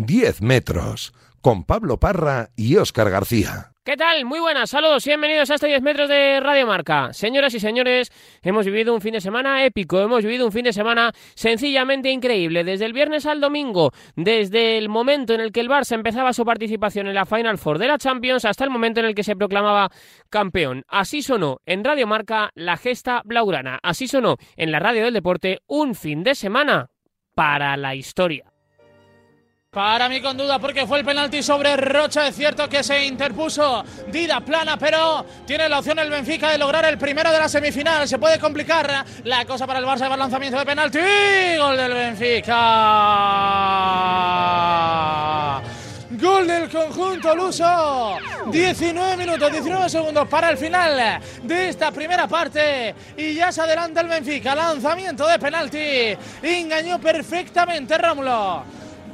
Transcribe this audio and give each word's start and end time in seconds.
10 0.00 0.42
metros, 0.42 1.12
con 1.40 1.64
Pablo 1.64 1.98
Parra 1.98 2.50
y 2.54 2.76
Óscar 2.76 3.10
García. 3.10 3.72
¿Qué 3.84 3.96
tal? 3.96 4.24
Muy 4.24 4.38
buenas, 4.38 4.70
saludos 4.70 5.04
y 5.04 5.10
bienvenidos 5.10 5.50
a 5.50 5.56
este 5.56 5.66
10 5.66 5.82
metros 5.82 6.08
de 6.08 6.38
Radio 6.38 6.68
Marca. 6.68 7.12
Señoras 7.12 7.52
y 7.54 7.58
señores, 7.58 8.12
hemos 8.42 8.64
vivido 8.64 8.94
un 8.94 9.00
fin 9.00 9.14
de 9.14 9.20
semana 9.20 9.64
épico, 9.64 9.98
hemos 10.00 10.22
vivido 10.22 10.46
un 10.46 10.52
fin 10.52 10.62
de 10.62 10.72
semana 10.72 11.10
sencillamente 11.34 12.12
increíble. 12.12 12.62
Desde 12.62 12.84
el 12.84 12.92
viernes 12.92 13.26
al 13.26 13.40
domingo, 13.40 13.90
desde 14.14 14.78
el 14.78 14.88
momento 14.88 15.34
en 15.34 15.40
el 15.40 15.50
que 15.50 15.58
el 15.58 15.68
Barça 15.68 15.96
empezaba 15.96 16.32
su 16.32 16.44
participación 16.44 17.08
en 17.08 17.14
la 17.14 17.26
Final 17.26 17.58
Four 17.58 17.80
de 17.80 17.88
la 17.88 17.98
Champions 17.98 18.44
hasta 18.44 18.62
el 18.62 18.70
momento 18.70 19.00
en 19.00 19.06
el 19.06 19.16
que 19.16 19.24
se 19.24 19.34
proclamaba 19.34 19.90
campeón. 20.30 20.84
Así 20.86 21.22
sonó 21.22 21.58
en 21.66 21.82
Radio 21.82 22.06
Marca 22.06 22.50
la 22.54 22.76
gesta 22.76 23.22
blaugrana. 23.24 23.80
Así 23.82 24.06
sonó 24.06 24.36
en 24.56 24.70
la 24.70 24.78
radio 24.78 25.02
del 25.02 25.14
deporte 25.14 25.58
un 25.66 25.96
fin 25.96 26.22
de 26.22 26.36
semana 26.36 26.90
para 27.34 27.76
la 27.76 27.96
historia. 27.96 28.52
Para 29.78 30.08
mí 30.08 30.20
con 30.20 30.36
duda 30.36 30.58
porque 30.58 30.84
fue 30.88 30.98
el 30.98 31.04
penalti 31.04 31.40
sobre 31.40 31.76
Rocha, 31.76 32.26
es 32.26 32.34
cierto 32.34 32.68
que 32.68 32.82
se 32.82 33.04
interpuso 33.04 33.84
Dida 34.08 34.40
plana, 34.40 34.76
pero 34.76 35.24
tiene 35.46 35.68
la 35.68 35.78
opción 35.78 36.00
el 36.00 36.10
Benfica 36.10 36.50
de 36.50 36.58
lograr 36.58 36.84
el 36.86 36.98
primero 36.98 37.30
de 37.30 37.38
la 37.38 37.48
semifinal, 37.48 38.08
se 38.08 38.18
puede 38.18 38.40
complicar 38.40 39.04
la 39.22 39.44
cosa 39.44 39.68
para 39.68 39.78
el 39.78 39.84
Barça, 39.84 40.12
el 40.12 40.18
lanzamiento 40.18 40.58
de 40.58 40.66
penalti, 40.66 40.98
gol 41.60 41.76
del 41.76 41.94
Benfica. 41.94 42.56
Gol 46.10 46.48
del 46.48 46.68
conjunto 46.68 47.36
luso. 47.36 48.18
19 48.46 49.16
minutos, 49.16 49.52
19 49.52 49.88
segundos 49.88 50.26
para 50.26 50.50
el 50.50 50.58
final 50.58 51.20
de 51.44 51.68
esta 51.68 51.92
primera 51.92 52.26
parte. 52.26 52.92
Y 53.16 53.34
ya 53.34 53.52
se 53.52 53.60
adelanta 53.60 54.00
el 54.00 54.08
Benfica. 54.08 54.56
Lanzamiento 54.56 55.24
de 55.28 55.38
penalti. 55.38 56.16
Engañó 56.42 56.98
perfectamente 56.98 57.96
Rómulo 57.96 58.64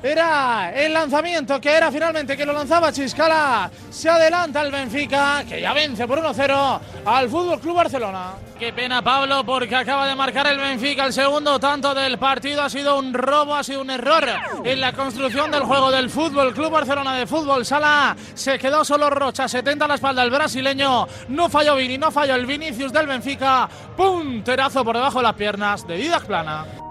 era 0.04 0.70
el 0.74 0.92
lanzamiento 0.92 1.58
que 1.58 1.70
era 1.70 1.90
finalmente 1.90 2.36
que 2.36 2.44
lo 2.44 2.52
lanzaba 2.52 2.92
Chiscala. 2.92 3.70
Se 3.90 4.10
adelanta 4.10 4.60
el 4.60 4.70
Benfica, 4.70 5.44
que 5.48 5.62
ya 5.62 5.72
vence 5.72 6.06
por 6.06 6.20
1-0 6.22 6.80
al 7.06 7.28
Fútbol 7.30 7.58
Club 7.58 7.76
Barcelona. 7.76 8.34
Qué 8.58 8.72
pena, 8.72 9.02
Pablo, 9.02 9.44
porque 9.46 9.74
acaba 9.74 10.06
de 10.06 10.14
marcar 10.14 10.46
el 10.46 10.58
Benfica 10.58 11.06
el 11.06 11.12
segundo 11.14 11.58
tanto 11.58 11.94
del 11.94 12.18
partido. 12.18 12.62
Ha 12.62 12.68
sido 12.68 12.98
un 12.98 13.14
robo, 13.14 13.54
ha 13.54 13.64
sido 13.64 13.80
un 13.80 13.90
error 13.90 14.28
en 14.62 14.80
la 14.80 14.92
construcción 14.92 15.50
del 15.50 15.62
juego 15.62 15.90
del 15.90 16.10
Fútbol 16.10 16.52
Club 16.52 16.70
Barcelona 16.70 17.16
de 17.16 17.26
fútbol 17.26 17.64
sala. 17.64 18.14
Se 18.34 18.58
quedó 18.58 18.84
solo 18.84 19.08
Rocha, 19.08 19.48
70 19.48 19.86
a 19.86 19.88
la 19.88 19.94
espalda 19.94 20.22
el 20.22 20.30
brasileño. 20.30 21.08
No 21.28 21.48
falló 21.48 21.76
Vini, 21.76 21.96
no 21.96 22.10
falló 22.10 22.34
el 22.34 22.44
Vinicius 22.44 22.92
del 22.92 23.06
Benfica. 23.06 23.68
Punterazo 23.96 24.84
por 24.84 24.96
debajo 24.96 25.18
de 25.20 25.24
las 25.24 25.34
piernas 25.34 25.86
de 25.86 25.96
Didac 25.96 26.26
Plana. 26.26 26.83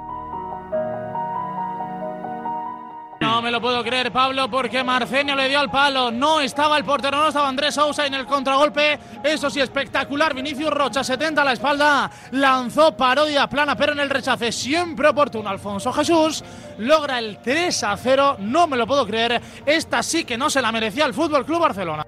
No 3.23 3.41
me 3.41 3.52
lo 3.52 3.61
puedo 3.61 3.81
creer, 3.85 4.11
Pablo, 4.11 4.49
porque 4.52 4.83
Marcenio 4.83 5.33
le 5.33 5.47
dio 5.47 5.57
al 5.57 5.71
palo. 5.71 6.11
No 6.11 6.41
estaba 6.41 6.77
el 6.77 6.83
portero, 6.83 7.16
no 7.16 7.29
estaba 7.29 7.47
Andrés 7.47 7.73
Sousa 7.73 8.05
en 8.05 8.16
el 8.16 8.25
contragolpe. 8.25 8.99
Eso 9.23 9.49
sí, 9.49 9.61
espectacular. 9.61 10.33
Vinicius 10.33 10.69
Rocha, 10.69 11.05
70 11.05 11.41
a 11.41 11.45
la 11.45 11.53
espalda. 11.53 12.11
Lanzó 12.31 12.97
parodia 12.97 13.47
plana, 13.47 13.77
pero 13.77 13.94
en 13.94 14.01
el 14.01 14.09
rechace 14.09 14.51
siempre 14.51 15.07
oportuno. 15.07 15.49
Alfonso 15.49 15.94
Jesús 15.94 16.44
logra 16.79 17.17
el 17.17 17.38
3 17.38 17.83
a 17.85 17.95
0. 17.95 18.35
No 18.39 18.67
me 18.67 18.75
lo 18.75 18.85
puedo 18.85 19.07
creer. 19.07 19.41
Esta 19.66 20.03
sí 20.03 20.25
que 20.25 20.38
no 20.38 20.49
se 20.49 20.61
la 20.61 20.73
merecía 20.73 21.05
el 21.05 21.13
Fútbol 21.13 21.45
Club 21.45 21.61
Barcelona. 21.61 22.05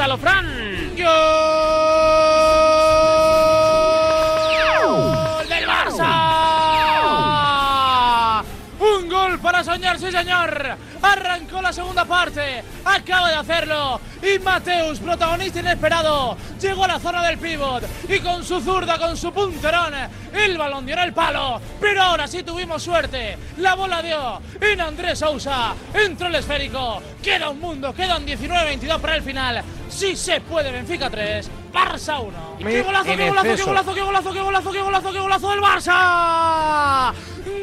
Cántalo, 0.00 0.16
Fran. 0.16 0.46
¡Gol 4.86 5.46
del 5.46 5.66
Barça! 5.66 6.06
Un 8.78 9.10
gol 9.10 9.38
para 9.40 9.62
soñar, 9.62 9.98
sí 9.98 10.10
señor. 10.10 10.78
Arrancó 11.02 11.60
la 11.60 11.70
segunda 11.74 12.06
parte, 12.06 12.64
acaba 12.82 13.28
de 13.28 13.34
hacerlo. 13.34 14.00
Y 14.22 14.38
Mateus, 14.38 15.00
protagonista 15.00 15.60
inesperado, 15.60 16.34
llegó 16.58 16.84
a 16.84 16.88
la 16.88 16.98
zona 16.98 17.22
del 17.26 17.36
pivot 17.36 17.84
y 18.08 18.20
con 18.20 18.42
su 18.42 18.58
zurda, 18.60 18.98
con 18.98 19.18
su 19.18 19.30
punterón, 19.32 19.92
el 20.32 20.56
balón 20.56 20.86
dio 20.86 20.94
en 20.94 21.02
el 21.02 21.12
palo. 21.12 21.60
Pero 21.78 22.02
ahora 22.02 22.26
sí 22.26 22.42
tuvimos 22.42 22.82
suerte. 22.82 23.36
La 23.58 23.74
bola 23.74 24.00
dio 24.00 24.40
en 24.60 24.80
Andrés 24.80 25.18
Sousa. 25.18 25.74
Entró 25.92 26.28
el 26.28 26.36
esférico. 26.36 27.02
Queda 27.22 27.50
un 27.50 27.60
mundo, 27.60 27.92
quedan 27.92 28.26
19-22 28.26 28.98
para 28.98 29.16
el 29.16 29.22
final. 29.22 29.62
Sí 29.90 30.16
se 30.16 30.40
puede, 30.40 30.72
Benfica 30.72 31.10
3, 31.10 31.50
Barça 31.72 32.20
1. 32.22 32.56
¡Qué 32.58 32.82
golazo, 32.82 33.16
qué 33.16 33.28
golazo, 33.28 33.54
qué 33.56 33.62
golazo, 33.62 33.94
qué 33.94 34.00
golazo, 34.00 34.32
qué 34.32 34.40
golazo, 34.40 34.72
qué 34.72 34.80
golazo, 34.80 35.12
qué 35.12 35.18
golazo 35.18 35.50
del 35.50 35.60
Barça! 35.60 37.12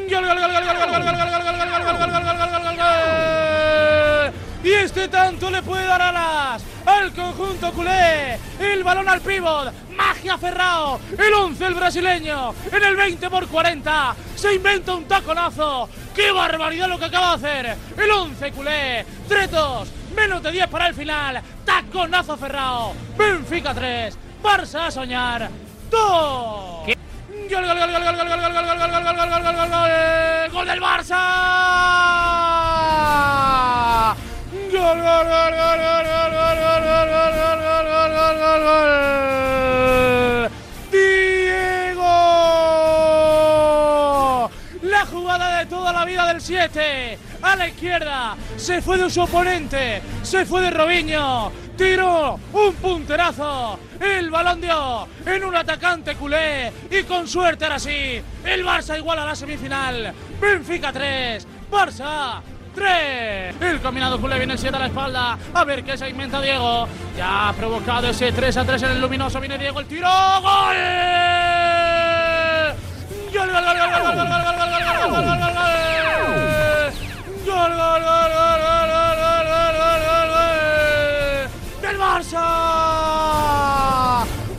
¡Gol, 0.09 0.25
gol, 0.25 0.39
gol, 0.39 0.51
gol, 0.51 0.65
gol, 0.65 0.77
gol, 0.77 0.91
gol, 0.91 1.03
gol, 1.03 1.15
gol, 1.15 1.27
gol, 1.27 1.43
gol, 1.43 1.83
gol, 1.83 1.97
gol, 1.97 2.11
gol, 2.11 2.37
gol, 2.37 2.63
gol, 2.63 2.75
gol, 2.77 4.33
Y 4.63 4.71
este 4.73 5.07
tanto 5.07 5.49
le 5.49 5.61
puede 5.63 5.85
dar 5.85 6.01
alas 6.01 6.63
al 6.85 7.13
conjunto 7.13 7.71
culé. 7.73 8.39
El 8.59 8.83
balón 8.83 9.07
al 9.09 9.21
pívot. 9.21 9.73
Magia 9.95 10.37
Ferrao. 10.37 10.99
El 11.17 11.33
11 11.33 11.65
el 11.65 11.73
brasileño. 11.73 12.53
En 12.71 12.83
el 12.83 12.95
20 12.95 13.29
por 13.29 13.47
40. 13.47 14.15
Se 14.35 14.53
inventa 14.53 14.95
un 14.95 15.05
taconazo. 15.05 15.89
¡Qué 16.15 16.31
barbaridad 16.31 16.87
lo 16.87 16.97
que 16.97 17.05
acaba 17.05 17.37
de 17.37 17.47
hacer! 17.47 17.77
El 17.97 18.11
11 18.11 18.51
culé. 18.51 19.05
Tretos. 19.27 19.89
Menos 20.15 20.41
de 20.41 20.51
10 20.51 20.67
para 20.67 20.87
el 20.87 20.95
final. 20.95 21.41
Taconazo 21.67 22.37
Ferrao. 22.37 22.93
Benfica 23.17 23.73
3. 23.73 24.17
Barça 24.41 24.85
a 24.87 24.91
soñar. 24.91 25.49
2. 25.91 26.95
Gol, 27.49 27.65
gol, 27.67 27.77
gol, 27.79 27.91
gol, 27.91 28.03
gol, 28.03 28.15
gol, 28.17 28.27
gol, 28.27 28.39
gol, 28.39 28.51
gol, 28.55 28.65
gol, 28.67 28.77
gol, 28.77 29.03
gol, 29.03 29.13
gol, 29.13 29.43
gol, 29.43 29.55
gol, 29.57 29.69
gol, 29.69 29.91
gol 30.53 30.65
del 30.67 30.79
Barça. 30.79 31.21
Gol, 34.71 34.97
gol, 35.07 35.25
gol, 35.31 35.53
gol, 35.59 35.79
gol, 35.83 36.07
gol, 36.07 36.37
gol, 36.37 36.57
gol, 36.63 36.87
gol, 36.87 37.07
gol, 37.11 37.61
gol, 37.67 37.85
gol, 37.91 38.11
gol, 38.15 38.35
gol, 38.41 38.61
gol. 38.67 38.91
Diego. 40.91 42.15
La 44.83 45.01
jugada 45.05 45.47
de 45.59 45.65
toda 45.65 45.91
la 45.91 46.05
vida 46.05 46.25
del 46.27 46.39
7. 46.41 47.19
A 47.47 47.55
la 47.55 47.69
izquierda. 47.69 48.35
Se 48.57 48.81
fue 48.81 48.97
de 48.97 49.09
su 49.09 49.21
oponente. 49.21 50.01
Se 50.21 50.45
fue 50.45 50.61
de 50.61 50.69
Robinho. 50.69 51.49
Tiró 51.77 52.37
un 52.51 52.73
punterazo. 52.75 53.79
El 54.01 54.29
balón 54.29 54.59
dio 54.59 55.07
en 55.25 55.45
un 55.45 55.55
atacante 55.55 56.15
culé. 56.15 56.73
Y 56.91 57.03
con 57.03 57.25
suerte 57.25 57.63
ahora 57.63 57.79
sí. 57.79 58.21
El 58.43 58.65
Barça 58.65 58.97
igual 58.97 59.19
a 59.19 59.25
la 59.25 59.33
semifinal. 59.33 60.13
Benfica 60.41 60.91
3. 60.91 61.47
Barça 61.71 62.41
3. 62.75 63.61
El 63.61 63.79
combinado 63.79 64.19
culé 64.19 64.39
viene 64.39 64.53
el 64.53 64.59
7 64.59 64.75
a 64.75 64.79
la 64.79 64.87
espalda. 64.87 65.37
A 65.53 65.63
ver 65.63 65.85
qué 65.85 65.97
se 65.97 66.09
inventa 66.09 66.41
Diego. 66.41 66.85
Ya 67.17 67.47
ha 67.47 67.53
provocado 67.53 68.09
ese 68.09 68.33
3 68.33 68.57
a 68.57 68.65
3 68.65 68.83
en 68.83 68.91
el 68.91 68.99
luminoso. 68.99 69.39
Viene 69.39 69.57
Diego 69.57 69.79
el 69.79 69.85
tiro. 69.85 70.09
¡Gol! 70.41 70.75
¡Gol, 73.33 73.51
gol, 73.51 73.63
gol, 73.63 73.77
gol, 73.77 73.91
gol, 74.03 74.03
gol, 74.03 74.27
gol, 74.27 74.27
gol, 74.27 74.57
gol, 74.57 74.97
gol, 74.99 75.25
gol, 75.25 75.39
gol, 75.39 75.53
gol, 75.53 75.86
gol, 77.47 77.69
gol! 77.69 78.01
¡Gol, 78.03 78.31
gol, 78.37 78.59
gol, 78.67 78.81
gol, 78.83 79.75
gol, 79.79 80.01
gol, 80.07 80.27
gol! 80.33 81.81
¡Del 81.81 81.97
Barça! 81.97 82.43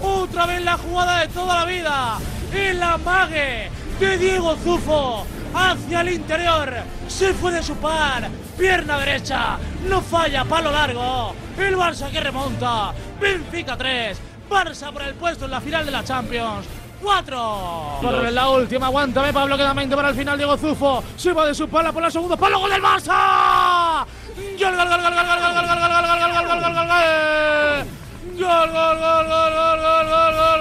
Otra 0.00 0.47
vez 0.47 0.62
la 0.65 0.76
jugada 0.78 1.21
de 1.21 1.28
toda 1.28 1.54
la 1.60 1.65
vida. 1.66 2.19
El 2.53 2.82
amague 2.82 3.71
de 4.00 4.19
Diego 4.19 4.56
Zufo 4.56 5.26
hacia 5.55 6.00
el 6.00 6.12
interior. 6.14 6.73
Se 7.08 7.35
fue 7.35 7.52
de 7.52 7.62
su 7.62 7.76
par. 7.76 8.29
Pierna 8.56 8.99
derecha. 8.99 9.58
No 9.88 10.00
falla. 10.00 10.44
Palo 10.44 10.70
largo. 10.70 11.35
El 11.58 11.76
Barça 11.76 12.11
que 12.11 12.20
remonta. 12.20 12.93
Benfica 13.20 13.76
3. 13.76 14.19
Barça 14.49 14.90
por 14.93 15.02
el 15.02 15.14
puesto 15.14 15.44
en 15.44 15.50
la 15.50 15.61
final 15.61 15.85
de 15.85 15.93
la 15.93 16.05
Champions. 16.05 16.67
4. 17.03 17.99
Corre 18.00 18.31
la 18.31 18.49
última, 18.49 18.87
aguántame 18.87 19.33
Pablo, 19.33 19.56
queda 19.56 19.73
20 19.73 19.97
para 19.97 20.09
el 20.11 20.15
final, 20.15 20.37
Diego 20.37 20.56
Zufo. 20.56 21.03
Se 21.17 21.33
va 21.33 21.47
de 21.47 21.55
su 21.55 21.69
pala 21.69 21.93
por 21.93 22.03
la 22.03 22.11
segunda, 22.11 22.37
palo, 22.37 22.59
gol 22.59 22.71
del 22.71 22.83
Barça. 22.83 24.05
Gol, 24.37 24.77
gol, 24.77 24.89
gol, 24.89 25.00
gol, 25.00 25.15
gol, 25.15 25.27
gol, 25.27 25.41
gol, 25.41 25.53
gol, 25.55 25.67
gol, 25.67 25.79
gol, 25.79 25.89
gol, 25.89 26.09
gol, 26.09 26.43
gol, 26.45 26.49
gol, 26.49 26.61
gol, 26.61 26.75
gol, 26.75 26.87
gol. 26.89 27.99
Gol, 28.39 28.71
gol, 28.71 28.97
gol, 28.99 29.27
gol, 29.27 29.53
gol, 29.55 29.55
gol, 29.55 29.79
gol, 29.79 30.06
gol, 30.09 30.35
gol, 30.35 30.39
gol, 30.39 30.57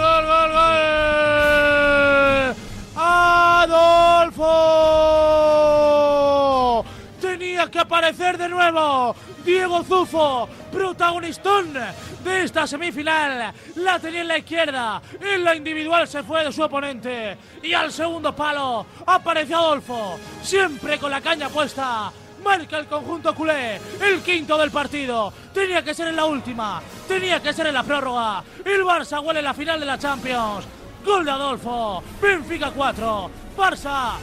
Que 7.72 7.80
aparecer 7.80 8.38
de 8.38 8.48
nuevo. 8.48 9.16
Diego 9.44 9.84
Zufo, 9.84 10.48
protagonistón 10.72 11.74
de 11.74 12.44
esta 12.44 12.66
semifinal, 12.66 13.54
la 13.76 14.00
tenía 14.00 14.22
en 14.22 14.28
la 14.28 14.38
izquierda. 14.38 15.02
En 15.20 15.44
la 15.44 15.56
individual 15.56 16.08
se 16.08 16.24
fue 16.24 16.46
de 16.46 16.52
su 16.52 16.62
oponente. 16.64 17.38
Y 17.62 17.74
al 17.74 17.92
segundo 17.92 18.34
palo 18.34 18.86
apareció 19.06 19.58
Adolfo, 19.58 20.18
siempre 20.42 20.98
con 20.98 21.12
la 21.12 21.22
caña 21.22 21.50
puesta. 21.50 22.12
Marca 22.44 22.78
el 22.78 22.86
conjunto 22.86 23.36
culé, 23.36 23.82
el 24.02 24.22
quinto 24.22 24.58
del 24.58 24.72
partido. 24.72 25.34
Tenía 25.54 25.84
que 25.84 25.94
ser 25.94 26.08
en 26.08 26.16
la 26.16 26.26
última, 26.26 26.82
tenía 27.08 27.42
que 27.42 27.54
ser 27.54 27.68
en 27.68 27.74
la 27.74 27.84
prórroga. 27.84 28.44
El 28.64 28.84
Barça 28.84 29.22
huele 29.22 29.42
la 29.42 29.54
final 29.54 29.80
de 29.80 29.86
la 29.86 29.98
Champions. 29.98 30.66
Gol 31.04 31.26
de 31.26 31.32
Adolfo, 31.32 32.04
Benfica 32.22 32.72
4, 32.72 33.32
Barça 33.58 34.14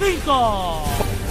5. 0.00 1.23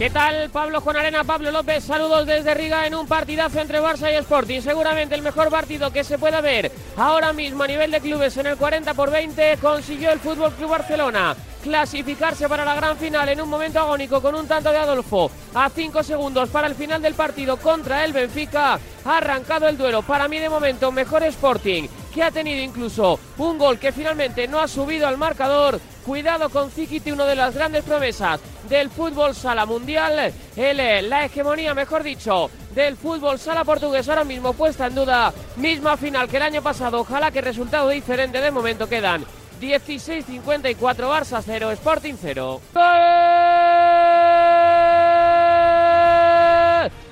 ¿Qué 0.00 0.08
tal 0.08 0.48
Pablo 0.48 0.80
Juan 0.80 0.96
Arena, 0.96 1.24
Pablo 1.24 1.50
López? 1.50 1.84
Saludos 1.84 2.24
desde 2.24 2.54
Riga 2.54 2.86
en 2.86 2.94
un 2.94 3.06
partidazo 3.06 3.60
entre 3.60 3.82
Barça 3.82 4.10
y 4.10 4.16
Sporting. 4.16 4.62
Seguramente 4.62 5.14
el 5.14 5.20
mejor 5.20 5.50
partido 5.50 5.92
que 5.92 6.04
se 6.04 6.16
pueda 6.16 6.40
ver 6.40 6.72
ahora 6.96 7.34
mismo 7.34 7.64
a 7.64 7.66
nivel 7.66 7.90
de 7.90 8.00
clubes 8.00 8.34
en 8.38 8.46
el 8.46 8.56
40 8.56 8.94
por 8.94 9.10
20 9.10 9.58
consiguió 9.58 10.10
el 10.10 10.18
Fútbol 10.18 10.54
Club 10.54 10.70
Barcelona 10.70 11.36
clasificarse 11.62 12.48
para 12.48 12.64
la 12.64 12.74
gran 12.74 12.96
final 12.96 13.28
en 13.28 13.42
un 13.42 13.50
momento 13.50 13.78
agónico 13.78 14.22
con 14.22 14.34
un 14.34 14.48
tanto 14.48 14.72
de 14.72 14.78
Adolfo 14.78 15.30
a 15.52 15.68
5 15.68 16.02
segundos 16.02 16.48
para 16.48 16.66
el 16.66 16.74
final 16.74 17.02
del 17.02 17.12
partido 17.12 17.58
contra 17.58 18.02
el 18.02 18.14
Benfica. 18.14 18.80
Ha 19.04 19.16
arrancado 19.18 19.68
el 19.68 19.76
duelo. 19.76 20.00
Para 20.00 20.28
mí 20.28 20.38
de 20.38 20.48
momento 20.48 20.90
mejor 20.92 21.24
Sporting 21.24 21.88
que 22.10 22.22
ha 22.22 22.30
tenido 22.30 22.62
incluso 22.62 23.18
un 23.38 23.58
gol 23.58 23.78
que 23.78 23.92
finalmente 23.92 24.46
no 24.48 24.60
ha 24.60 24.68
subido 24.68 25.06
al 25.06 25.16
marcador. 25.16 25.80
Cuidado 26.04 26.48
con 26.48 26.70
Zikiti, 26.70 27.12
una 27.12 27.24
de 27.26 27.36
las 27.36 27.54
grandes 27.54 27.84
promesas 27.84 28.40
del 28.68 28.90
fútbol 28.90 29.34
sala 29.34 29.66
mundial. 29.66 30.32
El, 30.56 31.08
la 31.08 31.24
hegemonía, 31.24 31.74
mejor 31.74 32.02
dicho, 32.02 32.50
del 32.74 32.96
fútbol 32.96 33.38
sala 33.38 33.64
portugués 33.64 34.08
ahora 34.08 34.24
mismo 34.24 34.52
puesta 34.52 34.86
en 34.86 34.94
duda. 34.94 35.32
Misma 35.56 35.96
final 35.96 36.28
que 36.28 36.38
el 36.38 36.42
año 36.42 36.62
pasado. 36.62 37.00
Ojalá 37.00 37.30
que 37.30 37.40
resultado 37.40 37.88
diferente. 37.90 38.40
De 38.40 38.50
momento 38.50 38.88
quedan 38.88 39.24
16-54 39.60 40.76
Barça 40.78 41.42
0, 41.44 41.70
Sporting 41.72 42.14
0. 42.20 42.60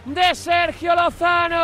de 0.07 0.35
Sergio 0.35 0.95
Lozano. 0.95 1.59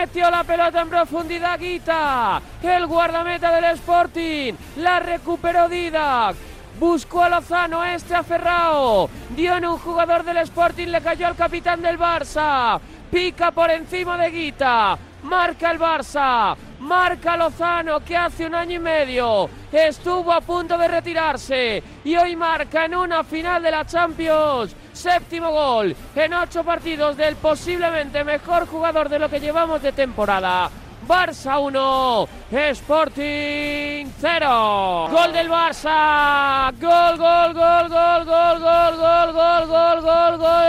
Metió 0.00 0.30
la 0.30 0.44
pelota 0.44 0.82
en 0.82 0.90
profundidad 0.90 1.58
Guita. 1.58 2.40
El 2.62 2.86
guardameta 2.86 3.52
del 3.52 3.64
Sporting. 3.74 4.52
La 4.76 5.00
recuperó 5.00 5.68
Didac. 5.68 6.36
Buscó 6.78 7.24
a 7.24 7.28
Lozano, 7.28 7.84
este 7.84 8.14
aferrado. 8.14 9.10
Dio 9.30 9.56
en 9.56 9.66
un 9.66 9.76
jugador 9.76 10.22
del 10.22 10.36
Sporting, 10.36 10.86
le 10.86 11.00
cayó 11.00 11.26
al 11.26 11.34
capitán 11.34 11.82
del 11.82 11.98
Barça. 11.98 12.78
Pica 13.10 13.50
por 13.50 13.72
encima 13.72 14.16
de 14.16 14.30
Guita. 14.30 14.96
Marca 15.24 15.72
el 15.72 15.80
Barça. 15.80 16.56
Marca 16.78 17.36
Lozano 17.36 17.98
que 17.98 18.16
hace 18.16 18.46
un 18.46 18.54
año 18.54 18.76
y 18.76 18.78
medio 18.78 19.50
estuvo 19.72 20.32
a 20.32 20.40
punto 20.40 20.78
de 20.78 20.86
retirarse 20.86 21.82
y 22.04 22.14
hoy 22.16 22.36
marca 22.36 22.84
en 22.84 22.94
una 22.94 23.24
final 23.24 23.60
de 23.64 23.70
la 23.72 23.84
Champions. 23.84 24.76
Séptimo 24.98 25.52
gol 25.52 25.94
en 26.16 26.34
ocho 26.34 26.64
partidos 26.64 27.16
del 27.16 27.36
posiblemente 27.36 28.24
mejor 28.24 28.66
jugador 28.66 29.08
de 29.08 29.20
lo 29.20 29.30
que 29.30 29.38
llevamos 29.38 29.80
de 29.80 29.92
temporada. 29.92 30.68
Barça 31.06 31.60
1, 31.60 32.28
Sporting 32.50 34.06
0. 34.20 35.08
Gol 35.08 35.32
del 35.32 35.48
Barça. 35.48 36.72
Gol, 36.80 37.16
gol, 37.16 37.54
gol, 37.54 37.88
gol, 37.88 38.24
gol, 38.24 38.58
gol, 38.58 38.96
gol, 38.96 39.32
gol, 39.32 39.66
gol, 39.68 40.02
gol, 40.02 40.38
gol. 40.38 40.66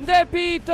De 0.00 0.26
Pito. 0.26 0.72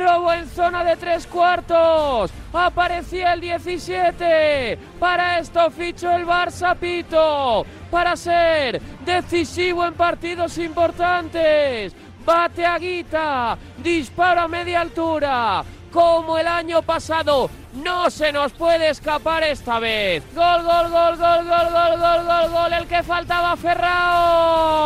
Robo 0.00 0.32
en 0.32 0.48
zona 0.48 0.82
de 0.82 0.96
tres 0.96 1.26
cuartos. 1.26 2.30
Aparecía 2.54 3.34
el 3.34 3.40
17. 3.42 4.78
Para 4.98 5.38
esto 5.38 5.70
fichó 5.70 6.10
el 6.12 6.26
Barça 6.26 6.74
Pito. 6.74 7.66
Para 7.90 8.16
ser 8.16 8.80
decisivo 9.04 9.84
en 9.84 9.92
partidos 9.92 10.56
importantes. 10.56 11.94
Bate 12.24 12.64
a 12.64 12.78
Guita. 12.78 13.58
Dispara 13.76 14.44
a 14.44 14.48
media 14.48 14.80
altura. 14.80 15.62
Como 15.92 16.38
el 16.38 16.46
año 16.46 16.80
pasado. 16.80 17.50
No 17.74 18.08
se 18.08 18.32
nos 18.32 18.52
puede 18.52 18.88
escapar 18.88 19.42
esta 19.42 19.78
vez. 19.78 20.24
Gol, 20.34 20.62
gol, 20.62 20.90
gol, 20.90 21.16
gol, 21.18 21.44
gol, 21.44 21.68
gol, 21.70 22.00
gol, 22.00 22.26
gol, 22.26 22.50
gol. 22.50 22.72
El 22.72 22.86
que 22.86 23.02
faltaba 23.02 23.54
Ferrao. 23.54 24.79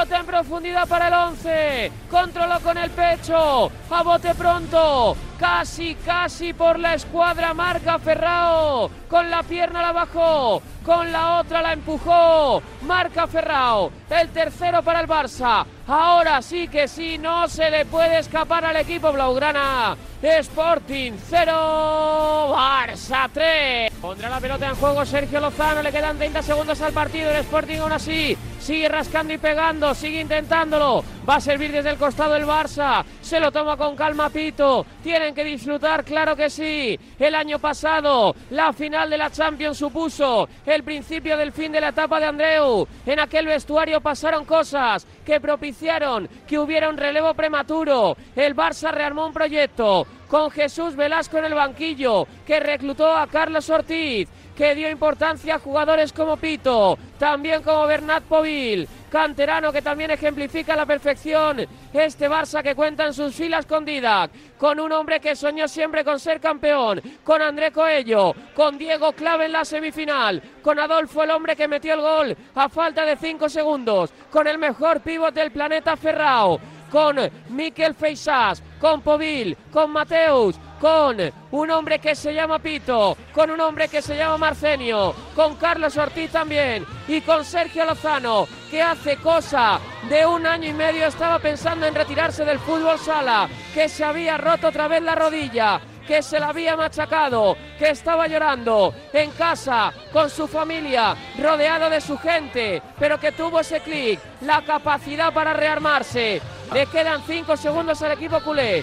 Pelota 0.00 0.20
en 0.20 0.26
profundidad 0.26 0.88
para 0.88 1.08
el 1.08 1.12
11. 1.12 1.92
Controló 2.10 2.58
con 2.60 2.78
el 2.78 2.90
pecho. 2.90 3.70
A 3.90 4.02
bote 4.02 4.34
pronto. 4.34 5.14
Casi, 5.38 5.94
casi 5.94 6.54
por 6.54 6.78
la 6.78 6.94
escuadra 6.94 7.52
marca 7.52 7.98
Ferrao. 7.98 8.90
Con 9.10 9.30
la 9.30 9.42
pierna 9.42 9.82
la 9.82 9.92
bajó. 9.92 10.62
Con 10.86 11.12
la 11.12 11.40
otra 11.40 11.60
la 11.60 11.74
empujó. 11.74 12.62
Marca 12.86 13.26
Ferrao. 13.26 13.92
El 14.08 14.30
tercero 14.30 14.82
para 14.82 15.00
el 15.00 15.06
Barça. 15.06 15.66
Ahora 15.86 16.40
sí 16.40 16.68
que 16.68 16.88
sí, 16.88 17.18
no 17.18 17.46
se 17.46 17.70
le 17.70 17.84
puede 17.84 18.20
escapar 18.20 18.64
al 18.64 18.76
equipo 18.76 19.12
Blaugrana. 19.12 19.98
Sporting 20.22 21.12
0, 21.28 22.54
Barça 22.56 23.28
3. 23.30 23.92
Pondrá 24.00 24.30
la 24.30 24.40
pelota 24.40 24.66
en 24.66 24.76
juego 24.76 25.04
Sergio 25.04 25.40
Lozano. 25.40 25.82
Le 25.82 25.92
quedan 25.92 26.16
30 26.16 26.40
segundos 26.42 26.80
al 26.80 26.94
partido. 26.94 27.30
El 27.30 27.36
Sporting 27.38 27.80
aún 27.80 27.92
así 27.92 28.38
sigue 28.60 28.88
rascando 28.88 29.32
y 29.32 29.38
pegando, 29.38 29.94
sigue 29.94 30.20
intentándolo. 30.20 31.02
Va 31.28 31.36
a 31.36 31.40
servir 31.40 31.72
desde 31.72 31.90
el 31.90 31.96
costado 31.96 32.36
el 32.36 32.46
Barça. 32.46 33.04
Se 33.20 33.40
lo 33.40 33.50
toma 33.50 33.76
con 33.76 33.96
calma 33.96 34.30
Pito. 34.30 34.86
Tienen 35.02 35.34
que 35.34 35.44
disfrutar, 35.44 36.04
claro 36.04 36.36
que 36.36 36.50
sí. 36.50 36.98
El 37.18 37.34
año 37.34 37.58
pasado, 37.58 38.34
la 38.50 38.72
final 38.72 39.10
de 39.10 39.18
la 39.18 39.30
Champions 39.30 39.78
supuso 39.78 40.48
el 40.66 40.82
principio 40.82 41.36
del 41.36 41.52
fin 41.52 41.72
de 41.72 41.80
la 41.80 41.88
etapa 41.88 42.20
de 42.20 42.26
Andreu. 42.26 42.86
En 43.06 43.20
aquel 43.20 43.46
vestuario 43.46 44.00
pasaron 44.00 44.44
cosas 44.44 45.06
que 45.24 45.40
propiciaron 45.40 46.28
que 46.46 46.58
hubiera 46.58 46.88
un 46.88 46.96
relevo 46.96 47.34
prematuro. 47.34 48.16
El 48.36 48.54
Barça 48.54 48.92
rearmó 48.92 49.26
un 49.26 49.32
proyecto 49.32 50.06
con 50.30 50.50
Jesús 50.52 50.94
Velasco 50.94 51.38
en 51.38 51.46
el 51.46 51.54
banquillo, 51.54 52.26
que 52.46 52.60
reclutó 52.60 53.16
a 53.16 53.26
Carlos 53.26 53.68
Ortiz, 53.68 54.28
que 54.60 54.74
dio 54.74 54.90
importancia 54.90 55.54
a 55.54 55.58
jugadores 55.58 56.12
como 56.12 56.36
Pito, 56.36 56.98
también 57.18 57.62
como 57.62 57.86
Bernat 57.86 58.24
Povil, 58.24 58.86
canterano 59.10 59.72
que 59.72 59.80
también 59.80 60.10
ejemplifica 60.10 60.74
a 60.74 60.76
la 60.76 60.84
perfección 60.84 61.66
este 61.94 62.28
Barça 62.28 62.62
que 62.62 62.74
cuenta 62.74 63.06
en 63.06 63.14
sus 63.14 63.34
filas 63.34 63.64
con 63.64 63.86
Didac, 63.86 64.30
con 64.58 64.78
un 64.78 64.92
hombre 64.92 65.18
que 65.18 65.34
soñó 65.34 65.66
siempre 65.66 66.04
con 66.04 66.20
ser 66.20 66.42
campeón, 66.42 67.00
con 67.24 67.40
André 67.40 67.72
Coello, 67.72 68.34
con 68.54 68.76
Diego 68.76 69.12
Clave 69.12 69.46
en 69.46 69.52
la 69.52 69.64
semifinal, 69.64 70.42
con 70.60 70.78
Adolfo 70.78 71.22
el 71.22 71.30
hombre 71.30 71.56
que 71.56 71.66
metió 71.66 71.94
el 71.94 72.02
gol 72.02 72.36
a 72.54 72.68
falta 72.68 73.06
de 73.06 73.16
cinco 73.16 73.48
segundos, 73.48 74.12
con 74.30 74.46
el 74.46 74.58
mejor 74.58 75.00
pívot 75.00 75.32
del 75.32 75.52
planeta 75.52 75.96
Ferrao, 75.96 76.60
con 76.90 77.16
Miquel 77.48 77.94
Feisás, 77.94 78.62
con 78.78 79.00
Povil, 79.00 79.56
con 79.72 79.90
Mateus, 79.90 80.56
con 80.80 81.18
un 81.50 81.70
hombre 81.70 81.98
que 81.98 82.14
se 82.14 82.32
llama 82.32 82.58
Pito, 82.58 83.16
con 83.32 83.50
un 83.50 83.60
hombre 83.60 83.88
que 83.88 84.00
se 84.00 84.16
llama 84.16 84.38
Marcenio, 84.38 85.14
con 85.34 85.56
Carlos 85.56 85.96
Ortiz 85.98 86.30
también 86.30 86.86
y 87.06 87.20
con 87.20 87.44
Sergio 87.44 87.84
Lozano, 87.84 88.48
que 88.70 88.80
hace 88.80 89.18
cosa 89.18 89.78
de 90.08 90.24
un 90.24 90.46
año 90.46 90.70
y 90.70 90.72
medio 90.72 91.06
estaba 91.06 91.38
pensando 91.38 91.86
en 91.86 91.94
retirarse 91.94 92.44
del 92.44 92.58
fútbol 92.58 92.98
sala, 92.98 93.48
que 93.74 93.88
se 93.88 94.04
había 94.04 94.38
roto 94.38 94.68
otra 94.68 94.88
vez 94.88 95.02
la 95.02 95.14
rodilla, 95.14 95.80
que 96.06 96.22
se 96.22 96.40
la 96.40 96.48
había 96.48 96.76
machacado, 96.76 97.56
que 97.78 97.90
estaba 97.90 98.26
llorando 98.26 98.94
en 99.12 99.30
casa 99.32 99.92
con 100.12 100.30
su 100.30 100.48
familia, 100.48 101.14
rodeado 101.38 101.90
de 101.90 102.00
su 102.00 102.16
gente, 102.16 102.82
pero 102.98 103.20
que 103.20 103.32
tuvo 103.32 103.60
ese 103.60 103.80
clic, 103.80 104.18
la 104.40 104.62
capacidad 104.62 105.32
para 105.32 105.52
rearmarse. 105.52 106.40
Le 106.72 106.86
quedan 106.86 107.22
cinco 107.26 107.56
segundos 107.56 108.00
al 108.02 108.12
equipo 108.12 108.40
culé. 108.40 108.82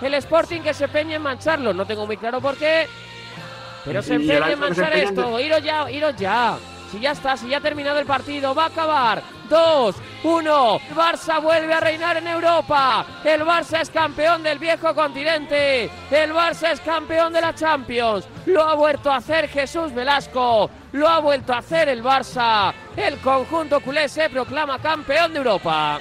El 0.00 0.14
Sporting 0.14 0.60
que 0.60 0.74
se 0.74 0.88
peña 0.88 1.16
en 1.16 1.22
mancharlo. 1.22 1.72
No 1.72 1.86
tengo 1.86 2.06
muy 2.06 2.16
claro 2.16 2.40
por 2.40 2.56
qué. 2.56 2.88
Pero 3.84 4.02
se 4.02 4.14
empeña 4.14 4.50
en 4.50 4.58
manchar 4.58 4.92
esto. 4.94 5.38
Iros 5.40 5.62
ya, 5.62 5.90
iros 5.90 6.16
ya. 6.16 6.58
Si 6.90 7.00
ya 7.00 7.12
está, 7.12 7.36
si 7.36 7.48
ya 7.48 7.56
ha 7.56 7.60
terminado 7.60 7.98
el 7.98 8.06
partido, 8.06 8.54
va 8.54 8.64
a 8.64 8.66
acabar. 8.66 9.22
Dos, 9.48 9.96
uno. 10.24 10.78
El 10.88 10.94
Barça 10.94 11.40
vuelve 11.40 11.72
a 11.72 11.80
reinar 11.80 12.18
en 12.18 12.26
Europa. 12.26 13.06
El 13.24 13.42
Barça 13.42 13.80
es 13.80 13.90
campeón 13.90 14.42
del 14.42 14.58
viejo 14.58 14.94
continente. 14.94 15.90
El 16.10 16.32
Barça 16.32 16.72
es 16.72 16.80
campeón 16.80 17.32
de 17.32 17.40
la 17.40 17.54
Champions. 17.54 18.26
Lo 18.46 18.62
ha 18.62 18.74
vuelto 18.74 19.10
a 19.10 19.16
hacer 19.16 19.48
Jesús 19.48 19.94
Velasco. 19.94 20.70
Lo 20.92 21.08
ha 21.08 21.20
vuelto 21.20 21.54
a 21.54 21.58
hacer 21.58 21.88
el 21.88 22.02
Barça. 22.02 22.74
El 22.94 23.18
conjunto 23.18 23.80
culé 23.80 24.08
se 24.08 24.28
proclama 24.28 24.78
campeón 24.78 25.32
de 25.32 25.38
Europa. 25.38 25.98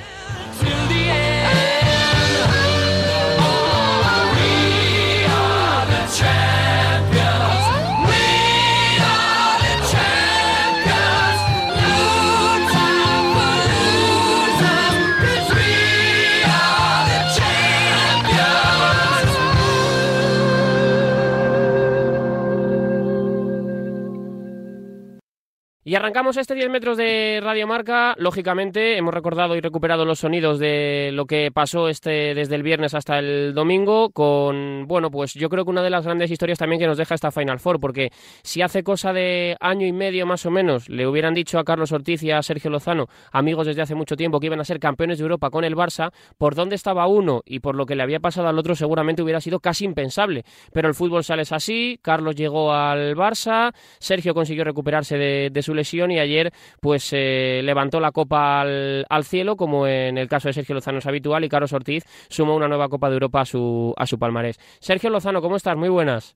Y 25.83 25.95
arrancamos 25.95 26.37
este 26.37 26.53
10 26.53 26.69
metros 26.69 26.95
de 26.95 27.39
Radio 27.41 27.65
Marca. 27.65 28.13
Lógicamente, 28.19 28.97
hemos 28.97 29.15
recordado 29.15 29.55
y 29.55 29.61
recuperado 29.61 30.05
los 30.05 30.19
sonidos 30.19 30.59
de 30.59 31.09
lo 31.11 31.25
que 31.25 31.49
pasó 31.51 31.89
este 31.89 32.35
desde 32.35 32.53
el 32.53 32.61
viernes 32.61 32.93
hasta 32.93 33.17
el 33.17 33.55
domingo. 33.55 34.11
Con, 34.11 34.85
bueno, 34.87 35.09
pues 35.09 35.33
yo 35.33 35.49
creo 35.49 35.65
que 35.65 35.71
una 35.71 35.81
de 35.81 35.89
las 35.89 36.05
grandes 36.05 36.29
historias 36.29 36.59
también 36.59 36.79
que 36.79 36.85
nos 36.85 36.99
deja 36.99 37.15
esta 37.15 37.31
Final 37.31 37.59
Four, 37.59 37.79
porque 37.79 38.11
si 38.43 38.61
hace 38.61 38.83
cosa 38.83 39.11
de 39.11 39.57
año 39.59 39.87
y 39.87 39.91
medio 39.91 40.27
más 40.27 40.45
o 40.45 40.51
menos 40.51 40.87
le 40.87 41.07
hubieran 41.07 41.33
dicho 41.33 41.57
a 41.57 41.63
Carlos 41.63 41.91
Ortiz 41.91 42.21
y 42.21 42.29
a 42.29 42.43
Sergio 42.43 42.69
Lozano, 42.69 43.07
amigos 43.31 43.65
desde 43.65 43.81
hace 43.81 43.95
mucho 43.95 44.15
tiempo, 44.15 44.39
que 44.39 44.45
iban 44.45 44.59
a 44.59 44.65
ser 44.65 44.79
campeones 44.79 45.17
de 45.17 45.23
Europa 45.23 45.49
con 45.49 45.63
el 45.63 45.75
Barça, 45.75 46.11
por 46.37 46.53
dónde 46.53 46.75
estaba 46.75 47.07
uno 47.07 47.41
y 47.43 47.59
por 47.59 47.73
lo 47.73 47.87
que 47.87 47.95
le 47.95 48.03
había 48.03 48.19
pasado 48.19 48.47
al 48.47 48.59
otro, 48.59 48.75
seguramente 48.75 49.23
hubiera 49.23 49.41
sido 49.41 49.59
casi 49.59 49.85
impensable. 49.85 50.43
Pero 50.73 50.87
el 50.87 50.93
fútbol 50.93 51.23
sale 51.23 51.41
así. 51.49 51.97
Carlos 52.03 52.35
llegó 52.35 52.71
al 52.71 53.15
Barça, 53.15 53.73
Sergio 53.97 54.35
consiguió 54.35 54.63
recuperarse 54.63 55.17
de, 55.17 55.49
de 55.51 55.61
su 55.63 55.70
lesión 55.73 56.11
y 56.11 56.19
ayer 56.19 56.51
pues 56.79 57.09
eh, 57.13 57.61
levantó 57.63 57.99
la 57.99 58.11
copa 58.11 58.61
al, 58.61 59.23
cielo, 59.23 59.55
como 59.55 59.87
en 59.87 60.17
el 60.17 60.27
caso 60.27 60.47
de 60.47 60.53
Sergio 60.53 60.75
Lozano 60.75 60.99
es 60.99 61.05
habitual, 61.05 61.43
y 61.43 61.49
Carlos 61.49 61.73
Ortiz 61.73 62.03
sumó 62.29 62.55
una 62.55 62.67
nueva 62.67 62.89
Copa 62.89 63.09
de 63.09 63.13
Europa 63.13 63.41
a 63.41 63.45
su, 63.45 63.93
a 63.97 64.05
su 64.05 64.17
palmarés. 64.17 64.59
Sergio 64.79 65.09
Lozano, 65.09 65.41
¿cómo 65.41 65.55
estás? 65.55 65.77
Muy 65.77 65.89
buenas. 65.89 66.35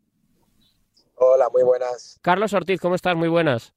Hola, 1.15 1.47
muy 1.51 1.63
buenas. 1.63 2.19
Carlos 2.21 2.53
Ortiz, 2.53 2.79
¿cómo 2.79 2.95
estás? 2.95 3.15
Muy 3.15 3.29
buenas. 3.29 3.73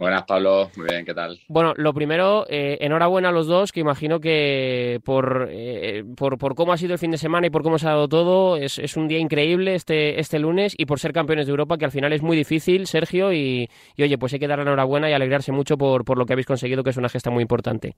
Buenas, 0.00 0.24
Pablo. 0.24 0.70
Muy 0.76 0.86
bien, 0.88 1.04
¿qué 1.04 1.12
tal? 1.12 1.38
Bueno, 1.46 1.74
lo 1.76 1.92
primero, 1.92 2.46
eh, 2.48 2.78
enhorabuena 2.80 3.28
a 3.28 3.32
los 3.32 3.46
dos, 3.46 3.70
que 3.70 3.80
imagino 3.80 4.18
que 4.18 4.98
por, 5.04 5.48
eh, 5.50 6.04
por, 6.16 6.38
por, 6.38 6.54
cómo 6.54 6.72
ha 6.72 6.78
sido 6.78 6.94
el 6.94 6.98
fin 6.98 7.10
de 7.10 7.18
semana 7.18 7.48
y 7.48 7.50
por 7.50 7.62
cómo 7.62 7.78
se 7.78 7.86
ha 7.86 7.90
dado 7.90 8.08
todo, 8.08 8.56
es, 8.56 8.78
es, 8.78 8.96
un 8.96 9.08
día 9.08 9.18
increíble 9.18 9.74
este, 9.74 10.18
este 10.18 10.38
lunes 10.38 10.72
y 10.78 10.86
por 10.86 10.98
ser 11.00 11.12
campeones 11.12 11.44
de 11.44 11.50
Europa, 11.50 11.76
que 11.76 11.84
al 11.84 11.90
final 11.90 12.14
es 12.14 12.22
muy 12.22 12.34
difícil, 12.34 12.86
Sergio, 12.86 13.30
y, 13.34 13.68
y 13.94 14.02
oye, 14.02 14.16
pues 14.16 14.32
hay 14.32 14.38
que 14.38 14.48
dar 14.48 14.56
la 14.56 14.62
enhorabuena 14.62 15.10
y 15.10 15.12
alegrarse 15.12 15.52
mucho 15.52 15.76
por, 15.76 16.02
por 16.06 16.16
lo 16.16 16.24
que 16.24 16.32
habéis 16.32 16.46
conseguido, 16.46 16.82
que 16.82 16.90
es 16.90 16.96
una 16.96 17.10
gesta 17.10 17.28
muy 17.28 17.42
importante. 17.42 17.94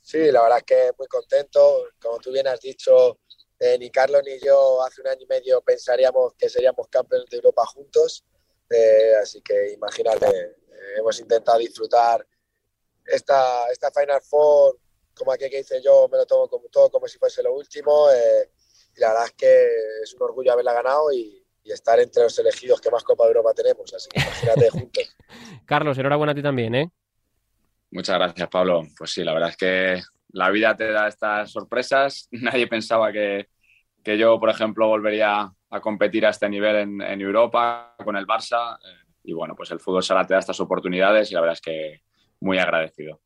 Sí, 0.00 0.32
la 0.32 0.44
verdad 0.44 0.58
es 0.60 0.64
que 0.64 0.90
muy 0.96 1.08
contento. 1.08 1.90
Como 2.00 2.16
tú 2.20 2.32
bien 2.32 2.48
has 2.48 2.60
dicho, 2.62 3.18
eh, 3.60 3.76
ni 3.78 3.90
Carlos 3.90 4.22
ni 4.24 4.38
yo 4.42 4.82
hace 4.82 5.02
un 5.02 5.08
año 5.08 5.20
y 5.20 5.26
medio 5.26 5.60
pensaríamos 5.60 6.32
que 6.38 6.48
seríamos 6.48 6.88
campeones 6.88 7.28
de 7.28 7.36
Europa 7.36 7.66
juntos 7.66 8.24
eh, 8.72 9.16
así 9.20 9.42
que 9.42 9.72
imagínate, 9.72 10.26
eh, 10.26 10.98
hemos 10.98 11.18
intentado 11.20 11.58
disfrutar 11.58 12.26
esta, 13.04 13.70
esta 13.70 13.90
Final 13.90 14.20
Four, 14.22 14.78
como 15.14 15.32
aquí 15.32 15.48
que 15.50 15.60
hice 15.60 15.82
yo, 15.82 16.08
me 16.10 16.18
lo 16.18 16.26
tomo 16.26 16.48
como 16.48 16.68
todo 16.68 16.90
como 16.90 17.06
si 17.08 17.18
fuese 17.18 17.42
lo 17.42 17.54
último. 17.54 18.10
Eh, 18.10 18.50
y 18.96 19.00
la 19.00 19.08
verdad 19.08 19.26
es 19.26 19.32
que 19.32 19.66
es 20.02 20.14
un 20.14 20.22
orgullo 20.22 20.52
haberla 20.52 20.72
ganado 20.72 21.12
y, 21.12 21.38
estar 21.64 21.98
entre 22.00 22.24
los 22.24 22.36
elegidos 22.40 22.80
que 22.80 22.90
más 22.90 23.04
Copa 23.04 23.22
de 23.22 23.30
Europa 23.30 23.54
tenemos. 23.54 23.94
Así 23.94 24.08
que 24.10 24.20
imagínate 24.20 24.70
juntos. 24.70 25.16
Carlos, 25.64 25.96
enhorabuena 25.96 26.32
a 26.32 26.34
ti 26.34 26.42
también, 26.42 26.74
¿eh? 26.74 26.90
Muchas 27.92 28.16
gracias, 28.16 28.48
Pablo. 28.48 28.82
Pues 28.98 29.12
sí, 29.12 29.22
la 29.22 29.32
verdad 29.32 29.50
es 29.50 29.56
que 29.56 30.02
la 30.30 30.50
vida 30.50 30.76
te 30.76 30.90
da 30.90 31.06
estas 31.06 31.52
sorpresas. 31.52 32.28
Nadie 32.32 32.66
pensaba 32.66 33.12
que, 33.12 33.48
que 34.02 34.18
yo, 34.18 34.40
por 34.40 34.50
ejemplo, 34.50 34.88
volvería 34.88 35.52
a 35.72 35.80
competir 35.80 36.26
a 36.26 36.30
este 36.30 36.48
nivel 36.48 37.00
en, 37.00 37.20
Europa 37.20 37.94
con 38.04 38.14
el 38.14 38.26
Barça. 38.26 38.76
Eh, 38.76 39.14
y 39.24 39.32
bueno, 39.32 39.54
pues 39.56 39.70
el 39.70 39.80
fútbol 39.80 40.02
sala 40.02 40.26
te 40.26 40.34
da 40.34 40.40
estas 40.40 40.60
oportunidades 40.60 41.30
y 41.30 41.34
la 41.34 41.40
verdad 41.40 41.54
es 41.54 41.60
que 41.62 42.02
muy 42.42 42.58
agradecido. 42.58 43.20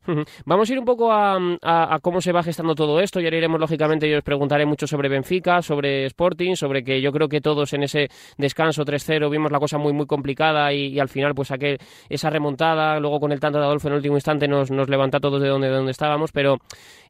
Vamos 0.45 0.69
a 0.69 0.73
ir 0.73 0.79
un 0.79 0.85
poco 0.85 1.11
a, 1.11 1.99
cómo 2.03 2.21
se 2.21 2.33
va 2.33 2.43
gestando 2.43 2.75
todo 2.75 3.01
esto. 3.01 3.21
Y 3.21 3.25
ahora 3.25 3.39
iremos 3.39 3.59
lógicamente, 3.59 4.09
yo 4.09 4.19
os 4.19 4.25
preguntaré 4.25 4.67
mucho 4.67 4.87
sobre 4.87 5.09
Benfica, 5.09 5.63
sobre 5.63 6.05
Sporting, 6.07 6.55
sobre 6.55 6.85
que 6.85 7.01
yo 7.01 7.11
creo 7.13 7.29
que 7.29 7.41
todos 7.41 7.73
en 7.73 7.83
ese 7.83 8.09
descanso 8.37 8.85
3-0 8.85 9.31
vimos 9.31 9.51
la 9.51 9.59
cosa 9.59 9.79
muy 9.79 9.93
muy 9.93 10.07
complicada 10.07 10.73
y, 10.73 11.01
al 11.01 11.09
final 11.09 11.35
pues 11.35 11.51
aquel, 11.51 11.79
esa 12.09 12.29
remontada, 12.31 13.01
luego 13.01 13.19
con 13.19 13.33
el 13.33 13.41
tanto 13.41 13.59
de 13.59 13.65
Adolfo 13.65 13.89
en 13.89 13.95
el 13.95 13.99
último 13.99 14.17
instante 14.17 14.47
nos, 14.47 14.71
nos 14.71 14.89
levanta 14.89 15.19
todos 15.19 15.41
de 15.41 15.49
donde, 15.49 15.69
de 15.69 15.75
donde 15.75 15.93
estábamos, 15.93 16.31
pero 16.33 16.59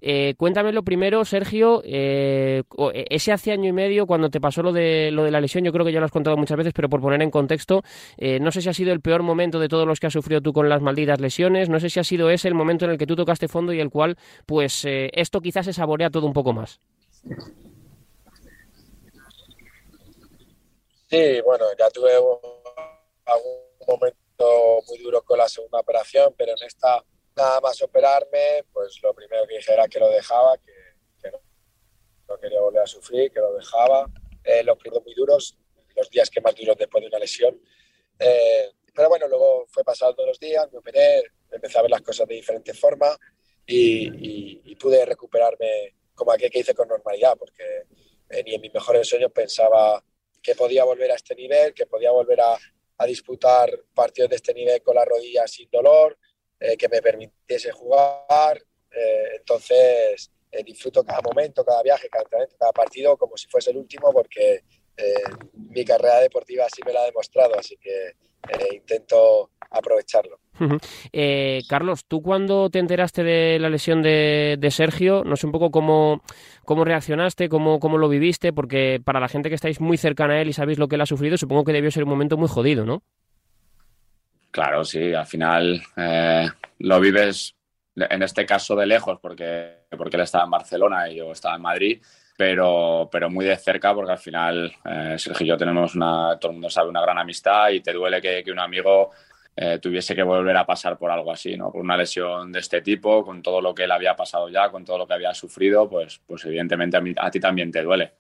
eh, 0.01 0.35
cuéntame 0.37 0.73
lo 0.73 0.83
primero, 0.83 1.25
Sergio, 1.25 1.83
eh, 1.85 2.63
ese 3.11 3.33
hace 3.33 3.53
año 3.53 3.69
y 3.69 3.73
medio 3.73 4.07
cuando 4.07 4.31
te 4.31 4.41
pasó 4.41 4.63
lo 4.63 4.73
de, 4.73 5.11
lo 5.11 5.25
de 5.25 5.31
la 5.31 5.41
lesión, 5.41 5.65
yo 5.65 5.73
creo 5.73 5.85
que 5.85 5.93
ya 5.93 6.01
lo 6.01 6.07
has 6.07 6.13
contado 6.13 6.37
muchas 6.37 6.57
veces, 6.57 6.73
pero 6.73 6.89
por 6.89 7.01
poner 7.01 7.23
en 7.23 7.31
contexto, 7.31 7.83
eh, 8.17 8.39
no 8.41 8.51
sé 8.51 8.61
si 8.61 8.69
ha 8.69 8.73
sido 8.73 8.93
el 8.93 9.01
peor 9.01 9.23
momento 9.23 9.59
de 9.59 9.69
todos 9.69 9.87
los 9.87 9.99
que 9.99 10.07
has 10.07 10.13
sufrido 10.13 10.41
tú 10.41 10.53
con 10.53 10.69
las 10.69 10.83
malditas 10.83 11.21
lesiones, 11.21 11.69
no 11.69 11.81
sé 11.81 11.91
si 11.91 11.96
ha 12.01 12.05
sido 12.05 12.31
ese 12.31 12.49
el 12.49 12.55
momento 12.55 12.85
en 12.85 12.93
el 12.93 12.99
que 12.99 13.07
tú 13.07 13.17
tocaste 13.17 13.49
fondo 13.49 13.73
y 13.73 13.81
el 13.81 13.91
cual, 13.91 14.17
pues, 14.47 14.85
eh, 14.85 15.11
esto 15.13 15.41
quizás 15.41 15.67
se 15.67 15.73
saborea 15.73 16.11
todo 16.11 16.27
un 16.27 16.33
poco 16.33 16.53
más. 16.53 16.81
Sí, 21.09 21.41
bueno, 21.43 21.67
ya 21.79 21.89
tuve 21.91 22.13
algún 22.13 22.41
momento 23.87 24.81
muy 24.89 24.99
duro 24.99 25.23
con 25.23 25.39
la 25.39 25.49
segunda 25.49 25.81
operación, 25.81 26.35
pero 26.37 26.53
en 26.53 26.67
esta 26.67 27.03
nada 27.37 27.61
más 27.61 27.81
operarme, 27.83 28.65
pues 28.73 28.99
lo 29.03 29.15
primero 29.15 29.47
que 29.47 29.57
dije 29.57 29.73
era 29.73 29.87
que 29.87 30.01
lo 30.01 30.09
dejaba, 30.09 30.57
que, 30.59 31.31
no, 32.29 32.39
quería 32.39 32.61
volver 32.61 32.83
a 32.83 32.87
sufrir, 32.87 33.31
que 33.31 33.41
lo 33.41 33.53
dejaba. 33.55 34.07
Eh, 34.43 34.65
los 34.65 34.77
primeros 34.79 35.05
muy 35.05 35.15
duros, 35.15 35.57
los 35.95 36.11
días 36.11 36.31
que 36.31 36.41
más 36.41 36.55
duros 36.55 36.77
después 36.77 37.03
de 37.03 37.09
una 37.09 37.19
lesión. 37.19 37.61
Eh, 38.19 38.73
pero 38.97 39.11
bueno, 39.11 39.29
luego 39.29 39.67
fue 39.69 39.85
pasando 39.85 40.25
los 40.25 40.41
días, 40.41 40.73
me 40.73 40.79
operé, 40.79 41.23
empecé 41.51 41.79
a 41.79 41.83
ver 41.83 41.91
las 41.91 42.01
cosas 42.01 42.27
de 42.27 42.35
diferente 42.35 42.73
forma 42.73 43.15
y, 43.67 44.75
pude 44.77 45.05
recuperarme 45.07 45.95
como 46.15 46.33
aquel 46.33 46.51
que 46.51 46.59
hice 46.59 46.75
con 46.75 46.87
normalidad, 46.87 47.35
porque 47.39 47.85
eh, 48.29 48.43
ni 48.45 48.55
en 48.55 48.61
mis 48.61 48.73
mejores 48.73 49.09
sueños 49.09 49.33
pensaba 49.33 50.05
que 50.43 50.55
podía 50.55 50.85
volver 50.85 51.11
a 51.11 51.15
este 51.15 51.35
nivel, 51.35 51.73
que 51.73 51.87
podía 51.87 52.11
volver 52.11 52.41
a, 52.41 52.59
disputar 53.07 53.71
partidos 53.95 54.31
de 54.31 54.37
este 54.37 54.55
nivel 54.55 54.83
con 54.83 54.95
la 54.95 55.05
rodilla 55.05 55.47
sin 55.47 55.69
dolor, 55.71 56.19
eh, 56.59 56.77
que 56.79 56.89
me 56.89 57.03
permitiese 57.03 57.71
jugar. 57.71 58.59
Eh, 58.91 59.37
entonces, 59.37 60.31
disfruto 60.65 61.05
cada 61.05 61.21
momento, 61.21 61.65
cada 61.65 61.83
viaje, 61.83 62.09
cada 62.09 62.23
entrenamiento, 62.23 62.57
cada 62.59 62.73
partido 62.73 63.17
como 63.19 63.37
si 63.37 63.49
fuese 63.49 63.71
el 63.71 63.77
último, 63.77 64.13
porque 64.13 64.63
mi 65.77 65.85
carrera 65.85 66.21
deportiva 66.21 66.65
así 66.65 66.81
me 66.85 66.93
la 66.93 67.01
ha 67.01 67.05
demostrado, 67.05 67.59
así 67.59 67.77
que 67.77 68.15
intento 68.73 69.51
aprovecharlo. 69.71 70.39
Eh, 71.13 71.61
Carlos, 71.69 72.07
tú 72.07 72.23
cuando 72.23 72.71
te 72.71 72.79
enteraste 72.79 73.23
de 73.23 73.59
la 73.59 73.69
lesión 73.69 74.03
de, 74.03 74.69
Sergio, 74.71 75.23
no 75.25 75.37
sé 75.37 75.47
un 75.47 75.53
poco 75.53 75.71
cómo, 75.71 76.23
cómo 76.65 76.85
reaccionaste, 76.85 77.51
cómo, 77.51 77.79
cómo, 77.79 77.99
lo 77.99 78.09
viviste, 78.09 78.55
porque 78.55 79.01
para 79.05 79.21
la 79.21 79.29
gente 79.29 79.51
que 79.51 79.55
estáis 79.55 79.81
muy 79.81 79.99
cercana 79.99 80.35
a 80.35 80.41
él 80.41 80.49
y 80.49 80.55
sabéis 80.55 80.79
lo 80.79 80.89
que 80.89 80.95
él 80.95 81.03
ha 81.03 81.07
sufrido, 81.07 81.37
supongo 81.37 81.65
que 81.65 81.73
debió 81.73 81.91
ser 81.91 82.05
un 82.05 82.11
momento 82.11 82.39
muy 82.39 82.49
jodido, 82.49 82.87
¿no? 82.87 83.03
Claro, 84.51 84.85
sí, 84.85 85.13
al 85.13 85.27
final 85.27 85.83
eh, 85.97 86.49
lo 86.79 87.01
vives 87.01 87.55
en 87.97 88.23
este 88.23 88.47
caso 88.47 88.75
de 88.77 88.87
lejos, 88.87 89.19
porque, 89.21 89.87
porque 89.91 90.17
él 90.17 90.23
estaba 90.23 90.45
en 90.45 90.51
Barcelona 90.51 91.11
y 91.11 91.17
yo 91.17 91.33
estaba 91.33 91.57
en 91.57 91.63
Madrid, 91.63 92.03
pero, 92.37 93.09
pero 93.11 93.31
muy 93.31 93.45
de 93.45 93.57
cerca, 93.57 93.95
porque 93.95 94.13
al 94.13 94.19
final 94.19 94.73
eh, 94.85 95.17
Sergio 95.19 95.45
y 95.45 95.49
yo 95.49 95.57
tenemos 95.57 95.95
una, 95.95 96.39
todo 96.39 96.51
el 96.51 96.55
mundo 96.57 96.71
sabe, 96.71 96.91
una 96.91 97.01
gran 97.01 97.19
amistad 97.19 97.71
y 97.71 97.81
te 97.81 97.93
duele 97.93 98.21
que, 98.21 98.45
que 98.45 98.53
un 98.53 98.59
amigo 98.59 99.11
eh, 99.59 99.79
tuviese 99.81 100.15
que 100.15 100.23
volver 100.23 100.55
a 100.57 100.67
pasar 100.67 100.99
por 100.99 101.11
algo 101.11 101.33
así, 101.33 101.57
¿no? 101.57 101.73
Por 101.73 101.81
una 101.81 101.97
lesión 101.97 102.53
de 102.53 102.59
este 102.59 102.83
tipo, 102.83 103.25
con 103.25 103.41
todo 103.41 103.63
lo 103.63 103.75
que 103.75 103.85
él 103.85 103.91
había 103.91 104.15
pasado 104.15 104.51
ya, 104.51 104.71
con 104.71 104.85
todo 104.85 104.99
lo 104.99 105.07
que 105.07 105.15
había 105.15 105.33
sufrido, 105.33 105.89
pues, 105.89 106.21
pues 106.27 106.45
evidentemente 106.45 106.99
a, 107.17 107.31
ti 107.31 107.41
también 107.41 107.73
te 107.73 107.83
duele. 107.83 108.13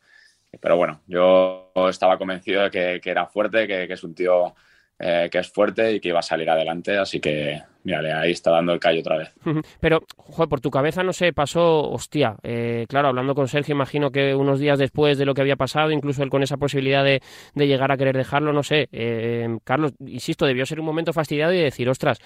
Pero 0.58 0.76
bueno, 0.78 1.02
yo 1.06 1.72
estaba 1.90 2.16
convencido 2.16 2.62
de 2.62 2.70
que, 2.70 3.00
que 3.02 3.10
era 3.10 3.26
fuerte, 3.26 3.66
que, 3.66 3.86
que, 3.86 3.92
es 3.92 4.02
un 4.04 4.14
tío 4.14 4.54
eh, 4.98 5.28
que 5.30 5.38
es 5.38 5.48
fuerte 5.50 5.92
y 5.92 6.00
que 6.00 6.08
iba 6.08 6.20
a 6.20 6.22
salir 6.22 6.48
adelante, 6.48 6.96
así 6.96 7.20
que 7.20 7.60
mírale, 7.86 8.12
ahí 8.12 8.32
está 8.32 8.50
dando 8.50 8.72
el 8.72 8.80
callo 8.80 9.00
otra 9.00 9.18
vez. 9.18 9.32
Pero, 9.78 10.02
joder, 10.16 10.48
por 10.48 10.60
tu 10.60 10.70
cabeza 10.70 11.04
no 11.04 11.12
sé, 11.12 11.32
pasó, 11.32 11.88
hostia, 11.88 12.36
eh, 12.42 12.84
claro, 12.88 13.08
hablando 13.08 13.34
con 13.34 13.46
Sergio, 13.46 13.74
imagino 13.74 14.10
que 14.10 14.34
unos 14.34 14.58
días 14.58 14.78
después 14.78 15.18
de 15.18 15.24
lo 15.24 15.34
que 15.34 15.42
había 15.42 15.56
pasado, 15.56 15.92
incluso 15.92 16.22
él 16.22 16.30
con 16.30 16.42
esa 16.42 16.56
posibilidad 16.56 17.04
de, 17.04 17.20
llegar 17.54 17.92
a 17.92 17.96
querer 17.96 18.16
dejarlo, 18.16 18.52
no 18.52 18.64
sé, 18.64 18.88
eh, 18.90 19.46
Carlos, 19.62 19.92
insisto, 20.00 20.46
debió 20.46 20.66
ser 20.66 20.80
un 20.80 20.86
momento 20.86 21.12
fastidiado 21.12 21.52
y 21.52 21.58
decir, 21.58 21.88
ostras, 21.88 22.18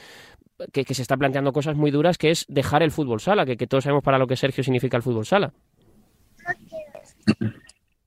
que, 0.72 0.84
se 0.94 1.02
está 1.02 1.16
planteando 1.16 1.52
cosas 1.52 1.76
muy 1.76 1.90
duras, 1.90 2.16
que 2.16 2.30
es 2.30 2.46
dejar 2.48 2.82
el 2.82 2.90
fútbol 2.90 3.20
sala, 3.20 3.44
que, 3.44 3.56
que 3.56 3.66
todos 3.66 3.84
sabemos 3.84 4.02
para 4.02 4.18
lo 4.18 4.26
que 4.26 4.36
Sergio 4.36 4.64
significa 4.64 4.96
el 4.96 5.02
fútbol 5.02 5.26
sala. 5.26 5.52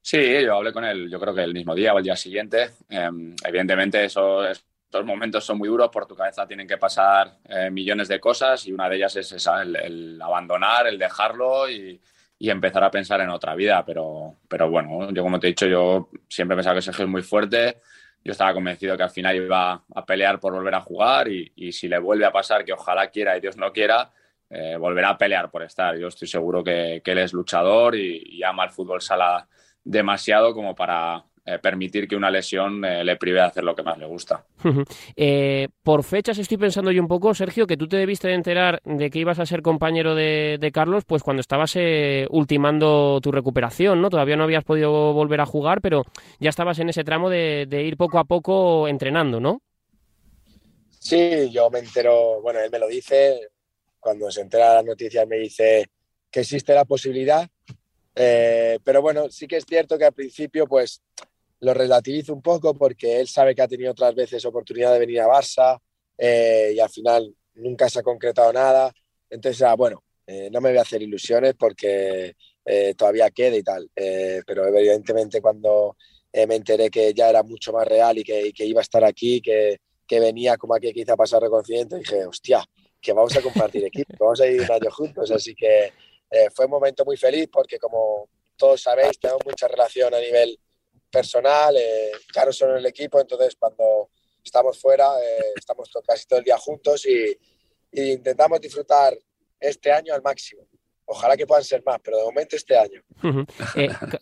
Sí, 0.05 0.43
yo 0.43 0.57
hablé 0.57 0.73
con 0.73 0.83
él, 0.83 1.09
yo 1.09 1.17
creo 1.17 1.33
que 1.33 1.43
el 1.43 1.53
mismo 1.53 1.73
día 1.73 1.93
o 1.93 1.97
el 1.97 2.03
día 2.03 2.17
siguiente. 2.17 2.71
Em, 2.89 3.33
evidentemente, 3.45 4.03
esos, 4.03 4.65
momentos 5.05 5.45
son 5.45 5.57
muy 5.57 5.69
duros, 5.69 5.89
por 5.89 6.05
tu 6.05 6.13
cabeza 6.13 6.45
tienen 6.45 6.67
que 6.67 6.77
pasar 6.77 7.37
eh, 7.47 7.69
millones 7.71 8.09
de 8.09 8.19
cosas 8.19 8.67
y 8.67 8.73
una 8.73 8.89
de 8.89 8.97
ellas 8.97 9.15
es 9.15 9.31
el, 9.31 10.21
abandonar, 10.21 10.87
el 10.87 10.99
dejarlo 10.99 11.69
y, 11.69 12.01
empezar 12.39 12.83
a 12.83 12.91
pensar 12.91 13.21
en 13.21 13.29
otra 13.29 13.55
vida. 13.55 13.85
Pero, 13.85 14.35
pero 14.49 14.69
bueno, 14.69 15.09
yo 15.11 15.23
como 15.23 15.39
te 15.39 15.47
he 15.47 15.51
dicho, 15.51 15.65
yo 15.67 16.09
siempre 16.27 16.57
pensaba 16.57 16.75
que 16.75 16.81
Sergio 16.81 17.05
es 17.05 17.11
muy 17.11 17.21
fuerte. 17.21 17.77
Yo 18.25 18.33
estaba 18.33 18.53
convencido 18.53 18.97
que 18.97 19.03
al 19.03 19.09
final 19.09 19.37
iba 19.37 19.83
a 19.95 20.05
pelear 20.05 20.39
por 20.41 20.53
volver 20.53 20.75
a 20.75 20.81
jugar 20.81 21.29
y, 21.29 21.71
si 21.71 21.87
le 21.87 21.99
vuelve 21.99 22.25
a 22.25 22.31
pasar, 22.33 22.65
que 22.65 22.73
ojalá 22.73 23.09
quiera 23.09 23.37
y 23.37 23.41
Dios 23.41 23.55
no 23.55 23.71
quiera, 23.71 24.11
eh, 24.49 24.75
volverá 24.77 25.11
a 25.11 25.17
pelear 25.17 25.49
por 25.49 25.63
estar. 25.63 25.97
Yo 25.97 26.09
estoy 26.09 26.27
seguro 26.27 26.61
que, 26.61 27.01
él 27.03 27.17
es 27.17 27.31
luchador 27.31 27.95
y, 27.95 28.21
y 28.25 28.43
ama 28.43 28.65
el 28.65 28.71
fútbol 28.71 29.01
sala 29.01 29.47
demasiado 29.83 30.53
como 30.53 30.75
para 30.75 31.25
eh, 31.45 31.59
permitir 31.59 32.07
que 32.07 32.15
una 32.15 32.31
lesión 32.31 32.85
eh, 32.85 33.03
le 33.03 33.17
prive 33.17 33.39
de 33.39 33.45
hacer 33.45 33.65
lo 33.65 33.75
que 33.75 33.83
más 33.83 33.97
le 33.97 34.05
gusta. 34.05 34.45
Eh, 35.15 35.67
por 35.83 36.05
fechas 36.05 36.37
estoy 36.37 36.55
pensando 36.55 36.89
yo 36.89 37.01
un 37.01 37.07
poco, 37.09 37.35
Sergio, 37.35 37.67
que 37.67 37.75
tú 37.75 37.87
te 37.89 37.97
debiste 37.97 38.29
de 38.29 38.35
enterar 38.35 38.81
de 38.85 39.09
que 39.09 39.19
ibas 39.19 39.39
a 39.39 39.45
ser 39.45 39.61
compañero 39.61 40.15
de, 40.15 40.71
Carlos, 40.73 41.03
pues 41.05 41.21
cuando 41.21 41.41
estabas 41.41 41.75
ultimando 42.29 43.19
tu 43.21 43.33
recuperación, 43.33 44.01
¿no? 44.01 44.09
Todavía 44.09 44.37
no 44.37 44.45
habías 44.45 44.63
podido 44.63 45.11
volver 45.11 45.41
a 45.41 45.45
jugar, 45.45 45.81
pero 45.81 46.03
ya 46.39 46.49
estabas 46.49 46.79
en 46.79 46.87
ese 46.87 47.03
tramo 47.03 47.29
de, 47.29 47.65
de 47.67 47.83
ir 47.83 47.97
poco 47.97 48.19
a 48.19 48.23
poco 48.23 48.87
entrenando, 48.87 49.41
¿no? 49.41 49.61
Sí, 51.03 51.51
yo 51.51 51.69
me 51.69 51.79
entero, 51.79 52.41
bueno, 52.41 52.61
él 52.61 52.71
me 52.71 52.79
lo 52.79 52.87
dice, 52.87 53.49
cuando 53.99 54.31
se 54.31 54.39
entera 54.39 54.75
las 54.75 54.85
noticias 54.85 55.27
me 55.27 55.35
dice 55.39 55.89
que 56.31 56.39
existe 56.39 56.73
la 56.73 56.85
posibilidad, 56.85 57.49
eh, 58.15 58.79
pero 58.83 59.01
bueno, 59.01 59.29
sí 59.29 59.47
que 59.47 59.57
es 59.57 59.65
cierto 59.67 59.97
que 59.97 60.05
al 60.05 60.13
principio 60.13 60.67
pues 60.67 61.01
lo 61.59 61.73
relativizo 61.73 62.33
un 62.33 62.41
poco 62.41 62.73
porque 62.73 63.19
él 63.19 63.27
sabe 63.27 63.55
que 63.55 63.61
ha 63.61 63.67
tenido 63.67 63.91
otras 63.91 64.13
veces 64.13 64.43
oportunidad 64.45 64.93
de 64.93 64.99
venir 64.99 65.21
a 65.21 65.27
Barça 65.27 65.79
eh, 66.17 66.73
y 66.75 66.79
al 66.79 66.89
final 66.89 67.33
nunca 67.55 67.89
se 67.89 67.99
ha 67.99 68.03
concretado 68.03 68.51
nada. 68.51 68.93
Entonces, 69.29 69.61
ah, 69.63 69.75
bueno, 69.75 70.03
eh, 70.27 70.49
no 70.51 70.61
me 70.61 70.69
voy 70.69 70.77
a 70.77 70.81
hacer 70.81 71.01
ilusiones 71.01 71.55
porque 71.55 72.35
todavía 72.95 73.29
queda 73.29 73.57
y 73.57 73.63
tal. 73.63 73.89
pero 73.93 74.65
evidentemente 74.67 75.41
cuando 75.41 75.97
me 76.33 76.55
enteré 76.55 76.89
que 76.89 77.13
ya 77.13 77.29
era 77.29 77.43
mucho 77.43 77.73
más 77.73 77.85
real 77.85 78.17
y 78.17 78.23
que, 78.23 78.53
iba 78.65 78.79
a 78.79 78.83
estar 78.83 79.03
aquí, 79.03 79.41
que, 79.41 79.79
que, 80.07 80.19
venía 80.21 80.55
como 80.55 80.73
aquí 80.73 80.93
quizá 80.93 81.13
a 81.13 81.17
pasar 81.17 81.41
reconocimiento, 81.41 81.97
dije, 81.97 82.25
hostia, 82.25 82.63
que 83.01 83.11
vamos 83.11 83.35
a 83.35 83.41
compartir 83.41 83.83
equipo, 83.83 84.15
vamos 84.17 84.39
a 84.39 84.47
ir 84.47 84.61
un 84.61 84.71
año 84.71 84.89
juntos. 84.91 85.29
Así 85.29 85.53
que 85.53 85.91
eh, 86.33 86.49
fue 86.51 86.65
un 86.65 86.71
momento 86.71 87.05
muy 87.05 87.15
feliz 87.15 87.47
porque 87.51 87.77
como 87.77 88.27
todos 88.57 88.81
sabéis, 88.81 89.19
tenemos 89.19 89.43
mucha 89.45 89.67
relación 89.67 90.15
a 90.15 90.19
nivel 90.19 90.59
personal, 91.11 91.75
eh, 91.77 92.11
ya 92.33 92.43
no 92.43 92.51
solo 92.51 92.71
en 92.71 92.79
el 92.79 92.87
equipo, 92.87 93.21
entonces 93.21 93.55
cuando 93.55 94.09
estamos 94.43 94.79
fuera, 94.81 95.05
eh, 95.21 95.53
estamos 95.55 95.91
casi 96.07 96.25
todo 96.25 96.39
el 96.39 96.45
día 96.45 96.57
juntos 96.57 97.05
y, 97.05 97.37
intentamos 97.95 98.59
disfrutar 98.59 99.13
este 99.59 99.91
año 99.91 100.15
al 100.15 100.23
máximo. 100.23 100.63
Ojalá 101.05 101.37
que 101.37 101.45
puedan 101.45 101.63
ser 101.63 101.83
más, 101.85 101.99
pero 102.03 102.17
de 102.17 102.23
momento 102.23 102.55
este 102.55 102.75
año. 102.75 103.03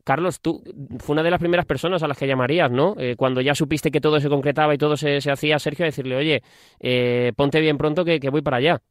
Carlos, 0.03 0.41
tú 0.41 0.61
fue 0.99 1.13
una 1.13 1.23
de 1.23 1.31
las 1.31 1.39
primeras 1.39 1.65
personas 1.65 2.03
a 2.03 2.07
las 2.09 2.17
que 2.17 2.27
llamarías, 2.27 2.69
¿no? 2.69 2.97
cuando 3.15 3.39
ya 3.39 3.55
supiste 3.55 3.89
que 3.89 4.01
todo 4.01 4.19
se 4.19 4.27
concretaba 4.27 4.73
y 4.73 4.77
todo 4.77 4.97
se, 4.97 5.19
hacía, 5.31 5.57
Sergio, 5.57 5.85
a 5.85 5.87
decirle, 5.87 6.17
oye, 6.17 7.33
ponte 7.37 7.61
bien 7.61 7.77
pronto 7.77 8.03
que, 8.03 8.19
que 8.19 8.29
voy 8.29 8.41
para 8.41 8.57
allá. 8.57 8.81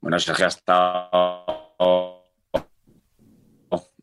Bueno, 0.00 0.18
Sergio 0.18 0.46
ha 0.46 0.48
estado 0.48 1.63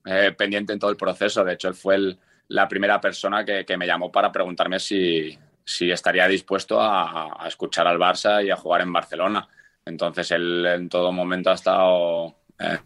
eh, 0.05 0.31
pendiente 0.37 0.73
en 0.73 0.79
todo 0.79 0.91
el 0.91 0.97
proceso. 0.97 1.43
De 1.43 1.53
hecho, 1.53 1.67
él 1.67 1.75
fue 1.75 2.17
la 2.47 2.67
primera 2.67 2.99
persona 2.99 3.45
que, 3.45 3.77
me 3.77 3.87
llamó 3.87 4.11
para 4.11 4.31
preguntarme 4.31 4.79
si, 4.79 5.37
estaría 5.79 6.27
dispuesto 6.27 6.79
a, 6.81 7.45
escuchar 7.47 7.87
al 7.87 7.99
Barça 7.99 8.43
y 8.43 8.49
a 8.49 8.55
jugar 8.55 8.81
en 8.81 8.93
Barcelona. 8.93 9.47
Entonces, 9.85 10.31
él 10.31 10.65
en 10.65 10.89
todo 10.89 11.11
momento 11.11 11.49
ha 11.49 11.55
estado 11.55 12.35
eh, 12.59 12.79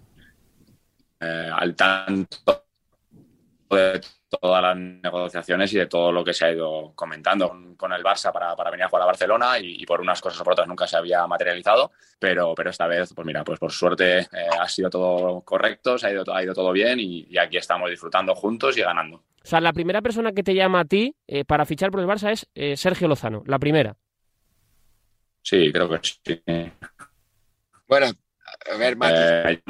eh, 1.19 1.49
al 1.53 1.75
tanto 1.75 2.64
de 3.75 4.01
todas 4.27 4.61
las 4.61 4.77
negociaciones 4.77 5.73
y 5.73 5.77
de 5.77 5.87
todo 5.87 6.11
lo 6.11 6.23
que 6.23 6.33
se 6.33 6.45
ha 6.45 6.51
ido 6.51 6.93
comentando 6.95 7.55
con, 7.77 7.93
el 7.93 8.03
Barça 8.03 8.31
para, 8.31 8.55
para, 8.55 8.71
venir 8.71 8.85
a 8.85 8.89
jugar 8.89 9.03
a 9.03 9.07
Barcelona 9.07 9.59
y, 9.59 9.85
por 9.85 10.01
unas 10.01 10.21
cosas 10.21 10.39
o 10.41 10.43
por 10.43 10.53
otras 10.53 10.67
nunca 10.67 10.87
se 10.87 10.97
había 10.97 11.25
materializado, 11.27 11.91
pero, 12.19 12.53
pero 12.55 12.69
esta 12.69 12.87
vez, 12.87 13.13
pues 13.13 13.25
mira, 13.25 13.43
pues 13.43 13.59
por 13.59 13.71
suerte 13.71 14.19
eh, 14.19 14.27
ha 14.59 14.67
sido 14.67 14.89
todo 14.89 15.41
correcto, 15.41 15.97
se 15.97 16.07
ha 16.07 16.11
ido, 16.11 16.23
ha 16.33 16.43
ido 16.43 16.53
todo 16.53 16.71
bien 16.71 16.99
y, 16.99 17.37
aquí 17.37 17.57
estamos 17.57 17.89
disfrutando 17.89 18.33
juntos 18.33 18.77
y 18.77 18.81
ganando. 18.81 19.17
O 19.17 19.47
sea, 19.47 19.61
la 19.61 19.73
primera 19.73 20.01
persona 20.01 20.31
que 20.31 20.43
te 20.43 20.55
llama 20.55 20.81
a 20.81 20.85
ti 20.85 21.15
eh, 21.27 21.45
para 21.45 21.65
fichar 21.65 21.91
por 21.91 21.99
el 21.99 22.07
Barça 22.07 22.31
es 22.31 22.47
eh, 22.55 22.75
Sergio 22.75 23.07
Lozano, 23.07 23.43
la 23.45 23.59
primera. 23.59 23.95
Sí, 25.41 25.71
creo 25.71 25.87
que 25.87 25.99
sí. 26.01 26.41
Bueno, 27.87 28.07
a 28.73 28.77
ver, 28.77 28.97
Mati. 28.97 29.61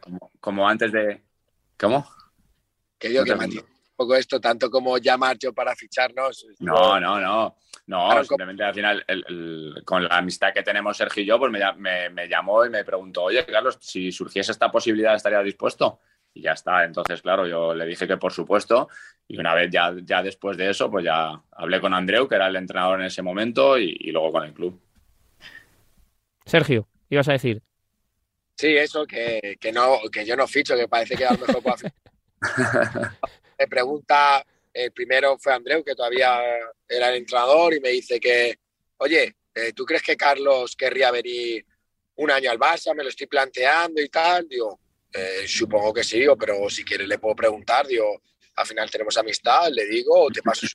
como, 0.00 0.30
como 0.38 0.68
antes 0.68 0.92
de... 0.92 1.22
¿Cómo? 1.76 2.06
Que 2.98 3.08
digo 3.08 3.24
que 3.24 3.32
un 3.32 3.64
poco 3.96 4.14
esto, 4.14 4.40
tanto 4.40 4.70
como 4.70 4.98
llamar 4.98 5.38
yo 5.38 5.52
para 5.52 5.74
ficharnos. 5.74 6.46
No, 6.58 7.00
no, 7.00 7.20
no. 7.20 7.56
No, 7.86 8.24
simplemente 8.24 8.64
al 8.64 8.74
final, 8.74 9.04
con 9.84 10.04
la 10.04 10.18
amistad 10.18 10.52
que 10.52 10.64
tenemos 10.64 10.96
Sergio 10.96 11.22
y 11.22 11.26
yo, 11.26 11.38
pues 11.38 11.52
me, 11.52 12.10
me, 12.10 12.28
llamó 12.28 12.66
y 12.66 12.70
me 12.70 12.84
preguntó, 12.84 13.24
oye, 13.24 13.46
Carlos, 13.46 13.78
si 13.80 14.10
surgiese 14.10 14.50
esta 14.50 14.72
posibilidad, 14.72 15.14
¿estaría 15.14 15.40
dispuesto? 15.40 16.00
Y 16.34 16.42
ya 16.42 16.52
está. 16.52 16.84
Entonces, 16.84 17.22
claro, 17.22 17.46
yo 17.46 17.74
le 17.74 17.86
dije 17.86 18.08
que 18.08 18.16
por 18.16 18.32
supuesto. 18.32 18.88
Y 19.28 19.38
una 19.38 19.54
vez 19.54 19.70
ya, 19.70 19.94
ya 20.02 20.20
después 20.20 20.56
de 20.56 20.70
eso, 20.70 20.90
pues 20.90 21.04
ya 21.04 21.40
hablé 21.52 21.80
con 21.80 21.94
Andreu, 21.94 22.28
que 22.28 22.34
era 22.34 22.48
el 22.48 22.56
entrenador 22.56 23.00
en 23.00 23.06
ese 23.06 23.22
momento, 23.22 23.78
y, 23.78 24.10
luego 24.10 24.32
con 24.32 24.44
el 24.44 24.52
club. 24.52 24.80
Sergio, 26.44 26.88
ibas 27.08 27.28
a 27.28 27.32
decir. 27.32 27.62
Sí, 28.56 28.76
eso, 28.76 29.06
que, 29.06 29.58
que, 29.60 29.70
no, 29.70 29.98
que 30.10 30.26
yo 30.26 30.34
no 30.34 30.48
ficho, 30.48 30.76
que 30.76 30.88
parece 30.88 31.14
que 31.14 31.24
a 31.24 31.32
lo 31.34 31.38
mejor 31.38 31.62
puedo 31.62 31.76
me 33.58 33.66
pregunta, 33.66 34.44
el 34.72 34.92
primero 34.92 35.38
fue 35.38 35.54
Andreu, 35.54 35.82
que 35.82 35.94
todavía 35.94 36.40
era 36.88 37.10
el 37.10 37.16
entrenador, 37.16 37.74
y 37.74 37.80
me 37.80 37.90
dice 37.90 38.20
que, 38.20 38.58
oye, 38.98 39.36
eh, 39.54 39.72
¿tú 39.72 39.84
crees 39.86 40.02
que 40.02 40.16
Carlos 40.16 40.76
querría 40.76 41.10
venir 41.10 41.64
un 42.16 42.30
año 42.30 42.50
al 42.50 42.58
Barça? 42.58 42.94
Me 42.94 43.02
lo 43.02 43.08
estoy 43.08 43.26
planteando 43.26 44.02
y 44.02 44.08
tal. 44.10 44.46
Digo, 44.46 44.78
eh, 45.12 45.44
supongo 45.46 45.94
que 45.94 46.04
sí, 46.04 46.26
pero 46.38 46.68
si 46.68 46.84
quieres 46.84 47.08
le 47.08 47.18
puedo 47.18 47.34
preguntar. 47.34 47.86
Digo, 47.86 48.20
al 48.54 48.66
final 48.66 48.90
tenemos 48.90 49.16
amistad, 49.16 49.68
le 49.70 49.86
digo, 49.86 50.28
te 50.30 50.42
paso 50.42 50.66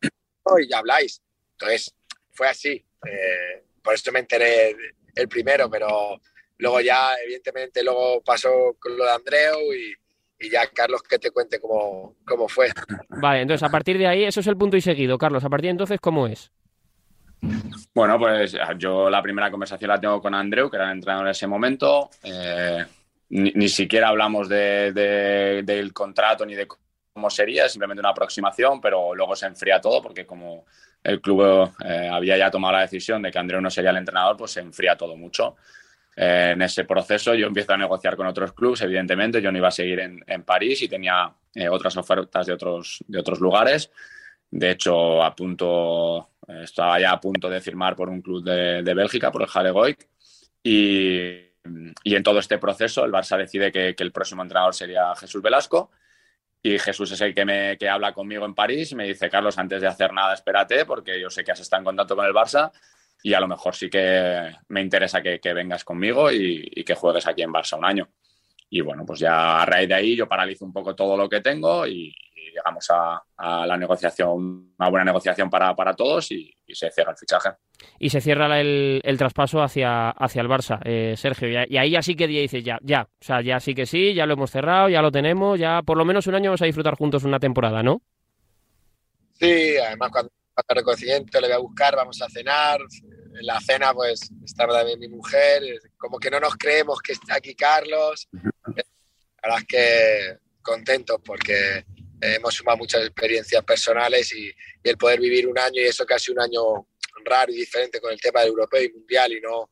y 0.60 0.67
ya 0.67 0.80
habláis. 0.80 1.21
Entonces, 1.52 1.93
fue 2.32 2.47
así. 2.47 2.84
Eh, 3.08 3.63
por 3.84 3.93
esto 3.93 4.12
me 4.12 4.19
enteré 4.19 4.76
el 5.13 5.28
primero, 5.28 5.69
pero 5.69 6.19
luego 6.58 6.82
ya, 6.82 7.15
evidentemente, 7.24 7.84
luego 7.84 8.21
pasó 8.21 8.76
con 8.80 8.97
lo 8.97 9.06
de 9.06 9.12
Andreu 9.12 9.74
y, 9.74 9.93
y 10.41 10.49
ya 10.49 10.67
Carlos 10.67 11.04
que 11.04 11.19
te 11.19 11.32
cuente 11.32 11.60
cómo, 11.60 12.15
cómo 12.25 12.47
fue. 12.49 12.69
Vale, 13.10 13.41
entonces 13.41 13.63
a 13.63 13.69
partir 13.69 13.97
de 13.97 14.08
ahí, 14.08 14.23
eso 14.23 14.39
es 14.39 14.47
el 14.47 14.58
punto 14.58 14.75
y 14.75 14.82
seguido. 14.82 15.17
Carlos, 15.17 15.43
a 15.43 15.49
partir 15.49 15.67
de 15.67 15.71
entonces, 15.71 15.99
¿cómo 16.01 16.27
es? 16.27 16.51
Bueno, 17.93 18.19
pues 18.19 18.56
yo 18.77 19.10
la 19.10 19.21
primera 19.21 19.49
conversación 19.49 19.89
la 19.89 19.99
tengo 19.99 20.21
con 20.21 20.34
Andreu, 20.34 20.69
que 20.69 20.77
era 20.77 20.86
el 20.86 20.97
entrenador 20.97 21.27
en 21.27 21.32
ese 21.32 21.47
momento. 21.47 22.10
Eh, 22.23 22.86
ni, 23.30 23.69
siquiera 23.69 24.10
hablamos 24.10 24.49
de, 24.49 24.91
del 25.63 25.93
contrato 25.93 26.45
ni 26.45 26.54
de 26.54 26.67
cómo 26.67 27.30
sería, 27.30 27.69
simplemente 27.69 28.01
una 28.01 28.10
aproximación, 28.10 28.82
pero 28.82 29.15
luego 29.15 29.36
se 29.36 29.47
enfría 29.47 29.80
todo 29.80 30.01
porque 30.01 30.25
como 30.25 30.65
el 31.04 31.19
club 31.21 31.71
eh, 31.84 32.10
había 32.12 32.38
ya 32.38 32.51
tomado 32.51 32.73
la 32.73 32.82
decisión 32.82 33.21
de 33.21 33.32
que 33.32 33.39
Andreu 33.39 33.62
no 33.62 33.71
sería 33.71 33.89
el 33.89 33.97
entrenador, 33.97 34.38
pues 34.38 34.51
se 34.51 34.60
enfría 34.60 34.95
todo 34.95 35.15
mucho. 35.15 35.56
Eh, 36.15 36.52
en 36.54 36.62
ese 36.62 36.84
proceso 36.84 37.34
yo 37.36 37.47
empiezo 37.47 37.74
a 37.74 37.78
negociar 37.78 38.17
con 38.17 38.28
otros 38.28 38.54
clubes, 38.54 38.82
evidentemente, 38.82 39.41
yo 39.41 39.52
no 39.52 39.58
iba 39.58 39.69
a 39.69 39.71
seguir 39.71 40.00
en, 40.00 40.43
París 40.43 40.82
y 40.82 40.89
tenía 40.89 41.34
eh, 41.56 41.69
otras 41.69 41.95
ofertas 41.97 42.45
de 42.47 42.54
otros, 42.54 43.04
de 43.08 43.19
otros 43.19 43.39
lugares. 43.39 43.91
De 44.50 44.71
hecho, 44.71 45.24
a 45.24 45.34
punto, 45.34 46.32
eh, 46.47 46.62
estaba 46.63 47.00
ya 47.00 47.12
a 47.12 47.21
punto 47.21 47.50
de 47.50 47.62
firmar 47.62 47.95
por 47.95 48.10
un 48.10 48.21
club 48.21 48.43
de, 48.43 48.93
Bélgica, 48.93 49.32
por 49.32 49.43
el 49.43 49.50
Haregoik. 49.54 50.08
Y, 50.63 51.28
y, 52.04 52.15
en 52.15 52.24
todo 52.24 52.39
este 52.39 52.58
proceso, 52.58 53.06
el 53.06 53.12
Barça 53.12 53.38
decide 53.38 53.71
que, 53.71 53.95
el 53.97 54.12
próximo 54.12 54.41
entrenador 54.41 54.76
sería 54.76 55.15
Jesús 55.15 55.41
Velasco. 55.41 55.91
Y 56.63 56.78
Jesús 56.78 57.12
es 57.12 57.21
el 57.21 57.34
que, 57.34 57.45
me, 57.45 57.78
que 57.78 57.89
habla 57.89 58.13
conmigo 58.13 58.45
en 58.45 58.54
París 58.54 58.91
y 58.91 58.95
me 58.95 59.06
dice, 59.08 59.30
Carlos, 59.30 59.58
antes 59.58 59.82
de 59.82 59.88
hacer 59.88 60.13
nada, 60.13 60.36
espérate, 60.36 60.86
porque 60.86 61.19
yo 61.19 61.30
sé 61.30 61.43
que 61.43 61.52
has 61.52 61.60
estado 61.60 61.80
en 61.80 61.86
contacto 61.86 62.15
con 62.15 62.26
el 62.26 62.34
Barça 62.34 62.71
y 63.23 63.34
a 63.34 63.39
lo 63.39 63.47
mejor 63.47 63.75
sí 63.75 63.89
que 63.89 64.51
me 64.69 64.81
interesa 64.81 65.21
que, 65.21 65.53
vengas 65.53 65.84
conmigo 65.84 66.31
y, 66.31 66.84
que 66.84 66.95
juegues 66.95 67.27
aquí 67.27 67.43
en 67.43 67.53
Barça 67.53 67.77
un 67.77 67.86
año. 67.86 68.10
Y 68.69 68.81
bueno, 68.81 69.05
pues 69.05 69.19
ya 69.19 69.62
a 69.62 69.65
raíz 69.65 69.88
de 69.88 69.95
ahí 69.95 70.15
yo 70.15 70.27
paralizo 70.27 70.65
un 70.65 70.73
poco 70.73 70.95
todo 70.95 71.17
lo 71.17 71.29
que 71.29 71.41
tengo 71.41 71.86
y, 71.86 72.13
llegamos 72.53 72.86
a, 72.89 73.23
la 73.65 73.77
negociación, 73.77 74.73
una 74.77 74.89
buena 74.89 75.05
negociación 75.05 75.49
para, 75.49 75.93
todos 75.95 76.31
y, 76.31 76.53
se 76.67 76.91
cierra 76.91 77.12
el 77.12 77.17
fichaje. 77.17 77.49
Y 77.97 78.10
se 78.10 78.19
cierra 78.19 78.60
el, 78.60 79.15
traspaso 79.17 79.62
hacia, 79.62 80.10
hacia 80.10 80.41
el 80.41 80.49
Barça, 80.49 80.79
eh, 80.84 81.13
Sergio. 81.15 81.47
Y, 81.69 81.77
ahí 81.77 81.91
ya 81.91 82.01
sí 82.01 82.15
que 82.15 82.27
dices, 82.27 82.63
ya, 82.63 82.77
ya, 82.81 83.03
o 83.03 83.23
sea, 83.23 83.41
ya 83.41 83.60
sí 83.60 83.73
que 83.73 83.86
sí, 83.86 84.13
ya 84.13 84.25
lo 84.25 84.34
hemos 84.34 84.51
cerrado, 84.51 84.89
ya 84.89 85.01
lo 85.01 85.12
tenemos, 85.12 85.60
ya 85.60 85.81
por 85.81 85.97
lo 85.97 86.03
menos 86.03 86.27
un 86.27 86.36
año 86.36 86.49
vamos 86.49 86.62
a 86.62 86.65
disfrutar 86.65 86.95
juntos 86.95 87.23
una 87.23 87.39
temporada, 87.39 87.84
¿no? 87.84 88.01
Sí, 89.39 89.77
además 89.77 90.12
cuando 90.12 90.31
el 90.57 90.75
reconocimiento 90.75 91.39
le 91.39 91.47
voy 91.47 91.55
a 91.55 91.59
buscar, 91.59 91.95
vamos 91.95 92.21
a 92.21 92.29
cenar, 92.29 92.79
en 92.81 93.45
la 93.45 93.59
cena 93.59 93.93
pues 93.93 94.29
estaba 94.43 94.73
también 94.77 94.99
mi 94.99 95.07
mujer, 95.07 95.63
como 95.97 96.19
que 96.19 96.29
no 96.29 96.39
nos 96.39 96.55
creemos 96.55 97.01
que 97.01 97.13
está 97.13 97.35
aquí 97.35 97.55
Carlos. 97.55 98.27
La 98.33 98.73
verdad 99.43 99.59
es 99.59 99.65
que 99.65 100.37
contentos 100.61 101.19
porque 101.23 101.85
hemos 102.19 102.53
sumado 102.53 102.77
muchas 102.77 103.01
experiencias 103.01 103.63
personales 103.63 104.33
y, 104.33 104.51
el 104.83 104.97
poder 104.97 105.19
vivir 105.19 105.47
un 105.47 105.59
año 105.59 105.79
y 105.79 105.85
eso 105.85 106.05
casi 106.05 106.31
un 106.31 106.39
año 106.39 106.87
raro 107.23 107.51
y 107.51 107.55
diferente 107.55 108.01
con 108.01 108.11
el 108.11 108.19
tema 108.19 108.39
del 108.39 108.49
europeo 108.49 108.81
y 108.81 108.91
mundial 108.91 109.31
y 109.31 109.39
no, 109.39 109.69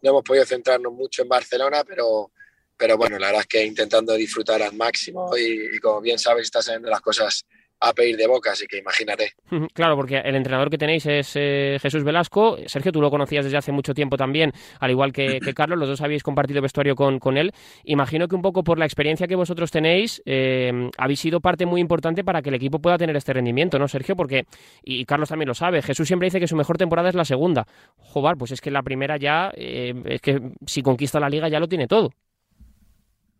no 0.00 0.10
hemos 0.10 0.22
podido 0.22 0.44
centrarnos 0.44 0.92
mucho 0.92 1.22
en 1.22 1.28
Barcelona, 1.28 1.82
pero, 1.84 2.30
pero 2.76 2.96
bueno, 2.96 3.18
la 3.18 3.26
verdad 3.26 3.42
es 3.42 3.48
que 3.48 3.64
intentando 3.64 4.14
disfrutar 4.14 4.62
al 4.62 4.74
máximo 4.74 5.36
y, 5.36 5.78
como 5.80 6.00
bien 6.00 6.18
sabes, 6.18 6.44
están 6.44 6.62
saliendo 6.62 6.90
las 6.90 7.00
cosas 7.00 7.44
a 7.82 7.92
pedir 7.92 8.16
de 8.16 8.26
boca, 8.28 8.52
así 8.52 8.66
que 8.66 8.78
imagínate. 8.78 9.32
Claro, 9.74 9.96
porque 9.96 10.18
el 10.18 10.36
entrenador 10.36 10.70
que 10.70 10.78
tenéis 10.78 11.04
es 11.06 11.32
eh, 11.34 11.78
Jesús 11.80 12.04
Velasco. 12.04 12.56
Sergio, 12.66 12.92
tú 12.92 13.00
lo 13.00 13.10
conocías 13.10 13.44
desde 13.44 13.56
hace 13.56 13.72
mucho 13.72 13.92
tiempo 13.92 14.16
también, 14.16 14.52
al 14.78 14.90
igual 14.90 15.12
que, 15.12 15.40
Carlos, 15.54 15.78
los 15.78 15.88
dos 15.88 16.00
habéis 16.00 16.22
compartido 16.22 16.62
vestuario 16.62 16.94
con, 16.94 17.18
con, 17.18 17.36
él. 17.36 17.52
Imagino 17.84 18.28
que 18.28 18.36
un 18.36 18.42
poco 18.42 18.62
por 18.62 18.78
la 18.78 18.84
experiencia 18.84 19.26
que 19.26 19.34
vosotros 19.34 19.70
tenéis, 19.72 20.22
eh, 20.26 20.90
habéis 20.96 21.20
sido 21.20 21.40
parte 21.40 21.66
muy 21.66 21.80
importante 21.80 22.22
para 22.22 22.40
que 22.40 22.50
el 22.50 22.54
equipo 22.54 22.78
pueda 22.78 22.96
tener 22.96 23.16
este 23.16 23.32
rendimiento, 23.32 23.78
¿no, 23.78 23.88
Sergio? 23.88 24.14
Porque, 24.14 24.46
y 24.84 25.04
Carlos 25.04 25.28
también 25.28 25.48
lo 25.48 25.54
sabe, 25.54 25.82
Jesús 25.82 26.06
siempre 26.06 26.26
dice 26.26 26.38
que 26.38 26.46
su 26.46 26.56
mejor 26.56 26.78
temporada 26.78 27.08
es 27.08 27.16
la 27.16 27.24
segunda. 27.24 27.66
Joder, 27.96 28.36
pues 28.36 28.52
es 28.52 28.60
que 28.60 28.70
la 28.70 28.82
primera 28.82 29.16
ya, 29.16 29.50
eh, 29.56 29.92
es 30.04 30.20
que 30.20 30.40
si 30.66 30.82
conquista 30.82 31.18
la 31.18 31.28
liga 31.28 31.48
ya 31.48 31.58
lo 31.58 31.68
tiene 31.68 31.88
todo. 31.88 32.10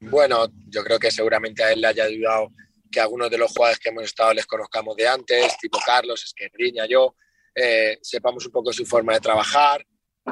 Bueno, 0.01 0.47
yo 0.69 0.83
creo 0.83 0.99
que 0.99 1.13
seguramente 1.13 1.63
a 1.63 1.73
él 1.73 1.81
le 1.81 1.87
haya 1.87 2.05
ayudado 2.05 2.49
que 2.93 3.01
algunos 3.01 3.31
de 3.31 3.39
los 3.39 3.51
jugadores 3.51 3.81
que 3.81 3.89
hemos 3.89 4.05
estado 4.05 4.35
les 4.35 4.47
conozcamos 4.47 4.95
de 4.95 5.09
antes, 5.09 5.57
tipo 5.59 5.81
Carlos, 5.85 6.23
Esquerriña, 6.23 6.87
yo, 6.87 7.17
eh, 7.55 7.99
sepamos 8.03 8.47
un 8.47 8.53
poco 8.53 8.73
su 8.73 8.87
forma 8.87 9.15
de 9.15 9.21
trabajar. 9.21 9.85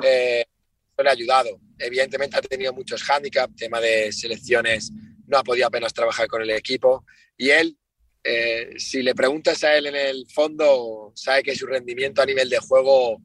Eh, 0.03 0.45
le 1.03 1.09
ha 1.09 1.13
ayudado. 1.13 1.61
Evidentemente 1.79 2.37
ha 2.37 2.43
tenido 2.43 2.73
muchos 2.73 3.03
hándicaps, 3.03 3.57
tema 3.57 3.81
de 3.81 4.13
selecciones, 4.13 4.93
no 5.27 5.39
ha 5.39 5.45
podido 5.45 5.67
apenas 5.67 5.95
trabajar 5.95 6.29
con 6.29 6.43
el 6.43 6.51
equipo. 6.51 7.05
Y 7.37 7.51
él, 7.51 7.77
eh, 8.23 8.71
si 8.77 9.03
le 9.03 9.15
preguntas 9.15 9.63
a 9.65 9.77
él 9.77 9.87
en 9.87 9.97
el 9.97 10.27
fondo, 10.29 11.13
sabe 11.15 11.43
que 11.43 11.55
su 11.55 11.67
rendimiento 11.67 12.23
a 12.23 12.27
nivel 12.27 12.49
de 12.49 12.59
juego 12.59 13.19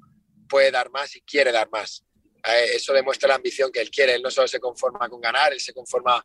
puede 0.48 0.72
dar 0.72 0.90
más 0.90 1.16
y 1.16 1.22
quiere 1.22 1.52
dar 1.52 1.70
más. 1.70 2.04
Eh, 2.44 2.76
eso 2.76 2.94
demuestra 2.94 3.28
la 3.28 3.36
ambición 3.36 3.72
que 3.72 3.82
él 3.82 3.90
quiere. 3.90 4.16
Él 4.16 4.22
no 4.22 4.32
solo 4.32 4.48
se 4.48 4.60
conforma 4.60 5.10
con 5.10 5.20
ganar, 5.20 5.52
él 5.52 5.60
se 5.60 5.74
conforma 5.74 6.24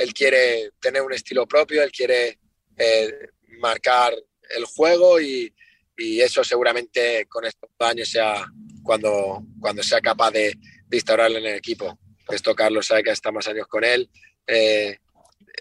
él 0.00 0.14
quiere 0.14 0.70
tener 0.80 1.02
un 1.02 1.12
estilo 1.12 1.46
propio, 1.46 1.82
él 1.82 1.92
quiere 1.92 2.38
eh, 2.78 3.12
marcar 3.58 4.14
el 4.56 4.64
juego 4.64 5.20
y, 5.20 5.54
eso 6.02 6.42
seguramente 6.42 7.26
con 7.26 7.44
estos 7.44 7.68
años 7.78 8.08
sea 8.08 8.46
cuando, 8.82 9.42
cuando 9.60 9.82
sea 9.82 10.00
capaz 10.00 10.30
de, 10.30 10.56
instaurarlo 10.90 11.36
en 11.36 11.44
el 11.44 11.56
equipo. 11.56 11.98
Esto 12.26 12.54
Carlos 12.54 12.86
sabe 12.86 13.02
que 13.02 13.10
está 13.10 13.30
más 13.30 13.46
años 13.48 13.66
con 13.66 13.84
él. 13.84 14.08
Eh, 14.46 14.96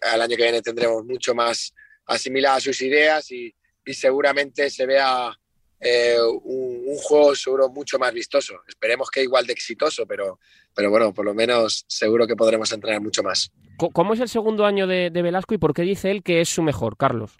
al 0.02 0.21
año 0.21 0.38
que 0.38 0.43
viene 0.43 0.62
tendremos 0.62 1.04
mucho 1.04 1.36
más 1.36 1.73
asimiladas 2.06 2.63
sus 2.63 2.82
ideas 2.82 3.30
y, 3.32 3.54
seguramente 3.91 4.69
se 4.69 4.86
vea 4.86 5.38
eh, 5.80 6.18
un, 6.44 6.84
un, 6.88 6.98
juego 6.98 7.36
seguro 7.36 7.70
mucho 7.70 7.98
más 7.98 8.13
vistoso. 8.13 8.56
Esperemos 8.68 9.10
que 9.10 9.24
igual 9.24 9.46
de 9.46 9.54
exitoso, 9.54 10.06
pero, 10.06 10.39
pero 10.76 10.89
bueno, 10.89 11.13
por 11.13 11.26
lo 11.26 11.34
menos 11.34 11.86
seguro 11.88 12.28
que 12.28 12.36
podremos 12.36 12.72
entrenar 12.72 13.02
mucho 13.02 13.24
más. 13.24 13.52
¿Cómo 13.78 14.13
es 14.13 14.20
el 14.20 14.28
segundo 14.28 14.65
año 14.65 14.88
de, 14.88 15.10
Velasco 15.10 15.54
y 15.54 15.58
por 15.58 15.74
qué 15.74 15.84
dice 15.84 16.12
él 16.12 16.22
que 16.22 16.42
es 16.42 16.50
su 16.50 16.62
mejor, 16.62 16.98
Carlos? 16.98 17.38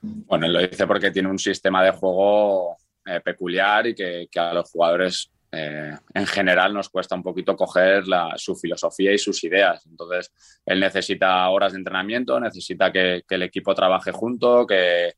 Bueno, 0.00 0.46
él 0.46 0.52
lo 0.54 0.60
dice 0.60 0.86
porque 0.86 1.10
tiene 1.10 1.28
un 1.28 1.38
sistema 1.38 1.84
de 1.84 1.92
juego 1.92 2.76
eh, 3.04 3.20
peculiar 3.20 3.86
y 3.86 3.94
que, 3.94 4.28
a 4.36 4.54
los 4.54 4.70
jugadores 4.70 5.30
eh, 5.52 5.94
en 6.14 6.26
general 6.26 6.72
nos 6.72 6.88
cuesta 6.88 7.14
un 7.14 7.22
poquito 7.22 7.54
coger 7.54 8.04
su 8.36 8.56
filosofía 8.56 9.12
y 9.12 9.18
sus 9.18 9.44
ideas. 9.44 9.86
Entonces, 9.86 10.32
él 10.64 10.80
necesita 10.80 11.46
horas 11.50 11.72
de 11.72 11.78
entrenamiento, 11.78 12.40
necesita 12.40 12.90
que, 12.90 13.22
el 13.28 13.42
equipo 13.42 13.74
trabaje 13.74 14.12
junto, 14.12 14.66
que, 14.66 15.12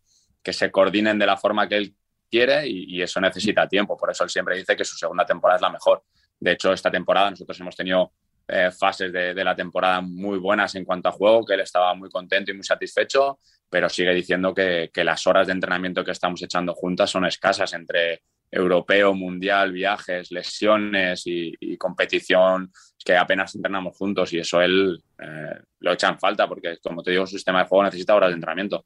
se 0.53 0.71
coordinen 0.71 1.19
de 1.19 1.27
la 1.27 1.37
forma 1.37 1.69
que 1.69 1.77
él 1.77 1.95
quiere 2.31 2.67
y, 2.67 2.97
y, 2.97 3.03
eso 3.03 3.21
necesita 3.21 3.69
tiempo. 3.69 3.97
Por 3.97 4.11
eso 4.11 4.25
él 4.25 4.31
siempre 4.31 4.57
dice 4.57 4.77
que 4.77 4.85
su 4.85 4.97
segunda 4.97 5.25
temporada 5.25 5.57
es 5.57 5.63
la 5.63 5.71
mejor. 5.71 6.03
De 6.39 6.53
hecho, 6.53 6.73
esta 6.73 6.91
temporada 6.91 7.31
nosotros 7.31 7.59
hemos 7.61 7.77
tenido 7.77 8.13
eh, 8.47 8.71
fases 8.71 9.11
de, 9.11 9.43
la 9.43 9.57
temporada 9.57 10.03
muy 10.03 10.39
buenas 10.39 10.75
en 10.75 10.85
cuanto 10.85 11.09
a 11.09 11.13
juego, 11.13 11.47
que 11.47 11.55
él 11.55 11.61
estaba 11.61 11.95
muy 11.95 12.11
contento 12.11 12.51
y 12.51 12.55
muy 12.55 12.63
satisfecho, 12.63 13.39
pero 13.71 13.89
sigue 13.89 14.13
diciendo 14.13 14.53
que, 14.55 14.91
las 14.97 15.27
horas 15.27 15.47
de 15.47 15.55
entrenamiento 15.55 16.05
que 16.05 16.11
estamos 16.11 16.43
echando 16.43 16.75
juntas 16.75 17.09
son 17.09 17.25
escasas 17.25 17.73
entre 17.73 18.23
europeo, 18.51 19.15
mundial, 19.15 19.73
viajes, 19.73 20.31
lesiones 20.31 21.23
y, 21.25 21.77
competición, 21.79 22.71
que 23.03 23.17
apenas 23.17 23.55
entrenamos 23.55 23.97
juntos 23.97 24.33
y 24.35 24.39
eso 24.41 24.61
él 24.61 25.03
eh, 25.19 25.61
lo 25.81 25.93
echa 25.93 26.09
en 26.09 26.19
falta 26.19 26.47
porque, 26.47 26.77
como 26.83 27.03
te 27.03 27.13
digo, 27.13 27.27
su 27.27 27.37
sistema 27.37 27.61
de 27.61 27.69
juego 27.69 27.85
necesita 27.85 28.15
horas 28.15 28.29
de 28.29 28.35
entrenamiento. 28.35 28.85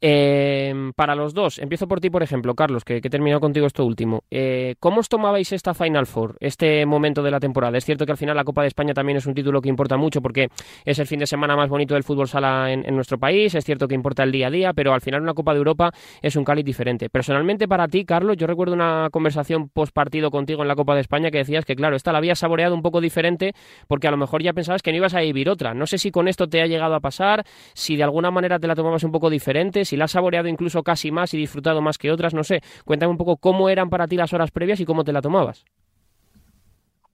Em, 0.00 0.92
para 0.92 1.14
los 1.14 1.34
dos, 1.34 1.58
empiezo 1.58 1.88
por 1.88 2.00
ti, 2.00 2.10
por 2.10 2.22
ejemplo, 2.22 2.54
Carlos, 2.54 2.84
que, 2.84 2.96
he 2.96 3.00
terminado 3.00 3.40
contigo 3.40 3.66
esto 3.66 3.84
último. 3.84 4.24
Eh, 4.30 4.76
¿Cómo 4.78 5.00
os 5.00 5.08
tomabais 5.08 5.52
esta 5.52 5.74
Final 5.74 6.06
Four, 6.06 6.36
este 6.40 6.86
momento 6.86 7.22
de 7.22 7.30
la 7.30 7.40
temporada? 7.40 7.76
Es 7.78 7.84
cierto 7.84 8.06
que 8.06 8.12
al 8.12 8.18
final 8.18 8.36
la 8.36 8.44
Copa 8.44 8.62
de 8.62 8.68
España 8.68 8.94
también 8.94 9.18
es 9.18 9.26
un 9.26 9.34
título 9.34 9.60
que 9.60 9.68
importa 9.68 9.96
mucho 9.96 10.20
porque 10.20 10.48
es 10.84 10.98
el 10.98 11.06
fin 11.06 11.18
de 11.18 11.26
semana 11.26 11.56
más 11.56 11.68
bonito 11.68 11.94
del 11.94 12.04
fútbol 12.04 12.28
sala 12.28 12.72
en, 12.72 12.94
nuestro 12.94 13.18
país, 13.18 13.54
es 13.54 13.64
cierto 13.64 13.88
que 13.88 13.94
importa 13.94 14.22
el 14.22 14.32
día 14.32 14.48
a 14.48 14.50
día, 14.50 14.72
pero 14.74 14.92
al 14.92 15.00
final 15.00 15.22
una 15.22 15.34
Copa 15.34 15.52
de 15.52 15.58
Europa 15.58 15.92
es 16.20 16.36
un 16.36 16.44
cáliz 16.44 16.64
diferente. 16.64 17.08
Personalmente 17.08 17.66
para 17.66 17.88
ti, 17.88 18.04
Carlos, 18.04 18.36
yo 18.36 18.46
recuerdo 18.46 18.74
una 18.74 19.08
conversación 19.10 19.68
post 19.68 19.92
partido 19.92 20.30
contigo 20.30 20.62
en 20.62 20.68
la 20.68 20.76
Copa 20.76 20.94
de 20.94 21.00
España 21.00 21.30
que 21.30 21.38
decías 21.38 21.64
que, 21.64 21.74
claro, 21.74 21.96
esta 21.96 22.12
la 22.12 22.18
habías 22.18 22.38
saboreado 22.38 22.74
un 22.74 22.82
poco 22.82 23.00
diferente 23.00 23.54
porque 23.88 24.08
a 24.08 24.10
lo 24.10 24.16
mejor 24.16 24.42
ya 24.42 24.52
pensabas 24.52 24.82
que 24.82 24.90
no 24.90 24.98
ibas 24.98 25.14
a 25.14 25.20
vivir 25.20 25.48
otra. 25.48 25.74
No 25.74 25.86
sé 25.86 25.98
si 25.98 26.10
con 26.10 26.28
esto 26.28 26.48
te 26.48 26.60
ha 26.62 26.66
llegado 26.66 26.94
a 26.94 27.00
pasar, 27.00 27.44
si 27.74 27.96
de 27.96 28.02
alguna 28.02 28.30
manera 28.30 28.58
te 28.58 28.66
la 28.66 28.74
tomabas 28.74 29.04
un 29.04 29.12
poco 29.12 29.30
diferente, 29.32 29.84
si 29.84 29.96
la 29.96 30.04
has 30.04 30.12
saboreado 30.12 30.46
incluso 30.46 30.84
casi 30.84 31.10
más 31.10 31.34
y 31.34 31.38
disfrutado 31.38 31.82
más 31.82 31.98
que 31.98 32.12
otras, 32.12 32.34
no 32.34 32.44
sé. 32.44 32.62
Cuéntame 32.84 33.10
un 33.10 33.18
poco 33.18 33.36
cómo 33.36 33.68
eran 33.68 33.90
para 33.90 34.06
ti 34.06 34.16
las 34.16 34.32
horas 34.32 34.52
previas 34.52 34.78
y 34.78 34.84
cómo 34.84 35.02
te 35.02 35.12
la 35.12 35.20
tomabas. 35.20 35.64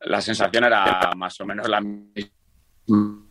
La 0.01 0.21
sensación 0.21 0.65
era 0.65 1.13
más 1.17 1.41
o 1.41 1.47
menos 1.47 1.67
la 1.69 1.81
misma 1.81 3.29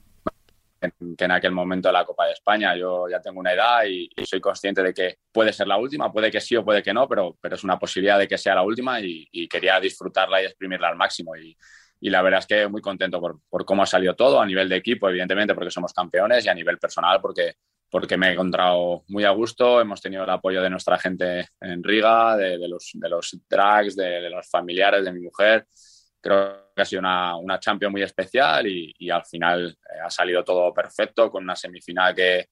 que 1.17 1.25
en 1.25 1.31
aquel 1.31 1.51
momento 1.51 1.89
de 1.89 1.93
la 1.93 2.05
Copa 2.05 2.25
de 2.25 2.33
España. 2.33 2.75
Yo 2.75 3.07
ya 3.09 3.19
tengo 3.21 3.39
una 3.39 3.53
edad 3.53 3.83
y, 3.85 4.09
soy 4.25 4.39
consciente 4.39 4.83
de 4.83 4.93
que 4.93 5.17
puede 5.31 5.53
ser 5.53 5.67
la 5.67 5.77
última, 5.77 6.11
puede 6.11 6.31
que 6.31 6.41
sí 6.41 6.55
o 6.55 6.63
puede 6.63 6.83
que 6.83 6.93
no, 6.93 7.07
pero, 7.07 7.37
pero 7.41 7.55
es 7.55 7.63
una 7.63 7.79
posibilidad 7.79 8.19
de 8.19 8.27
que 8.27 8.37
sea 8.37 8.55
la 8.55 8.63
última 8.63 8.99
y, 9.01 9.47
quería 9.47 9.79
disfrutarla 9.79 10.41
y 10.41 10.45
exprimirla 10.45 10.89
al 10.89 10.95
máximo. 10.95 11.35
Y, 11.35 11.57
y, 11.99 12.09
la 12.09 12.21
verdad 12.21 12.39
es 12.39 12.47
que 12.47 12.67
muy 12.67 12.81
contento 12.81 13.19
por, 13.19 13.39
por, 13.49 13.65
cómo 13.65 13.83
ha 13.83 13.87
salido 13.87 14.15
todo 14.15 14.39
a 14.39 14.45
nivel 14.45 14.69
de 14.69 14.75
equipo, 14.75 15.09
evidentemente, 15.09 15.55
porque 15.55 15.71
somos 15.71 15.93
campeones 15.93 16.45
y 16.45 16.49
a 16.49 16.53
nivel 16.53 16.77
personal, 16.77 17.19
porque 17.21 17.55
porque 17.89 18.17
me 18.17 18.29
he 18.29 18.33
encontrado 18.33 19.03
muy 19.07 19.23
a 19.23 19.31
gusto. 19.31 19.79
Hemos 19.79 20.01
tenido 20.01 20.23
el 20.23 20.29
apoyo 20.29 20.61
de 20.61 20.69
nuestra 20.69 20.97
gente 20.97 21.47
en 21.61 21.83
Riga, 21.83 22.35
de, 22.35 22.67
los, 22.67 22.91
de 22.93 23.09
los 23.09 23.37
drags, 23.49 23.95
de, 23.95 24.29
los 24.29 24.49
familiares 24.49 25.05
de 25.05 25.13
mi 25.13 25.21
mujer. 25.21 25.65
Creo 26.19 26.71
que 26.75 26.81
ha 26.81 26.85
sido 26.85 26.99
una, 26.99 27.37
una 27.37 27.59
Champions 27.59 27.91
muy 27.91 28.01
especial 28.01 28.67
y, 28.67 29.09
al 29.09 29.25
final 29.25 29.69
eh, 29.69 29.99
ha 30.03 30.09
salido 30.09 30.43
todo 30.43 30.73
perfecto 30.73 31.31
con 31.31 31.43
una 31.43 31.55
semifinal 31.55 32.13
que 32.13 32.47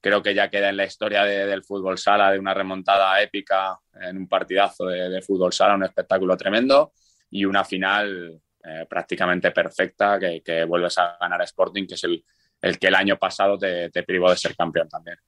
creo 0.00 0.22
que 0.22 0.34
ya 0.34 0.50
queda 0.50 0.68
en 0.68 0.76
la 0.76 0.84
historia 0.84 1.24
del 1.24 1.64
fútbol 1.64 1.96
sala, 1.96 2.30
de 2.30 2.38
una 2.38 2.52
remontada 2.52 3.22
épica 3.22 3.78
en 4.02 4.18
un 4.18 4.28
partidazo 4.28 4.84
de, 4.86 5.22
fútbol 5.22 5.50
sala, 5.50 5.76
un 5.76 5.84
espectáculo 5.84 6.36
tremendo 6.36 6.92
y 7.30 7.46
una 7.46 7.64
final 7.64 8.38
eh, 8.62 8.84
prácticamente 8.86 9.50
perfecta 9.50 10.18
que, 10.18 10.42
que 10.42 10.64
vuelves 10.64 10.98
a 10.98 11.16
ganar 11.18 11.40
a 11.40 11.44
Sporting, 11.44 11.86
que 11.86 11.94
es 11.94 12.04
el, 12.04 12.22
el 12.64 12.78
que 12.78 12.86
el 12.86 12.94
año 12.94 13.16
pasado 13.18 13.58
te, 13.58 13.90
privó 14.04 14.30
de 14.30 14.36
ser 14.36 14.56
campeón 14.56 14.88
también. 14.88 15.18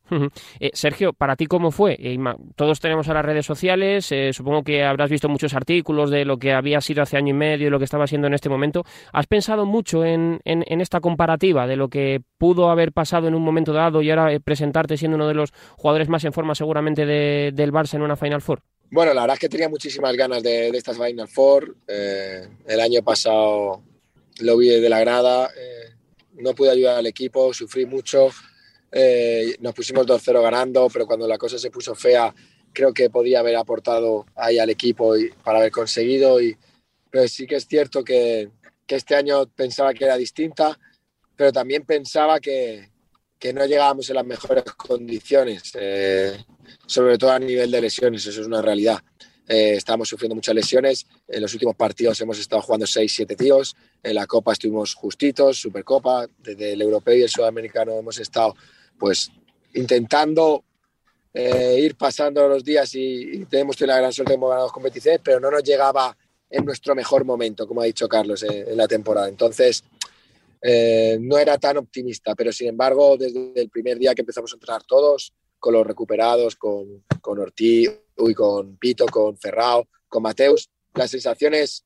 Eh, 0.58 0.70
Sergio, 0.72 1.12
¿para 1.12 1.36
ti 1.36 1.46
cómo 1.46 1.70
fue? 1.70 1.96
Eh, 2.00 2.16
todos 2.54 2.80
tenemos 2.80 3.08
a 3.08 3.14
las 3.14 3.24
redes 3.24 3.44
sociales, 3.44 4.10
eh, 4.10 4.32
supongo 4.32 4.62
que 4.62 4.84
habrás 4.84 5.10
visto 5.10 5.28
muchos 5.28 5.52
artículos 5.52 6.10
de 6.10 6.24
lo 6.24 6.38
que 6.38 6.52
había 6.52 6.80
sido 6.80 7.02
hace 7.02 7.18
año 7.18 7.30
y 7.30 7.36
medio 7.36 7.66
y 7.66 7.70
lo 7.70 7.78
que 7.78 7.84
estaba 7.84 8.06
siendo 8.06 8.26
en 8.26 8.32
este 8.32 8.48
momento. 8.48 8.84
¿Has 9.12 9.26
pensado 9.26 9.66
mucho 9.66 10.04
en, 10.04 10.40
esta 10.44 11.00
comparativa 11.00 11.66
de 11.66 11.76
lo 11.76 11.88
que 11.88 12.22
pudo 12.38 12.70
haber 12.70 12.92
pasado 12.92 13.28
en 13.28 13.34
un 13.34 13.42
momento 13.42 13.74
dado 13.74 14.00
y 14.00 14.10
ahora 14.10 14.38
presentarte 14.40 14.96
siendo 14.96 15.16
uno 15.16 15.28
de 15.28 15.34
los 15.34 15.52
jugadores 15.76 16.08
más 16.08 16.24
en 16.24 16.32
forma 16.32 16.54
seguramente 16.54 17.04
del 17.04 17.72
Barça 17.72 17.94
en 17.94 18.02
una 18.02 18.16
Final 18.16 18.40
Four? 18.40 18.62
Bueno, 18.90 19.12
la 19.12 19.22
verdad 19.22 19.34
es 19.34 19.40
que 19.40 19.48
tenía 19.48 19.68
muchísimas 19.68 20.16
ganas 20.16 20.42
de, 20.42 20.68
estas 20.68 20.96
Final 20.96 21.28
Four. 21.28 21.76
el 21.86 22.80
año 22.80 23.02
pasado 23.02 23.82
lo 24.40 24.56
vi 24.56 24.68
de 24.68 24.88
la 24.88 25.00
grada 25.00 25.50
no 26.38 26.54
pude 26.54 26.70
ayudar 26.70 26.98
al 26.98 27.06
equipo, 27.06 27.52
sufrí 27.52 27.86
mucho, 27.86 28.30
eh, 28.92 29.56
nos 29.60 29.74
pusimos 29.74 30.06
2-0 30.06 30.42
ganando, 30.42 30.88
pero 30.92 31.06
cuando 31.06 31.26
la 31.26 31.38
cosa 31.38 31.58
se 31.58 31.70
puso 31.70 31.94
fea, 31.94 32.34
creo 32.72 32.92
que 32.92 33.10
podía 33.10 33.40
haber 33.40 33.56
aportado 33.56 34.26
ahí 34.34 34.58
al 34.58 34.70
equipo 34.70 35.14
para 35.42 35.58
haber 35.58 35.72
conseguido. 35.72 36.40
Y, 36.40 36.56
pero 37.10 37.26
sí 37.28 37.46
que 37.46 37.56
es 37.56 37.66
cierto 37.66 38.04
que, 38.04 38.50
que 38.86 38.96
este 38.96 39.14
año 39.14 39.46
pensaba 39.46 39.94
que 39.94 40.04
era 40.04 40.16
distinta, 40.16 40.78
pero 41.34 41.52
también 41.52 41.84
pensaba 41.84 42.40
que, 42.40 42.90
que 43.38 43.52
no 43.52 43.64
llegábamos 43.66 44.08
en 44.08 44.16
las 44.16 44.26
mejores 44.26 44.64
condiciones, 44.64 45.72
eh, 45.74 46.44
sobre 46.86 47.18
todo 47.18 47.32
a 47.32 47.38
nivel 47.38 47.70
de 47.70 47.80
lesiones, 47.80 48.26
eso 48.26 48.40
es 48.40 48.46
una 48.46 48.62
realidad. 48.62 48.98
Eh, 49.48 49.74
estábamos 49.76 50.08
sufriendo 50.08 50.34
muchas 50.34 50.54
lesiones. 50.54 51.06
En 51.28 51.40
los 51.40 51.52
últimos 51.52 51.76
partidos 51.76 52.20
hemos 52.20 52.38
estado 52.38 52.62
jugando 52.62 52.86
6-7 52.86 53.36
tíos. 53.36 53.76
En 54.02 54.14
la 54.14 54.26
Copa 54.26 54.52
estuvimos 54.52 54.94
justitos, 54.94 55.58
Supercopa. 55.58 56.26
Desde 56.38 56.72
el 56.72 56.82
europeo 56.82 57.14
y 57.14 57.22
el 57.22 57.28
sudamericano 57.28 57.92
hemos 57.92 58.18
estado 58.18 58.54
pues 58.98 59.30
intentando 59.74 60.64
eh, 61.32 61.78
ir 61.80 61.96
pasando 61.96 62.48
los 62.48 62.64
días 62.64 62.94
y, 62.94 63.44
tenemos 63.46 63.78
la 63.82 63.98
gran 63.98 64.12
suerte 64.12 64.32
de 64.32 64.36
hemos 64.36 64.50
ganado 64.50 64.70
competiciones, 64.70 65.20
pero 65.22 65.38
no 65.38 65.50
nos 65.50 65.62
llegaba 65.62 66.16
en 66.48 66.64
nuestro 66.64 66.94
mejor 66.94 67.24
momento, 67.24 67.66
como 67.68 67.82
ha 67.82 67.84
dicho 67.84 68.08
Carlos, 68.08 68.42
eh, 68.42 68.64
en 68.68 68.76
la 68.76 68.88
temporada. 68.88 69.28
Entonces, 69.28 69.84
no 71.20 71.38
era 71.38 71.58
tan 71.58 71.76
optimista, 71.76 72.34
pero 72.34 72.50
sin 72.50 72.68
embargo, 72.68 73.16
desde 73.16 73.52
el 73.54 73.68
primer 73.68 73.98
día 73.98 74.14
que 74.16 74.22
empezamos 74.22 74.52
a 74.52 74.56
entrenar 74.56 74.82
todos, 74.82 75.32
con 75.60 75.74
los 75.74 75.86
recuperados, 75.86 76.56
con, 76.56 77.04
con 77.20 77.38
Ortiz, 77.38 77.90
uy, 78.16 78.34
con 78.34 78.76
Pito, 78.76 79.06
con 79.06 79.36
Ferrao, 79.36 79.88
con 80.08 80.22
Mateus, 80.22 80.68
las 80.94 81.10
sensaciones 81.10 81.84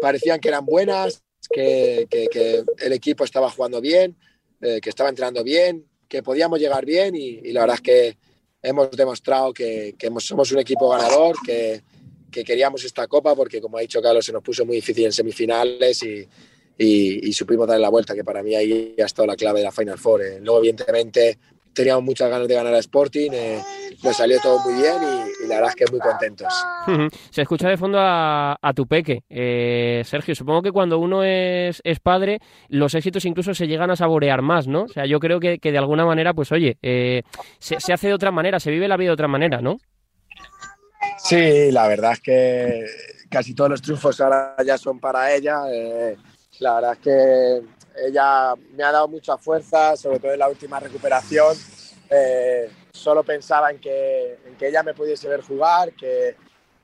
parecían 0.00 0.40
que 0.40 0.48
eran 0.48 0.64
buenas, 0.64 1.22
que, 1.50 2.06
que, 2.10 2.64
el 2.78 2.92
equipo 2.92 3.24
estaba 3.24 3.50
jugando 3.50 3.80
bien, 3.80 4.16
eh, 4.60 4.80
que 4.80 4.90
estaba 4.90 5.08
entrando 5.08 5.42
bien, 5.42 5.86
que 6.08 6.22
podíamos 6.22 6.58
llegar 6.58 6.84
bien 6.84 7.14
y, 7.14 7.52
la 7.52 7.60
verdad 7.60 7.76
es 7.76 7.82
que 7.82 8.18
hemos 8.62 8.90
demostrado 8.90 9.52
que, 9.52 9.94
que 9.98 10.10
somos 10.18 10.52
un 10.52 10.58
equipo 10.58 10.88
ganador, 10.90 11.36
que, 11.44 11.82
que 12.30 12.44
queríamos 12.44 12.84
esta 12.84 13.06
copa 13.06 13.34
porque, 13.34 13.60
como 13.60 13.78
ha 13.78 13.80
dicho 13.80 14.00
Carlos, 14.00 14.24
se 14.24 14.32
nos 14.32 14.42
puso 14.42 14.64
muy 14.64 14.76
difícil 14.76 15.06
en 15.06 15.12
semifinales 15.12 16.02
y, 16.02 16.26
y, 16.82 17.32
supimos 17.32 17.66
darle 17.66 17.82
la 17.82 17.90
vuelta, 17.90 18.14
que 18.14 18.24
para 18.24 18.42
mí 18.42 18.54
ahí 18.54 18.94
ha 18.98 19.04
estado 19.04 19.26
la 19.26 19.36
clave 19.36 19.60
de 19.60 19.66
la 19.66 19.72
Final 19.72 19.98
Four. 19.98 20.22
Eh. 20.22 20.40
Luego, 20.40 20.60
evidentemente, 20.60 21.38
teníamos 21.74 22.04
muchas 22.04 22.30
ganas 22.30 22.48
de 22.48 22.54
ganar 22.54 22.74
a 22.74 22.78
Sporting, 22.78 23.30
eh, 23.32 23.60
nos 24.02 24.16
salió 24.16 24.38
todo 24.40 24.58
muy 24.60 24.74
bien 24.80 24.96
y, 25.02 25.48
la 25.48 25.56
verdad 25.56 25.70
es 25.70 25.76
que 25.76 25.90
muy 25.90 26.00
contentos. 26.00 26.52
Se 27.30 27.42
escucha 27.42 27.68
de 27.68 27.76
fondo 27.76 27.98
a, 28.00 28.72
tu 28.74 28.86
peque. 28.86 29.24
Eh, 29.28 30.02
Sergio, 30.04 30.34
supongo 30.34 30.62
que 30.62 30.72
cuando 30.72 30.98
uno 30.98 31.24
es, 31.24 31.80
es, 31.84 32.00
padre, 32.00 32.40
los 32.68 32.94
éxitos 32.94 33.24
incluso 33.24 33.54
se 33.54 33.66
llegan 33.66 33.90
a 33.90 33.96
saborear 33.96 34.42
más, 34.42 34.66
¿no? 34.66 34.84
O 34.84 34.88
sea, 34.88 35.06
yo 35.06 35.20
creo 35.20 35.40
que, 35.40 35.58
que 35.58 35.72
de 35.72 35.78
alguna 35.78 36.04
manera, 36.04 36.34
pues 36.34 36.52
oye, 36.52 36.78
eh, 36.82 37.22
se, 37.58 37.80
se, 37.80 37.92
hace 37.92 38.08
de 38.08 38.14
otra 38.14 38.30
manera, 38.30 38.60
se 38.60 38.70
vive 38.70 38.88
la 38.88 38.96
vida 38.96 39.08
de 39.08 39.14
otra 39.14 39.28
manera, 39.28 39.60
¿no? 39.60 39.78
Sí, 41.18 41.70
la 41.70 41.86
verdad 41.86 42.12
es 42.12 42.20
que 42.20 42.86
casi 43.28 43.54
todos 43.54 43.70
los 43.70 43.82
triunfos 43.82 44.20
ahora 44.20 44.56
ya 44.64 44.78
son 44.78 44.98
para 44.98 45.34
ella. 45.34 45.60
La 46.58 46.74
verdad 46.74 46.92
es 46.92 46.98
que 46.98 47.79
ella 47.96 48.54
me 48.74 48.84
ha 48.84 48.92
dado 48.92 49.08
mucha 49.08 49.36
fuerza, 49.36 49.96
sobre 49.96 50.18
todo 50.18 50.32
en 50.32 50.38
la 50.38 50.48
última 50.48 50.80
recuperación. 50.80 51.56
Eh, 52.08 52.70
solo 52.92 53.22
pensaba 53.22 53.70
en 53.70 53.78
que, 53.78 54.38
en 54.46 54.56
que, 54.56 54.68
ella 54.68 54.82
me 54.82 54.94
pudiese 54.94 55.28
ver 55.28 55.42
jugar, 55.42 55.92
que, 55.92 56.36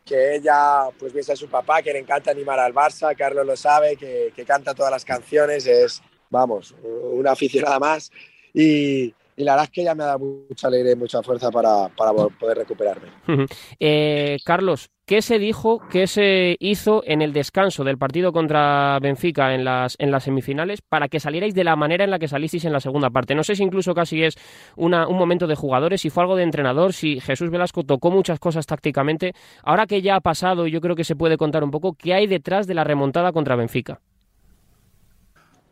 que, 0.05 0.37
ella 0.37 0.88
pues 0.99 1.12
viese 1.12 1.33
a 1.33 1.37
su 1.37 1.49
papá, 1.49 1.83
que 1.83 1.92
le 1.92 1.99
encanta 1.99 2.31
animar 2.31 2.59
al 2.59 2.73
Barça, 2.73 3.16
Carlos 3.16 3.47
lo 3.47 3.57
sabe, 3.57 3.97
que, 3.97 4.33
que 4.35 4.45
canta 4.45 4.75
todas 4.75 4.92
las 4.92 5.05
canciones, 5.05 5.66
es, 5.66 6.03
vamos, 6.31 6.75
una 6.83 7.33
aficionada 7.33 7.79
más. 7.79 8.11
Y, 8.55 9.14
y 9.37 9.45
la 9.45 9.53
verdad 9.53 9.64
es 9.64 9.71
que 9.71 9.83
ella 9.83 9.95
me 9.95 10.05
ha 10.05 10.07
dado 10.07 10.21
mucha 10.21 10.69
alegría 10.69 10.92
y 10.92 10.97
mucha 10.97 11.23
fuerza 11.23 11.51
para, 11.51 11.88
para 11.88 12.12
poder 12.12 12.59
recuperarme. 12.59 13.09
eh, 13.81 14.38
Carlos, 14.45 14.88
¿qué 15.07 15.23
se 15.23 15.38
dijo, 15.38 15.81
qué 15.88 16.07
se 16.07 16.57
hizo 16.59 17.03
en 17.07 17.23
el 17.23 17.33
descanso 17.33 17.85
del 17.85 17.97
partido 17.97 18.33
contra 18.33 18.99
Benfica 19.01 19.55
en 19.55 19.64
las, 19.64 19.97
semifinales 20.19 20.83
para 20.83 21.09
que 21.09 21.21
salierais 21.21 21.55
de 21.55 21.64
la 21.64 21.77
manera 21.77 22.05
en 22.05 22.11
la 22.11 22.19
que 22.19 22.29
salisteis 22.29 22.64
en 22.64 22.73
la 22.73 22.81
segunda 22.81 23.11
parte? 23.11 23.35
No 23.35 23.45
sé 23.45 23.55
si 23.55 23.62
incluso 23.62 23.95
casi 23.95 24.25
es 24.25 24.37
un 24.77 24.90
momento 24.90 25.47
de 25.47 25.55
jugadores, 25.55 26.01
si 26.01 26.11
fue 26.11 26.25
algo 26.25 26.37
de 26.37 26.42
entrenador, 26.42 26.92
si 26.92 27.21
Jesús 27.21 27.51
Velasco 27.51 27.85
tocó 27.85 28.11
muchas 28.11 28.40
cosas 28.40 28.66
tácticamente. 28.66 29.33
Ahora 29.62 29.87
que 29.87 30.03
ya 30.03 30.16
ha 30.16 30.21
pasado, 30.21 30.66
yo 30.66 30.81
creo 30.81 30.97
que 30.97 31.05
se 31.05 31.14
puede 31.14 31.37
contar 31.37 31.62
un 31.62 31.71
poco 31.71 31.95
qué 31.95 32.12
hay 32.12 32.27
detrás 32.27 32.66
de 32.66 32.75
la 32.75 32.83
remontada 32.83 33.33
contra 33.33 33.55
Benfica. 33.55 34.01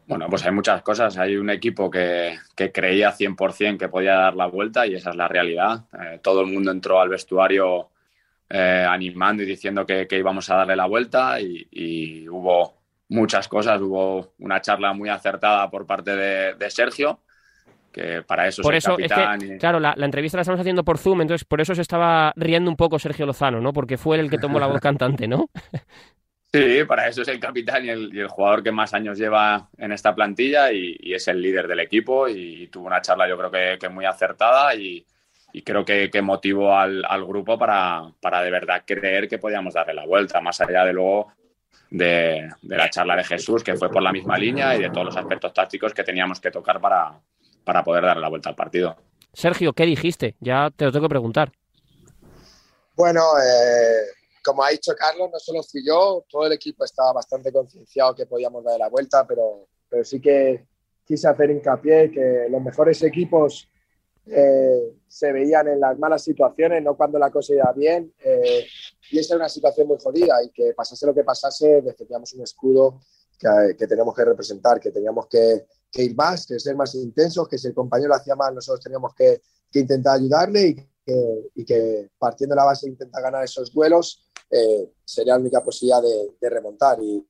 Bueno, 0.07 0.27
pues 0.29 0.45
hay 0.45 0.53
muchas 0.53 0.83
cosas. 0.83 1.17
Hay 1.17 1.37
un 1.37 1.51
equipo 1.51 1.91
que, 1.91 2.37
que 2.55 2.71
creía 2.71 3.11
100% 3.11 3.79
que 3.79 3.89
podía 3.89 4.15
dar 4.15 4.37
la 4.37 4.47
vuelta 4.47 4.87
y 4.87 4.95
esa 4.95 5.11
es 5.11 5.17
la 5.17 5.29
realidad. 5.29 5.85
Eh, 5.99 6.21
todo 6.23 6.43
el 6.43 6.47
mundo 6.47 6.71
entró 6.71 7.01
al 7.01 7.09
vestuario 7.09 7.89
eh, 8.49 8.87
animando 8.89 9.43
y 9.43 9.47
diciendo 9.47 9.87
que, 9.87 10.07
íbamos 10.11 10.49
a 10.51 10.57
darle 10.57 10.77
la 10.77 10.87
vuelta 10.87 11.41
y, 11.41 12.29
hubo 12.29 12.75
muchas 13.09 13.49
cosas. 13.49 13.81
Hubo 13.81 14.35
una 14.39 14.61
charla 14.61 14.93
muy 14.93 15.09
acertada 15.09 15.71
por 15.71 15.87
parte 15.87 16.15
de, 16.17 16.71
Sergio, 16.71 17.21
que 17.93 18.23
para 18.23 18.49
eso 18.49 18.63
por 18.63 18.75
es 18.75 18.85
eso, 18.85 18.97
capitán. 18.97 19.59
Claro, 19.59 19.81
la, 19.81 19.95
la, 19.97 20.05
entrevista 20.07 20.37
la 20.37 20.43
estamos 20.43 20.61
haciendo 20.61 20.85
por 20.85 20.99
Zoom, 20.99 21.23
entonces 21.23 21.45
por 21.45 21.61
eso 21.61 21.75
se 21.75 21.83
estaba 21.83 22.33
riendo 22.37 22.71
un 22.71 22.77
poco 22.77 22.99
Sergio 22.99 23.27
Lozano, 23.27 23.61
¿no? 23.61 23.73
Porque 23.73 23.97
fue 23.97 24.17
él 24.17 24.25
el 24.25 24.31
que 24.31 24.39
tomó 24.39 24.59
la 24.59 24.67
voz 24.67 24.81
cantante, 24.81 25.29
¿no? 25.29 25.49
Sí, 26.55 26.85
para 26.87 27.09
eso 27.09 27.23
es 27.23 27.29
el 27.29 27.41
capitán 27.41 27.85
y 27.85 27.89
el, 27.89 28.29
jugador 28.29 28.63
que 28.63 28.71
más 28.71 28.95
años 28.95 29.19
lleva 29.19 29.69
en 29.77 29.91
esta 29.91 30.15
plantilla 30.15 30.71
y, 30.71 31.13
es 31.13 31.27
el 31.27 31.43
líder 31.43 31.67
del 31.67 31.81
equipo 31.81 32.29
y, 32.29 32.69
tuvo 32.69 32.87
una 32.87 33.01
charla 33.01 33.29
yo 33.29 33.37
creo 33.37 33.79
que, 33.79 33.89
muy 33.89 34.05
acertada 34.05 34.73
y, 34.73 35.05
creo 35.63 35.85
que, 35.85 36.11
motivó 36.23 36.77
al, 36.77 37.25
grupo 37.27 37.59
para, 37.59 38.13
de 38.21 38.51
verdad 38.51 38.83
creer 38.85 39.29
que 39.29 39.39
podíamos 39.39 39.75
darle 39.75 39.95
la 39.95 40.07
vuelta, 40.07 40.41
más 40.41 40.61
allá 40.61 40.85
de 40.85 40.93
luego 40.93 41.33
de, 41.91 42.49
la 42.63 42.91
charla 42.91 43.17
de 43.17 43.25
Jesús, 43.25 43.63
que 43.63 43.77
fue 43.77 43.91
por 43.91 44.03
la 44.03 44.13
misma 44.13 44.37
línea 44.37 44.75
y 44.75 44.83
de 44.83 44.91
todos 44.91 45.07
los 45.07 45.17
aspectos 45.17 45.53
tácticos 45.53 45.95
que 45.95 46.05
teníamos 46.05 46.41
que 46.41 46.51
tocar 46.51 46.81
para, 46.81 47.21
para 47.65 47.85
poder 47.85 48.05
darle 48.05 48.23
la 48.23 48.29
vuelta 48.29 48.49
al 48.49 48.57
partido. 48.57 48.97
Sergio, 49.33 49.73
¿qué 49.73 49.85
dijiste? 49.85 50.37
Ya 50.41 50.71
te 50.75 50.85
lo 50.85 50.93
tengo 50.93 51.07
que 51.07 51.11
preguntar. 51.11 51.53
Bueno, 52.97 53.23
eh 53.39 54.15
como 54.45 54.63
ha 54.63 54.71
dicho 54.71 54.93
Carlos, 54.97 55.31
no 55.33 55.39
solo 55.39 55.63
fui 55.63 55.85
yo, 55.85 56.25
todo 56.29 56.47
el 56.47 56.53
equipo 56.53 56.85
estaba 56.85 57.15
bastante 57.15 57.51
concienciado 57.51 58.15
que 58.15 58.27
podíamos 58.27 58.63
dar 58.63 58.79
la 58.79 58.89
vuelta, 58.89 59.27
pero, 59.27 59.67
pero 59.89 60.05
sí 60.05 60.21
que 60.21 60.67
quise 61.05 61.27
hacer 61.27 61.51
hincapié 61.51 62.11
que 62.11 62.47
los 62.51 62.63
mejores 62.63 63.03
equipos 63.03 63.69
eh, 64.27 64.95
se 65.07 65.33
veían 65.33 65.69
en 65.69 65.81
las 65.81 65.99
malas 65.99 66.23
situaciones, 66.23 66.83
no 66.83 66.97
cuando 66.97 67.19
la 67.19 67.31
cosa 67.31 67.55
iba 67.55 67.73
bien. 67.73 68.13
Eh, 68.25 68.67
y 69.11 69.19
esta 69.19 69.35
era 69.35 69.45
una 69.45 69.49
situación 69.49 69.89
muy 69.89 69.99
jodida 70.03 70.43
y 70.43 70.51
que 70.51 70.73
pasase 70.75 71.07
lo 71.07 71.15
que 71.15 71.25
pasase, 71.25 71.83
defendíamos 71.83 72.33
un 72.35 72.43
escudo 72.43 73.01
que, 73.39 73.77
que 73.77 73.87
tenemos 73.87 74.15
que 74.15 74.25
representar, 74.25 74.81
que 74.81 74.91
teníamos 74.91 75.27
que, 75.27 75.67
ir 75.97 76.15
más, 76.15 76.47
que 76.47 76.59
ser 76.59 76.77
más 76.77 76.95
intensos, 76.95 77.49
que 77.49 77.59
si 77.59 77.69
el 77.69 77.75
compañero 77.75 78.15
hacía 78.15 78.35
mal, 78.35 78.55
nosotros 78.55 78.83
teníamos 78.83 79.15
que, 79.15 79.41
intentar 79.77 80.15
ayudarle 80.15 80.69
y 80.69 81.65
que, 81.65 82.05
y 82.07 82.09
partiendo 82.17 82.55
de 82.55 82.61
la 82.61 82.65
base 82.65 82.89
intenta 82.89 83.21
ganar 83.21 83.43
esos 83.43 83.73
duelos 83.73 84.25
eh, 84.51 84.89
sería 85.05 85.35
la 85.35 85.41
única 85.41 85.61
posibilidad 85.63 86.01
de, 86.41 86.51
remontar. 86.51 86.99
Y, 87.03 87.27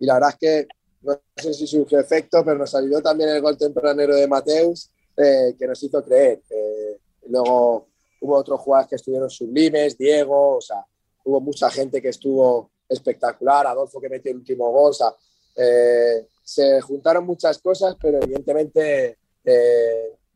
la 0.00 0.14
verdad 0.14 0.30
es 0.30 0.36
que 0.36 0.68
no 1.00 1.18
sé 1.36 1.54
si 1.54 1.66
surgió 1.66 1.98
efecto, 1.98 2.44
pero 2.44 2.58
nos 2.58 2.74
ayudó 2.74 3.00
también 3.00 3.30
el 3.30 3.40
gol 3.40 3.56
tempranero 3.56 4.14
de 4.14 4.28
Mateus, 4.28 4.90
eh, 5.16 5.54
que 5.58 5.66
nos 5.66 5.82
hizo 5.82 6.04
creer. 6.04 6.42
Eh, 6.50 6.98
luego 7.28 7.88
hubo 8.20 8.36
otros 8.36 8.60
jugadores 8.60 8.88
que 8.90 8.96
estuvieron 8.96 9.30
sublimes, 9.30 9.96
Diego, 9.96 10.56
o 10.56 10.60
sea, 10.60 10.84
hubo 11.24 11.40
mucha 11.40 11.70
gente 11.70 12.00
que 12.00 12.08
estuvo 12.08 12.70
espectacular, 12.88 13.66
Adolfo 13.66 14.00
que 14.00 14.08
metió 14.08 14.30
el 14.30 14.38
último 14.38 14.70
gol, 14.70 14.90
o 14.90 14.94
sea, 14.94 15.14
se 16.42 16.80
juntaron 16.82 17.26
muchas 17.26 17.58
cosas, 17.58 17.96
pero 18.00 18.18
evidentemente 18.22 19.18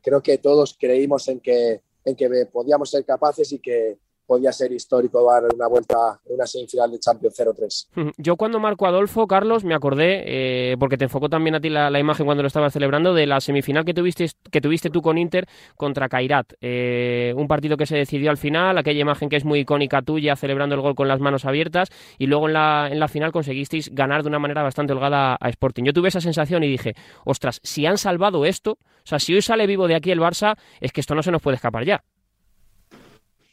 creo 0.03 0.23
que 0.23 0.39
todos 0.39 0.77
creímos 0.79 1.29
en 1.29 1.41
que, 1.41 1.83
en 2.05 2.17
que 2.17 2.47
podíamos 2.47 2.91
ser 2.91 3.05
capaces 3.05 3.53
y 3.53 3.59
que, 3.61 3.99
podía 4.31 4.53
ser 4.53 4.71
histórico 4.71 5.29
dar 5.29 5.43
una 5.53 5.67
vuelta 5.67 6.21
una 6.27 6.47
semifinal 6.47 6.89
de 6.89 7.01
Champions 7.01 7.37
0-3. 7.37 8.13
Yo 8.17 8.37
cuando 8.37 8.61
marco 8.61 8.87
Adolfo, 8.87 9.27
Carlos, 9.27 9.65
me 9.65 9.75
acordé, 9.75 10.23
eh, 10.25 10.77
porque 10.79 10.97
te 10.97 11.03
enfocó 11.03 11.29
también 11.29 11.57
a 11.57 11.61
ti 11.61 11.69
la, 11.69 11.99
imagen 11.99 12.27
cuando 12.27 12.45
lo 12.45 12.47
estabas 12.47 12.73
celebrando, 12.73 13.13
de 13.13 13.27
la 13.27 13.41
semifinal 13.41 13.85
que 13.85 13.93
tuviste, 13.93 14.29
que 14.53 14.61
tuviste 14.61 14.89
tú 14.89 15.03
con 15.03 15.19
Inter 15.19 15.49
contra 15.77 16.09
Kairat. 16.09 16.53
Eh, 16.61 17.35
un 17.37 17.49
partido 17.49 17.77
que 17.77 17.87
se 17.87 17.97
decidió 17.97 18.31
al 18.31 18.37
final, 18.37 18.79
aquella 18.79 19.01
imagen 19.01 19.29
que 19.29 19.35
es 19.35 19.45
muy 19.45 19.59
icónica 19.59 20.01
tuya, 20.01 20.37
celebrando 20.37 20.77
el 20.77 20.81
gol 20.81 20.95
con 20.95 21.09
las 21.09 21.19
manos 21.19 21.45
abiertas, 21.45 21.89
y 22.17 22.29
luego 22.29 22.47
en 22.47 22.53
la, 22.53 22.89
en 22.89 23.01
la 23.01 23.09
final 23.09 23.33
conseguisteis 23.33 23.93
ganar 23.93 24.23
de 24.23 24.29
una 24.29 24.39
manera 24.39 24.63
bastante 24.63 24.93
holgada 24.93 25.39
a 25.41 25.49
Sporting. 25.49 25.83
Yo 25.83 25.93
tuve 25.93 26.07
esa 26.07 26.21
sensación 26.21 26.63
y 26.63 26.69
dije, 26.69 26.95
ostras, 27.25 27.59
si 27.65 27.85
han 27.85 27.99
salvado 27.99 28.45
esto, 28.45 28.79
o 28.81 29.07
sea, 29.07 29.19
si 29.19 29.35
hoy 29.35 29.43
sale 29.43 29.67
vivo 29.67 29.89
de 29.89 29.97
aquí 29.97 30.13
el 30.13 30.21
Barça, 30.21 30.57
es 30.81 30.93
que 30.93 31.01
esto 31.01 31.17
no 31.17 31.25
se 31.25 31.33
nos 31.33 31.43
puede 31.43 31.57
escapar 31.57 31.85
ya. 31.85 32.05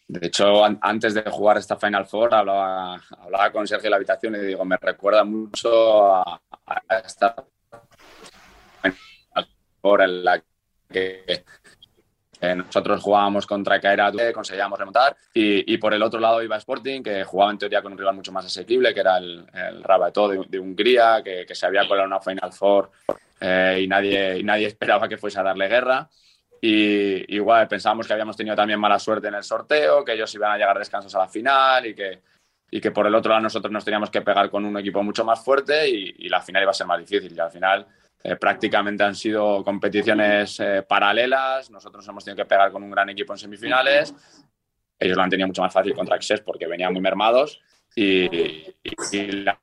De 0.08 0.28
hecho, 0.28 0.64
antes 0.64 1.14
de 1.14 1.22
jugar 1.24 1.58
esta 1.58 1.76
Final 1.76 2.06
Four, 2.06 2.34
hablaba, 2.34 3.02
con 3.52 3.68
Sergio 3.68 3.88
en 3.88 3.92
la 3.92 3.98
habitación 3.98 4.36
y 4.36 4.40
digo, 4.40 4.64
me 4.64 4.78
recuerda 4.78 5.26
mucho 5.26 6.16
a, 6.16 6.42
esta 7.04 7.36
Final 8.82 9.48
Four 9.82 10.02
en 10.04 10.24
la 10.24 10.44
que 10.90 11.44
nosotros 12.56 13.02
jugábamos 13.02 13.46
contra 13.46 13.82
Caera, 13.82 14.12
conseguíamos 14.34 14.80
remontar 14.80 15.18
y, 15.34 15.78
por 15.78 15.94
el 15.94 16.02
otro 16.02 16.22
lado 16.22 16.42
iba 16.42 16.56
Sporting, 16.56 17.04
que 17.04 17.26
jugaba 17.26 17.52
en 17.52 17.58
teoría 17.58 17.82
con 17.82 17.92
un 17.92 17.98
rival 17.98 18.16
mucho 18.16 18.32
más 18.32 18.46
asequible, 18.46 18.94
que 18.94 19.02
era 19.02 19.18
el, 19.18 19.46
Rabato 19.84 20.30
de, 20.30 20.60
Hungría, 20.60 21.22
que, 21.22 21.54
se 21.54 21.66
había 21.66 21.86
colado 21.86 22.08
una 22.08 22.22
Final 22.22 22.54
Four 22.54 22.92
eh, 23.42 23.82
y, 23.84 23.88
nadie, 23.88 24.40
y 24.40 24.44
nadie 24.44 24.68
esperaba 24.68 25.10
que 25.10 25.18
fuese 25.18 25.40
a 25.40 25.44
darle 25.44 25.68
guerra. 25.68 26.10
Y 26.62 27.36
igual 27.36 27.68
pensábamos 27.68 28.08
que 28.08 28.14
habíamos 28.14 28.36
tenido 28.36 28.56
también 28.56 28.80
mala 28.80 29.00
suerte 29.00 29.28
en 29.28 29.36
el 29.36 29.44
sorteo, 29.44 30.04
que 30.04 30.14
ellos 30.14 30.34
iban 30.36 30.52
a 30.52 30.58
llegar 30.58 30.78
descansos 30.78 31.14
a 31.16 31.20
la 31.20 31.28
final 31.28 31.86
y 31.86 31.94
que, 31.94 32.22
y 32.72 32.82
que 32.82 32.92
por 32.92 33.06
el 33.08 33.16
otro 33.16 33.30
lado 33.30 33.44
nosotros 33.44 33.72
nos 33.72 33.86
teníamos 33.86 34.10
que 34.10 34.22
pegar 34.22 34.50
con 34.50 34.66
un 34.66 34.78
equipo 34.78 35.04
mucho 35.04 35.24
más 35.24 35.44
fuerte 35.44 35.88
y, 35.90 36.28
la 36.30 36.42
final 36.42 36.64
iba 36.64 36.72
a 36.72 36.74
ser 36.74 36.88
más 36.88 37.00
difícil. 37.00 37.34
Y 37.36 37.40
al 37.40 37.52
final 37.52 37.86
eh, 38.24 38.36
prácticamente 38.36 39.04
han 39.04 39.16
sido 39.16 39.64
competiciones 39.64 40.60
eh, 40.60 40.84
paralelas, 40.88 41.70
nosotros 41.70 42.08
hemos 42.08 42.26
tenido 42.26 42.44
que 42.44 42.50
pegar 42.50 42.72
con 42.72 42.84
un 42.84 42.92
gran 42.92 43.10
equipo 43.10 43.34
en 43.34 43.40
semifinales, 43.40 44.14
ellos 45.00 45.16
lo 45.16 45.24
han 45.24 45.30
tenido 45.30 45.48
mucho 45.48 45.62
más 45.62 45.74
fácil 45.74 45.94
contra 45.94 46.16
Access 46.16 46.42
porque 46.42 46.68
venían 46.68 46.92
muy 46.92 47.02
mermados. 47.02 47.62
Y, 47.96 48.66
la, 49.44 49.60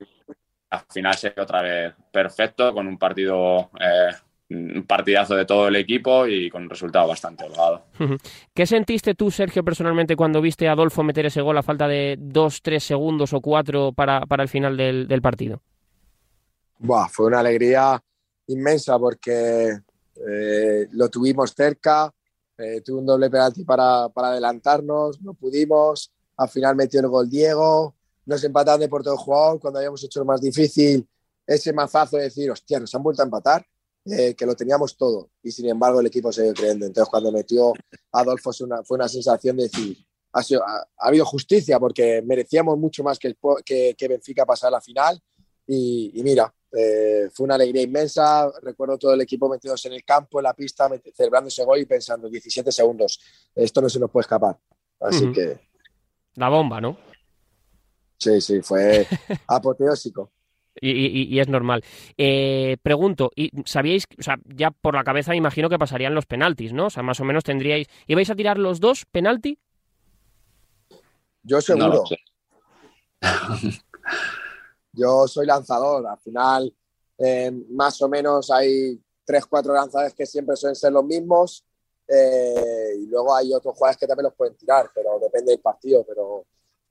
final 0.91 1.15
se 1.15 1.35
otra 1.37 1.63
vez 1.63 1.95
perfecto 2.11 2.73
con 2.73 2.87
un 2.87 2.99
partido... 2.99 3.71
Eh, 3.81 4.11
un 4.51 4.85
partidazo 4.87 5.35
de 5.35 5.47
todo 5.47 5.69
el 5.69 5.77
equipo 5.77 6.27
y 6.27 6.51
con 6.51 6.65
un 6.65 6.71
resultado 6.71 7.09
bastante 7.09 7.45
holgado. 7.45 7.85
¿Qué 8.53 8.67
sentiste 8.67 9.15
tú, 9.15 9.31
Sergio, 9.31 9.65
personalmente 9.65 10.17
cuando 10.17 10.41
viste 10.41 10.69
a 10.69 10.73
Adolfo 10.73 11.03
meter 11.03 11.27
ese 11.27 11.41
gol 11.41 11.57
a 11.57 11.63
falta 11.63 11.89
de 11.89 12.17
dos, 12.19 12.61
tres 12.63 12.85
segundos 12.85 13.33
o 13.33 13.41
cuatro 13.41 13.93
para, 13.93 14.21
para 14.27 14.43
el 14.43 14.49
final 14.49 14.77
del, 14.77 15.09
del 15.09 15.23
partido? 15.23 15.63
Buah, 16.79 17.09
fue 17.09 17.27
una 17.27 17.41
alegría 17.41 18.03
inmensa 18.49 18.99
porque 18.99 19.79
eh, 20.17 20.89
lo 20.93 21.09
tuvimos 21.09 21.53
cerca, 21.53 22.13
eh, 22.59 22.83
tuvo 22.83 22.99
un 22.99 23.07
doble 23.07 23.31
penalti 23.31 23.65
para, 23.65 24.09
para, 24.11 24.29
adelantarnos, 24.29 25.21
no 25.23 25.35
pudimos, 25.35 26.13
al 26.37 26.49
final 26.49 26.77
metió 26.77 27.01
el 27.01 27.09
gol 27.09 27.29
Diego, 27.29 27.95
nos 28.27 28.45
empataron 28.45 28.81
de 28.81 28.89
por 28.89 29.03
todo 29.03 29.15
el 29.15 29.21
jugador, 29.21 29.61
cuando 29.61 29.79
habíamos 29.79 30.05
hecho 30.05 30.21
lo 30.21 30.27
más 30.27 30.41
difícil, 30.41 31.07
ese 31.47 31.73
mazazo 31.73 32.17
de 32.17 32.25
decir, 32.25 32.51
hostia, 32.51 32.79
nos 32.79 32.95
han 32.95 33.03
vuelto 33.03 33.23
a 33.23 33.25
empatar, 33.25 33.67
eh, 34.07 34.35
que 34.35 34.47
lo 34.47 34.55
teníamos 34.55 34.97
todo 34.97 35.31
y 35.43 35.51
sin 35.51 35.69
embargo 35.69 36.01
el 36.01 36.07
equipo 36.07 36.33
se 36.33 36.53
creyendo. 36.53 36.87
Entonces 36.87 37.11
cuando 37.11 37.33
metió 37.33 37.73
Adolfo 38.13 38.53
fue 38.53 38.67
una, 38.67 38.83
fue 38.83 38.97
una 38.97 39.09
sensación 39.09 39.57
de 39.57 39.65
decir, 39.65 39.97
ha, 40.33 40.43
sido, 40.43 40.63
ha, 40.63 40.77
ha, 40.79 41.09
habido 41.09 41.25
justicia 41.25 41.79
porque 41.79 42.23
merecíamos 42.23 42.79
mucho 42.79 43.03
más 43.03 43.19
que, 43.19 43.35
que, 43.65 43.95
que 43.97 44.09
Benfica 44.09 44.45
pasar 44.45 44.69
a 44.69 44.73
la 44.73 44.81
final 44.81 45.21
y, 45.67 46.13
y 46.15 46.23
mira, 46.23 46.53
eh, 46.77 47.31
fue 47.33 47.45
una 47.45 47.55
alegría 47.55 47.83
inmensa. 47.83 48.51
Recuerdo 48.63 48.99
todo 48.99 49.15
el 49.15 49.21
equipo 49.21 49.49
metidos 49.49 49.85
en 49.87 49.93
el 49.93 50.05
campo, 50.05 50.41
en 50.41 50.45
la 50.45 50.55
pista, 50.55 50.91
celebrando 51.15 51.49
ese 51.49 51.65
gol 51.65 51.79
y 51.79 51.87
pensando 51.87 52.29
17 52.29 52.73
segundos. 52.73 53.21
Esto 53.55 53.81
no 53.81 53.89
se 53.89 54.01
nos 54.01 54.11
puede 54.11 54.23
escapar. 54.23 54.59
Así 55.01 55.25
uh 55.25 55.29
-huh. 55.29 55.35
que. 55.35 55.61
La 56.35 56.49
bomba, 56.49 56.81
¿no? 56.81 56.99
Sí, 58.19 58.41
sí, 58.41 58.61
fue 58.61 59.07
apoteósico. 59.47 60.33
Y, 60.87 60.91
y, 60.91 61.35
y, 61.35 61.41
es 61.41 61.49
normal. 61.49 61.83
Eh, 62.19 62.77
pregunto, 62.83 63.31
¿y 63.35 63.51
¿sabíais? 63.65 64.05
O 64.19 64.23
sea, 64.23 64.37
ya 64.45 64.71
por 64.71 64.95
la 64.95 65.05
cabeza 65.05 65.31
me 65.31 65.39
imagino 65.39 65.71
que 65.71 65.79
pasarían 65.79 66.15
los 66.15 66.27
penaltis, 66.27 66.75
¿no? 66.75 66.87
O 66.87 66.91
sea, 66.91 67.03
más 67.03 67.21
o 67.21 67.25
menos 67.25 67.43
tendríais. 67.43 67.87
¿Ibais 68.07 68.29
a 68.29 68.35
tirar 68.35 68.59
los 68.59 68.81
dos 68.81 69.07
penalti? 69.07 69.59
Yo 71.43 71.61
seguro. 71.61 72.05
No. 73.23 73.23
Yo 74.93 75.27
soy 75.27 75.47
lanzador, 75.47 76.07
al 76.07 76.19
final 76.19 76.73
eh, 77.19 77.51
más 77.71 78.01
o 78.03 78.09
menos 78.09 78.51
hay 78.51 79.01
tres, 79.25 79.47
cuatro 79.47 79.73
lanzadores 79.73 80.15
que 80.15 80.27
siempre 80.27 80.57
suelen 80.57 80.77
ser 80.77 80.93
los 80.93 81.05
mismos 81.05 81.65
eh, 82.07 82.97
y 82.99 83.07
luego 83.07 83.35
hay 83.35 83.53
otros 83.55 83.75
jugadores 83.75 83.99
que 83.99 84.07
también 84.07 84.25
los 84.25 84.35
pueden 84.35 84.57
tirar, 84.57 84.91
pero 84.95 85.19
depende 85.19 85.53
del 85.53 85.61
partido, 85.61 86.05
pero 86.07 86.45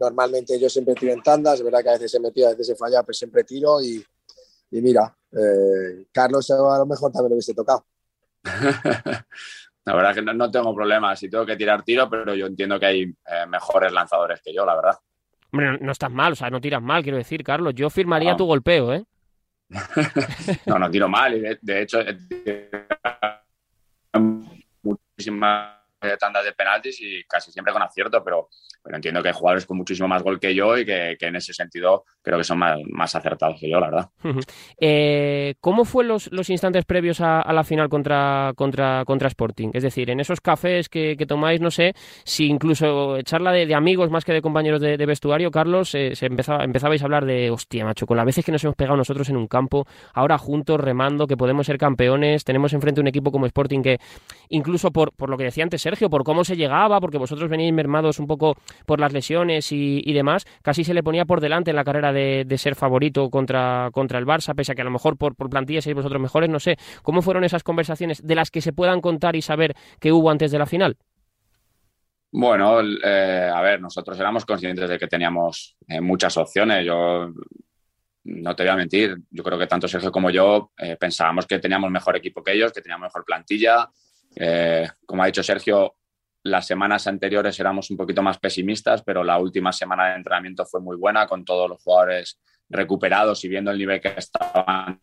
normalmente 0.03 0.59
yo 0.59 0.69
siempre 0.69 0.95
tiro 0.95 1.13
en 1.13 1.21
tandas, 1.21 1.55
es 1.55 1.63
verdad 1.63 1.81
que 1.81 1.89
a 1.89 1.93
veces 1.93 2.11
se 2.11 2.19
metido, 2.19 2.47
a 2.47 2.51
veces 2.51 2.67
se 2.67 2.75
falla, 2.75 3.01
pero 3.03 3.13
siempre 3.13 3.43
tiro 3.43 3.81
y, 3.81 4.03
y 4.71 4.81
mira, 4.81 5.15
eh, 5.31 6.05
Carlos 6.11 6.49
a 6.51 6.77
lo 6.77 6.85
mejor 6.85 7.11
también 7.11 7.29
lo 7.29 7.35
hubiese 7.35 7.53
tocado. 7.53 7.85
la 9.85 9.95
verdad 9.95 10.11
es 10.11 10.15
que 10.17 10.21
no, 10.21 10.33
no, 10.33 10.51
tengo 10.51 10.75
problemas, 10.75 11.19
si 11.19 11.29
tengo 11.29 11.45
que 11.45 11.55
tirar 11.55 11.83
tiro, 11.83 12.09
pero 12.09 12.35
yo 12.35 12.45
entiendo 12.45 12.79
que 12.79 12.85
hay 12.85 13.01
eh, 13.01 13.45
mejores 13.47 13.91
lanzadores 13.91 14.41
que 14.41 14.53
yo, 14.53 14.65
la 14.65 14.75
verdad. 14.75 14.99
Hombre, 15.51 15.77
no, 15.79 15.91
estás 15.91 16.11
mal, 16.11 16.33
o 16.33 16.35
sea, 16.35 16.49
no 16.49 16.59
tiras 16.59 16.81
mal, 16.81 17.03
quiero 17.03 17.17
decir, 17.17 17.43
Carlos. 17.43 17.73
Yo 17.75 17.89
firmaría 17.89 18.31
no. 18.31 18.37
tu 18.37 18.45
golpeo, 18.45 18.93
¿eh? 18.93 19.05
no, 20.65 20.79
no 20.79 20.89
tiro 20.89 21.07
mal. 21.07 21.35
Y 21.35 21.41
de, 21.41 21.59
de 21.61 21.81
hecho, 21.81 21.99
muchísimas 24.81 25.82
tandas 26.19 26.45
de 26.45 26.53
penaltis 26.53 26.99
y 27.01 27.23
casi 27.25 27.51
siempre 27.51 27.73
con 27.73 27.81
acierto, 27.81 28.23
pero, 28.23 28.49
pero 28.83 28.95
entiendo 28.95 29.21
que 29.21 29.29
hay 29.29 29.33
jugadores 29.33 29.65
con 29.65 29.77
muchísimo 29.77 30.07
más 30.07 30.23
gol 30.23 30.39
que 30.39 30.53
yo 30.53 30.77
y 30.77 30.85
que, 30.85 31.17
en 31.19 31.35
ese 31.35 31.53
sentido 31.53 32.05
creo 32.21 32.37
que 32.37 32.43
son 32.43 32.57
más, 32.59 32.79
más, 32.91 33.15
acertados 33.15 33.59
que 33.59 33.69
yo, 33.69 33.79
la 33.79 33.89
verdad. 33.89 34.09
eh, 34.79 35.55
¿Cómo 35.59 35.85
fue 35.85 36.03
los, 36.03 36.31
los 36.31 36.49
instantes 36.49 36.85
previos 36.85 37.21
a, 37.21 37.51
la 37.53 37.63
final 37.63 37.89
contra, 37.89 38.53
contra, 38.55 39.03
contra 39.05 39.27
Sporting? 39.27 39.69
Es 39.73 39.83
decir, 39.83 40.09
en 40.09 40.19
esos 40.19 40.41
cafés 40.41 40.89
que, 40.89 41.15
tomáis, 41.27 41.61
no 41.61 41.71
sé, 41.71 41.93
si 42.23 42.47
incluso 42.47 43.21
charla 43.21 43.51
de, 43.51 43.65
de, 43.65 43.75
amigos 43.75 44.09
más 44.09 44.25
que 44.25 44.33
de 44.33 44.41
compañeros 44.41 44.81
de, 44.81 44.97
de 44.97 45.05
vestuario, 45.05 45.51
Carlos, 45.51 45.95
eh, 45.95 46.15
se 46.15 46.25
empezaba, 46.25 46.63
empezabais 46.63 47.01
a 47.01 47.05
hablar 47.05 47.25
de, 47.25 47.51
hostia, 47.51 47.85
macho, 47.85 48.05
con 48.05 48.17
las 48.17 48.25
veces 48.25 48.45
que 48.45 48.51
nos 48.51 48.63
hemos 48.63 48.75
pegado 48.75 48.97
nosotros 48.97 49.29
en 49.29 49.37
un 49.37 49.47
campo, 49.47 49.85
ahora 50.13 50.37
juntos, 50.37 50.79
remando, 50.79 51.27
que 51.27 51.37
podemos 51.37 51.65
ser 51.65 51.77
campeones, 51.77 52.43
tenemos 52.43 52.73
enfrente 52.73 53.01
un 53.01 53.07
equipo 53.07 53.31
como 53.31 53.45
Sporting 53.45 53.81
que, 53.81 53.99
incluso 54.49 54.91
por, 54.91 55.13
por 55.13 55.29
lo 55.29 55.37
que 55.37 55.45
decía 55.45 55.63
antes 55.63 55.81
Sergio, 55.93 56.09
por 56.09 56.23
cómo 56.23 56.43
se 56.43 56.55
llegaba, 56.55 56.99
porque 56.99 57.19
vosotros 57.19 57.49
veníais 57.49 57.73
mermados 57.73 58.19
un 58.19 58.25
poco 58.25 58.55
por 58.85 58.99
las 58.99 59.13
lesiones 59.13 59.71
y, 59.71 60.13
demás, 60.13 60.45
casi 60.63 60.83
se 60.83 60.93
le 60.93 61.03
ponía 61.03 61.25
por 61.25 61.39
delante 61.39 61.69
en 61.69 61.75
la 61.75 61.83
carrera 61.83 62.11
de, 62.11 62.45
de, 62.47 62.57
ser 62.57 62.73
favorito 62.73 63.29
contra, 63.29 63.89
contra 63.93 64.17
el 64.17 64.25
Barça, 64.25 64.55
pese 64.55 64.71
a 64.71 64.75
que 64.75 64.81
a 64.81 64.85
lo 64.85 64.91
mejor 64.91 65.17
por, 65.17 65.35
por 65.35 65.49
plantilla 65.49 65.81
seis 65.81 65.95
vosotros 65.95 66.19
mejores, 66.19 66.49
no 66.49 66.59
sé. 66.59 66.77
¿Cómo 67.03 67.21
fueron 67.21 67.43
esas 67.43 67.63
conversaciones 67.63 68.25
de 68.25 68.35
las 68.35 68.49
que 68.49 68.61
se 68.61 68.73
puedan 68.73 69.01
contar 69.01 69.35
y 69.35 69.43
saber 69.43 69.75
que 69.99 70.11
hubo 70.11 70.31
antes 70.31 70.51
de 70.51 70.57
la 70.57 70.65
final? 70.65 70.97
Bueno, 72.31 72.81
eh, 72.81 73.51
a 73.53 73.61
ver, 73.61 73.79
nosotros 73.79 74.19
éramos 74.19 74.43
conscientes 74.45 74.89
de 74.89 74.97
que 74.97 75.07
teníamos 75.07 75.77
eh, 75.87 76.01
muchas 76.01 76.35
opciones. 76.37 76.83
Yo 76.83 77.31
no 78.23 78.55
te 78.55 78.63
voy 78.63 78.71
a 78.71 78.75
mentir, 78.75 79.15
yo 79.29 79.43
creo 79.43 79.59
que 79.59 79.67
tanto 79.67 79.87
Sergio 79.87 80.11
como 80.11 80.31
yo 80.31 80.71
eh, 80.77 80.97
pensábamos 80.99 81.45
que 81.45 81.59
teníamos 81.59 81.91
mejor 81.91 82.15
equipo 82.17 82.41
que 82.41 82.53
ellos, 82.53 82.71
que 82.73 82.81
teníamos 82.81 83.05
mejor 83.05 83.23
plantilla. 83.23 83.87
Eh, 84.35 84.87
como 85.05 85.23
ha 85.23 85.27
dicho 85.27 85.43
Sergio, 85.43 85.95
las 86.43 86.67
semanas 86.67 87.07
anteriores 87.07 87.59
éramos 87.59 87.89
un 87.89 87.97
poquito 87.97 88.21
más 88.21 88.37
pesimistas, 88.37 89.01
pero 89.03 89.23
la 89.23 89.37
última 89.37 89.71
semana 89.71 90.09
de 90.09 90.15
entrenamiento 90.15 90.65
fue 90.65 90.81
muy 90.81 90.97
buena, 90.97 91.25
con 91.25 91.45
todos 91.45 91.69
los 91.69 91.81
jugadores 91.81 92.39
recuperados 92.69 93.43
y 93.45 93.49
viendo 93.49 93.71
el 93.71 93.77
nivel 93.77 94.01
que 94.01 94.13
estaban 94.17 94.99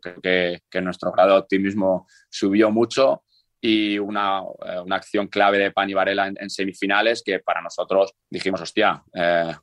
creo 0.00 0.60
que, 0.68 0.80
nuestro 0.80 1.12
grado 1.12 1.32
de 1.32 1.38
optimismo 1.38 2.06
subió 2.28 2.70
mucho. 2.70 3.22
Y 3.64 3.96
una, 3.98 4.40
eh, 4.66 4.80
una 4.80 4.96
acción 4.96 5.28
clave 5.28 5.56
de 5.58 5.70
Pani 5.70 5.94
Varela 5.94 6.26
en, 6.26 6.36
en, 6.40 6.50
semifinales 6.50 7.22
que 7.24 7.38
para 7.38 7.62
nosotros 7.62 8.12
dijimos, 8.28 8.60
hostia, 8.60 9.04
eh, 9.14 9.54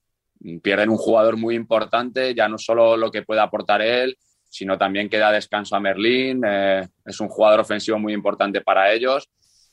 pierden 0.61 0.89
un 0.89 0.97
jugador 0.97 1.35
muy 1.35 1.55
importante, 1.55 2.33
ya 2.33 2.47
no 2.47 2.57
solo 2.57 2.95
lo 2.95 3.11
que 3.11 3.23
puede 3.23 3.41
aportar 3.41 3.81
él, 3.81 4.17
sino 4.49 4.77
también 4.77 5.09
que 5.09 5.17
da 5.17 5.31
descanso 5.31 5.75
a 5.75 5.79
Merlín, 5.79 6.41
eh, 6.45 6.87
es 7.05 7.19
un 7.19 7.29
jugador 7.29 7.61
ofensivo 7.61 7.99
muy 7.99 8.13
importante 8.13 8.61
para 8.61 8.91
ellos 8.91 9.29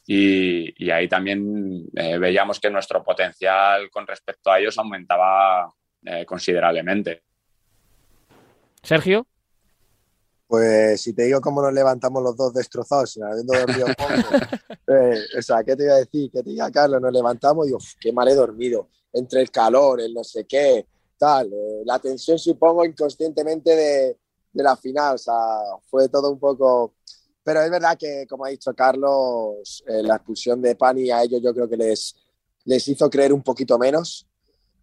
y, 0.07 0.85
y 0.85 0.91
ahí 0.91 1.09
también 1.09 1.85
eh, 1.97 2.19
veíamos 2.19 2.61
que 2.61 2.71
nuestro 2.71 3.03
potencial 3.03 3.91
con 3.91 4.07
respecto 4.07 4.51
a 4.51 4.59
ellos 4.59 4.79
aumentaba 4.79 5.73
eh, 6.05 6.25
considerablemente. 6.25 7.23
Sergio. 8.83 9.27
Pues 10.47 11.01
si 11.01 11.13
te 11.13 11.25
digo 11.25 11.41
cómo 11.41 11.61
nos 11.61 11.73
levantamos 11.73 12.23
los 12.23 12.37
dos 12.37 12.55
destrozados, 12.55 13.11
sin 13.11 13.25
habiendo 13.25 13.53
dormido 13.53 13.87
poco, 13.99 14.95
eh, 14.95 15.19
o 15.37 15.43
sea, 15.43 15.65
¿qué 15.65 15.75
te 15.75 15.83
iba 15.83 15.95
a 15.95 15.99
decir? 15.99 16.31
¿Qué 16.31 16.41
te 16.45 16.51
diga 16.51 16.71
Carlos? 16.71 17.01
Nos 17.01 17.13
levantamos 17.13 17.65
y 17.65 17.69
digo, 17.69 17.79
qué 18.01 18.13
mal 18.13 18.29
he 18.29 18.35
dormido, 18.35 18.89
entre 19.13 19.41
el 19.41 19.51
calor, 19.51 20.01
el 20.01 20.15
no 20.15 20.23
sé 20.23 20.47
qué, 20.47 20.87
tal, 21.19 21.53
eh, 21.53 21.83
la 21.85 21.99
tensión 21.99 22.39
supongo 22.39 22.85
inconscientemente 22.85 23.75
de, 23.75 24.17
de, 24.57 24.63
la 24.63 24.77
final, 24.77 25.15
o 25.15 25.19
sea, 25.19 25.35
fue 25.89 26.09
todo 26.09 26.31
un 26.31 26.39
poco... 26.39 26.95
Pero 27.45 27.63
es 27.63 27.71
verdad 27.71 27.97
que, 27.97 28.27
como 28.29 28.45
ha 28.45 28.49
dicho 28.49 28.75
Carlos, 28.75 29.85
eh, 29.87 30.03
la 30.03 30.17
expulsión 30.17 30.61
de 30.61 30.75
Pani 30.75 31.11
a 31.11 31.23
ellos 31.23 31.41
yo 31.41 31.55
creo 31.55 31.69
que 31.69 31.77
les, 31.77 32.17
les 32.65 32.89
hizo 32.89 33.09
creer 33.09 33.33
un 33.33 33.43
poquito 33.43 33.79
menos 33.79 34.27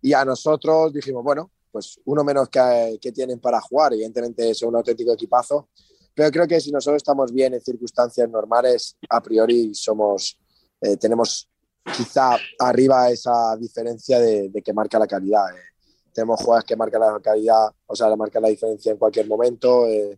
y 0.01 0.13
a 0.13 0.23
nosotros 0.23 0.93
dijimos, 0.93 1.23
bueno, 1.23 1.51
pues 1.71 1.99
uno 2.05 2.23
menos 2.23 2.49
que, 2.49 3.11
tienen 3.13 3.39
para 3.39 3.59
jugar. 3.59 3.93
Evidentemente 3.93 4.53
son 4.53 4.69
un 4.69 4.75
auténtico 4.75 5.13
equipazo, 5.13 5.69
pero 6.13 6.29
creo 6.31 6.47
que 6.47 6.61
si 6.61 6.71
nosotros 6.71 6.97
estamos 6.97 7.33
bien 7.33 7.53
en 7.53 7.61
circunstancias 7.61 8.29
normales, 8.29 8.95
a 9.09 9.21
priori 9.21 9.73
somos, 9.73 10.39
eh, 10.79 10.97
tenemos 10.97 11.49
quizá 11.97 12.37
arriba 12.59 13.09
esa 13.09 13.57
diferencia 13.57 14.19
de, 14.19 14.49
de 14.49 14.61
que 14.61 14.71
marca 14.71 14.99
la 14.99 15.07
calidad. 15.07 15.49
Eh. 15.49 15.72
Tenemos 16.13 16.39
jugadores 16.39 16.65
que 16.65 16.75
marcan 16.75 17.01
la 17.01 17.19
calidad, 17.19 17.71
o 17.87 17.95
sea, 17.95 18.15
marca 18.15 18.39
la 18.39 18.49
diferencia 18.49 18.91
en 18.91 18.97
cualquier 18.97 19.27
momento. 19.27 19.87
Eh, 19.87 20.17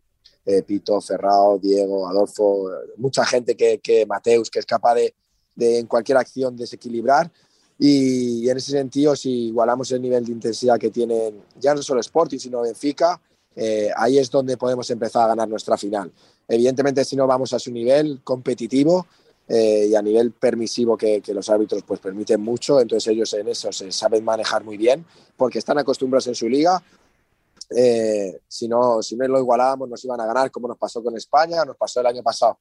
Pito, 0.61 1.01
Ferrao, 1.01 1.57
Diego, 1.57 2.07
Adolfo, 2.07 2.69
mucha 2.97 3.25
gente 3.25 3.55
que, 3.55 3.79
que 3.79 4.05
Mateus, 4.05 4.51
que 4.51 4.59
es 4.59 4.65
capaz 4.67 4.93
de, 4.93 5.15
de 5.55 5.79
en 5.79 5.87
cualquier 5.87 6.19
acción 6.19 6.55
desequilibrar 6.55 7.31
y 7.77 8.49
en 8.49 8.57
ese 8.57 8.71
sentido, 8.71 9.15
si 9.15 9.47
igualamos 9.47 9.91
el 9.91 10.01
nivel 10.01 10.25
de 10.25 10.31
intensidad 10.31 10.79
que 10.79 10.91
tienen 10.91 11.41
ya 11.59 11.73
no 11.73 11.81
solo 11.81 11.99
Sporting, 11.99 12.37
sino 12.37 12.61
Benfica, 12.61 13.19
eh, 13.55 13.89
ahí 13.95 14.17
es 14.17 14.29
donde 14.31 14.57
podemos 14.57 14.89
empezar 14.89 15.23
a 15.23 15.27
ganar 15.27 15.47
nuestra 15.47 15.77
final. 15.77 16.11
Evidentemente, 16.47 17.03
si 17.03 17.15
no 17.15 17.27
vamos 17.27 17.51
a 17.53 17.59
su 17.59 17.71
nivel 17.71 18.21
competitivo 18.23 19.07
eh, 19.47 19.87
y 19.89 19.95
a 19.95 20.01
nivel 20.01 20.31
permisivo 20.31 20.97
que, 20.97 21.21
que, 21.21 21.33
los 21.33 21.49
árbitros 21.49 21.83
pues 21.83 21.99
permiten 21.99 22.41
mucho, 22.41 22.81
entonces 22.81 23.11
ellos 23.11 23.31
en 23.33 23.47
eso 23.47 23.71
se 23.71 23.91
saben 23.91 24.23
manejar 24.23 24.63
muy 24.63 24.75
bien 24.75 25.05
porque 25.37 25.59
están 25.59 25.77
acostumbrados 25.77 26.27
en 26.27 26.35
su 26.35 26.49
liga. 26.49 26.81
Eh, 27.69 28.39
si, 28.47 28.67
no, 28.67 29.01
si 29.01 29.15
no 29.15 29.27
lo 29.27 29.39
igualábamos, 29.39 29.89
nos 29.89 30.03
iban 30.03 30.19
a 30.21 30.25
ganar, 30.25 30.51
como 30.51 30.67
nos 30.67 30.77
pasó 30.77 31.03
con 31.03 31.15
España, 31.15 31.63
nos 31.63 31.77
pasó 31.77 31.99
el 31.99 32.07
año 32.07 32.23
pasado. 32.23 32.59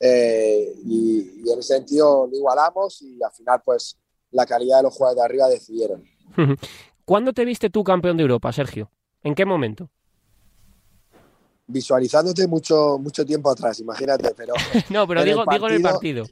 Eh, 0.00 0.74
y, 0.84 1.42
y 1.44 1.52
en 1.52 1.58
ese 1.58 1.74
sentido 1.74 2.26
lo 2.26 2.36
igualamos 2.36 3.02
y 3.02 3.22
al 3.22 3.32
final, 3.32 3.60
pues 3.64 3.98
la 4.30 4.46
calidad 4.46 4.78
de 4.78 4.84
los 4.84 4.94
jugadores 4.94 5.20
de 5.20 5.24
arriba 5.24 5.48
decidieron. 5.48 6.04
¿Cuándo 7.04 7.32
te 7.32 7.44
viste 7.44 7.70
tú 7.70 7.84
campeón 7.84 8.16
de 8.16 8.22
Europa, 8.22 8.52
Sergio? 8.52 8.90
¿En 9.22 9.34
qué 9.34 9.44
momento? 9.44 9.90
Visualizándote 11.72 12.46
mucho, 12.46 12.98
mucho 12.98 13.24
tiempo 13.24 13.50
atrás, 13.50 13.80
imagínate. 13.80 14.34
Pero 14.36 14.54
no, 14.90 15.06
pero 15.08 15.24
digo, 15.24 15.44
digo 15.50 15.68
en 15.68 15.74
el 15.74 15.82
partido. 15.82 16.24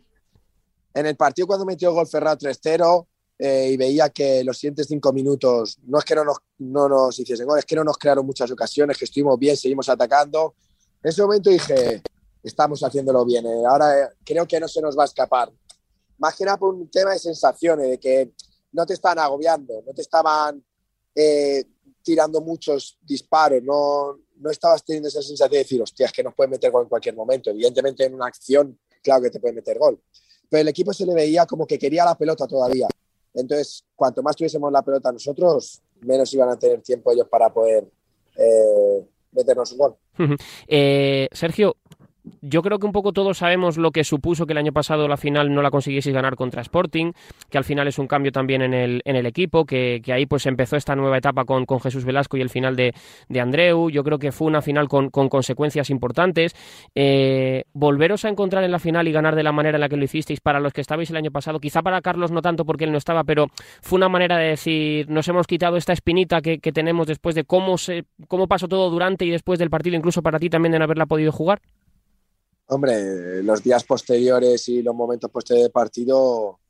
En 0.93 1.07
el 1.07 1.17
partido 1.17 1.47
cuando 1.47 1.65
metió 1.65 1.93
gol 1.93 2.07
Ferrado 2.07 2.37
3-0 2.37 3.07
eh, 3.39 3.71
y 3.73 3.77
veía 3.77 4.11
que 4.11 4.45
los 4.45 4.59
siguientes 4.59 4.87
cinco 4.89 5.13
minutos, 5.13 5.79
no 5.85 5.99
es 5.99 6.05
que 6.05 6.15
no 6.15 6.25
nos, 6.25 6.39
no 6.59 6.89
nos 6.89 7.19
hiciesen 7.19 7.47
gol, 7.47 7.59
es 7.59 7.65
que 7.65 7.77
no 7.77 7.85
nos 7.85 7.97
crearon 7.97 8.27
muchas 8.27 8.51
ocasiones, 8.51 8.99
que 8.99 9.05
estuvimos 9.05 9.39
bien, 9.39 9.57
seguimos 9.57 9.89
atacando. 9.89 10.55
En 11.03 11.09
ese 11.09 11.23
momento 11.23 11.49
dije, 11.49 12.03
estamos 12.43 12.83
haciéndolo 12.83 13.25
bien, 13.25 13.47
eh, 13.47 13.63
ahora 13.67 13.99
eh, 13.99 14.09
creo 14.25 14.47
que 14.47 14.61
no 14.61 14.69
se 14.69 14.83
nos 14.83 14.99
va 14.99 15.05
a 15.05 15.07
escapar. 15.07 15.51
Más 16.19 16.37
que 16.37 16.45
nada 16.45 16.59
por 16.59 16.75
un 16.75 16.91
tema 16.91 17.13
de 17.13 17.19
sensaciones, 17.19 17.89
de 17.89 17.99
que 17.99 18.33
no 18.73 18.85
te 18.85 18.95
estaban 18.95 19.21
agobiando, 19.21 19.83
no 19.87 19.95
te 19.95 20.03
estaban 20.03 20.63
tirando 22.03 22.41
muchos 22.41 22.99
disparos, 23.03 23.63
no, 23.63 24.19
no 24.41 24.51
estabas 24.51 24.85
teniendo 24.85 25.09
esa 25.09 25.23
sensación 25.23 25.53
de 25.53 25.59
decir, 25.59 25.83
hostia, 25.83 26.07
es 26.07 26.13
que 26.13 26.23
nos 26.23 26.35
pueden 26.35 26.51
meter 26.51 26.71
gol 26.71 26.85
en 26.85 26.89
cualquier 26.89 27.15
momento. 27.15 27.51
Evidentemente 27.51 28.05
en 28.05 28.15
una 28.15 28.27
acción, 28.27 28.79
claro 29.03 29.23
que 29.23 29.31
te 29.31 29.41
pueden 29.41 29.57
meter 29.57 29.79
gol. 29.79 30.01
Pero 30.49 30.63
el 30.63 30.69
equipo 30.69 30.93
se 30.93 31.07
le 31.07 31.15
veía 31.15 31.47
como 31.47 31.67
que 31.67 31.79
quería 31.79 32.05
la 32.05 32.17
pelota 32.17 32.47
todavía. 32.47 32.89
Entonces, 33.35 33.85
cuanto 33.95 34.23
más 34.23 34.35
tuviésemos 34.35 34.73
la 34.73 34.83
pelota 34.83 35.13
nosotros, 35.13 35.81
menos 36.01 36.33
iban 36.35 36.49
a 36.49 36.59
tener 36.59 36.81
tiempo 36.83 37.13
ellos 37.13 37.29
para 37.29 37.53
poder 37.53 37.87
eh, 38.37 39.07
meternos 39.33 39.73
un 39.73 39.79
gol. 39.79 39.97
Eh, 40.67 41.29
Sergio, 41.33 41.77
yo 42.43 42.63
creo 42.63 42.79
que 42.79 42.87
un 42.87 42.93
poco 42.93 43.13
todos 43.13 43.39
sabemos 43.39 43.79
lo 43.79 43.91
que 43.91 44.05
supuso 44.05 44.47
que 44.47 44.53
el 44.53 44.59
año 44.59 44.73
pasado 44.73 45.09
la 45.09 45.17
final 45.17 45.53
no 45.55 45.63
la 45.63 45.71
consiguieseis 45.71 46.15
ganar 46.15 46.37
contra 46.37 46.63
Sporting, 46.63 47.13
que 47.49 47.59
al 47.59 47.65
final 47.65 47.89
es 47.89 47.99
un 47.99 48.07
cambio 48.07 48.33
también 48.33 48.63
en 48.63 48.75
el, 48.75 49.03
en 49.05 49.17
el 49.17 49.27
equipo, 49.27 49.65
que, 49.65 50.03
ahí 50.13 50.27
pues 50.27 50.47
empezó 50.47 50.77
esta 50.77 50.97
nueva 50.97 51.19
etapa 51.19 51.45
con, 51.45 51.67
Jesús 51.81 52.05
Velasco 52.05 52.37
y 52.37 52.41
el 52.41 52.51
final 52.51 52.77
de, 52.77 52.93
Andreu. 53.41 53.91
Yo 53.91 54.05
creo 54.05 54.19
que 54.19 54.33
fue 54.33 54.47
una 54.47 54.61
final 54.61 54.89
con, 54.89 55.11
con 55.11 55.29
consecuencias 55.29 55.91
importantes. 55.91 56.55
Eh, 56.95 57.65
volveros 57.73 58.25
a 58.25 58.29
encontrar 58.29 58.65
en 58.65 58.71
la 58.71 58.79
final 58.79 59.09
y 59.09 59.13
ganar 59.13 59.35
de 59.35 59.43
la 59.43 59.53
manera 59.53 59.77
en 59.77 59.81
la 59.81 59.89
que 59.89 59.97
lo 59.97 60.05
hicisteis 60.05 60.41
para 60.41 60.61
los 60.61 60.73
que 60.73 60.81
estabais 60.81 61.11
el 61.11 61.17
año 61.17 61.31
pasado, 61.31 61.61
quizá 61.61 61.83
para 61.83 62.01
Carlos 62.01 62.31
no 62.31 62.43
tanto 62.43 62.65
porque 62.65 62.85
él 62.85 62.93
no 62.93 62.99
estaba, 62.99 63.25
pero 63.25 63.47
fue 63.81 63.97
una 63.97 64.09
manera 64.09 64.37
de 64.37 64.49
decir, 64.49 65.09
nos 65.09 65.27
hemos 65.29 65.47
quitado 65.47 65.77
esta 65.77 65.93
espinita 65.93 66.41
que, 66.41 66.59
que 66.59 66.73
tenemos 66.73 67.07
después 67.07 67.35
de 67.35 67.45
cómo, 67.45 67.79
se, 67.79 68.05
cómo 68.29 68.47
pasó 68.47 68.69
todo 68.69 68.91
durante 68.91 69.25
y 69.25 69.31
después 69.31 69.59
del 69.59 69.71
partido, 69.71 69.97
incluso 69.97 70.23
para 70.23 70.39
ti 70.39 70.51
también 70.51 70.73
de 70.73 70.79
no 70.79 70.85
haberla 70.85 71.07
podido 71.07 71.33
jugar. 71.33 71.61
Hombre, 72.73 73.43
los 73.43 73.65
días 73.65 73.83
posteriores 73.83 74.69
y 74.69 74.81
los 74.81 74.95
momentos 74.95 75.29
posteriores 75.29 75.65
del 75.65 75.73
partido, 75.73 76.61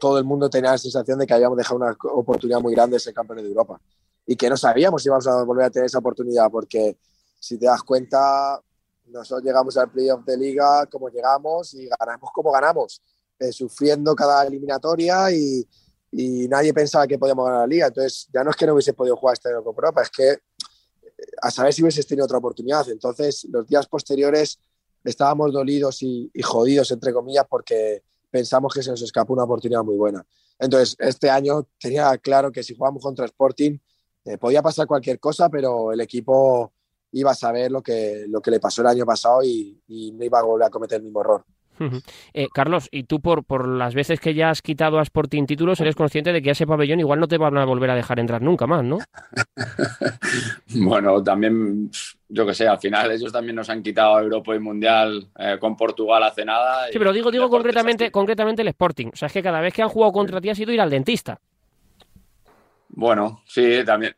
todo 0.00 0.18
el 0.18 0.24
mundo 0.24 0.50
tenía 0.50 0.72
la 0.72 0.78
sensación 0.78 1.16
de 1.16 1.28
que 1.28 1.34
habíamos 1.34 1.56
dejado 1.56 1.76
una 1.76 1.96
oportunidad 2.12 2.58
muy 2.58 2.74
grande 2.74 2.96
de 2.96 3.00
ser 3.00 3.14
campeones 3.14 3.44
de 3.44 3.50
Europa 3.50 3.80
y 4.26 4.34
que 4.34 4.50
no 4.50 4.56
sabíamos 4.56 5.00
si 5.00 5.08
íbamos 5.08 5.28
a 5.28 5.44
volver 5.44 5.66
a 5.66 5.70
tener 5.70 5.86
esa 5.86 5.98
oportunidad, 5.98 6.50
porque 6.50 6.98
si 7.38 7.56
te 7.56 7.66
das 7.66 7.84
cuenta, 7.84 8.60
nosotros 9.06 9.44
llegamos 9.44 9.76
al 9.76 9.92
playoff 9.92 10.24
de 10.24 10.36
liga 10.36 10.86
como 10.86 11.08
llegamos 11.08 11.72
y 11.74 11.88
ganamos 11.88 12.30
como 12.34 12.50
ganamos, 12.50 13.00
eh, 13.38 13.52
sufriendo 13.52 14.16
cada 14.16 14.44
eliminatoria 14.44 15.30
y, 15.30 15.64
y, 16.10 16.48
nadie 16.48 16.74
pensaba 16.74 17.06
que 17.06 17.16
podíamos 17.16 17.46
ganar 17.46 17.60
la 17.60 17.66
liga. 17.68 17.86
Entonces, 17.86 18.28
ya 18.34 18.42
no 18.42 18.50
es 18.50 18.56
que 18.56 18.66
no 18.66 18.72
hubiese 18.72 18.92
podido 18.92 19.16
jugar 19.16 19.34
este 19.34 19.50
Copa 19.54 19.70
Europa, 19.70 20.02
es 20.02 20.10
que 20.10 20.30
eh, 20.30 20.40
a 21.40 21.48
saber 21.52 21.72
si 21.72 21.82
hubiese 21.82 22.02
tenido 22.02 22.24
otra 22.24 22.38
oportunidad. 22.38 22.88
Entonces, 22.90 23.46
los 23.48 23.68
días 23.68 23.86
posteriores 23.86 24.58
estábamos 25.04 25.52
dolidos 25.52 26.02
y, 26.02 26.30
jodidos, 26.42 26.90
entre 26.90 27.12
comillas, 27.12 27.46
porque 27.48 28.02
pensamos 28.30 28.72
que 28.74 28.82
se 28.82 28.90
nos 28.90 29.02
escapó 29.02 29.32
una 29.32 29.44
oportunidad 29.44 29.82
muy 29.82 29.96
buena. 29.96 30.24
Entonces, 30.58 30.96
este 30.98 31.30
año 31.30 31.68
tenía 31.78 32.16
claro 32.18 32.50
que 32.50 32.62
si 32.62 32.74
jugamos 32.76 33.02
contra 33.02 33.24
Sporting 33.24 33.78
eh, 34.24 34.38
podía 34.38 34.62
pasar 34.62 34.86
cualquier 34.86 35.18
cosa, 35.18 35.48
pero 35.48 35.92
el 35.92 36.00
equipo 36.00 36.72
iba 37.12 37.30
a 37.30 37.34
saber 37.34 37.70
lo 37.70 37.82
que, 37.82 38.26
lo 38.28 38.40
que 38.40 38.50
le 38.50 38.60
pasó 38.60 38.82
el 38.82 38.88
año 38.88 39.06
pasado 39.06 39.42
y, 39.42 39.80
y 39.86 40.12
no 40.12 40.24
iba 40.24 40.40
a 40.40 40.42
volver 40.42 40.66
a 40.66 40.70
cometer 40.70 40.98
el 40.98 41.04
mismo 41.04 41.20
error. 41.20 41.44
Eh, 42.32 42.48
Carlos, 42.52 42.88
y 42.90 43.04
tú 43.04 43.20
por, 43.20 43.44
por 43.44 43.68
las 43.68 43.94
veces 43.94 44.20
que 44.20 44.34
ya 44.34 44.50
has 44.50 44.62
quitado 44.62 44.98
a 44.98 45.02
Sporting 45.02 45.46
títulos, 45.46 45.80
eres 45.80 45.94
consciente 45.94 46.32
de 46.32 46.42
que 46.42 46.50
a 46.50 46.52
ese 46.52 46.66
pabellón 46.66 47.00
igual 47.00 47.20
no 47.20 47.28
te 47.28 47.38
van 47.38 47.56
a 47.56 47.64
volver 47.64 47.90
a 47.90 47.94
dejar 47.94 48.18
entrar 48.18 48.42
nunca 48.42 48.66
más, 48.66 48.84
¿no? 48.84 48.98
bueno, 50.74 51.22
también, 51.22 51.90
yo 52.28 52.46
que 52.46 52.54
sé, 52.54 52.68
al 52.68 52.78
final 52.78 53.10
ellos 53.10 53.32
también 53.32 53.56
nos 53.56 53.70
han 53.70 53.82
quitado 53.82 54.20
Europa 54.20 54.54
y 54.54 54.58
Mundial 54.58 55.28
eh, 55.38 55.56
con 55.58 55.76
Portugal 55.76 56.22
hace 56.22 56.44
nada. 56.44 56.88
Sí, 56.92 56.98
pero 56.98 57.12
digo, 57.12 57.30
digo 57.30 57.48
concretamente, 57.48 58.10
concretamente 58.10 58.62
el 58.62 58.68
Sporting. 58.68 59.08
O 59.12 59.16
sea, 59.16 59.26
es 59.26 59.32
que 59.32 59.42
cada 59.42 59.60
vez 59.60 59.72
que 59.72 59.82
han 59.82 59.88
jugado 59.88 60.12
contra 60.12 60.40
ti 60.40 60.50
ha 60.50 60.54
sido 60.54 60.72
ir 60.72 60.80
al 60.80 60.90
dentista. 60.90 61.40
Bueno, 62.90 63.42
sí, 63.46 63.82
también 63.84 64.14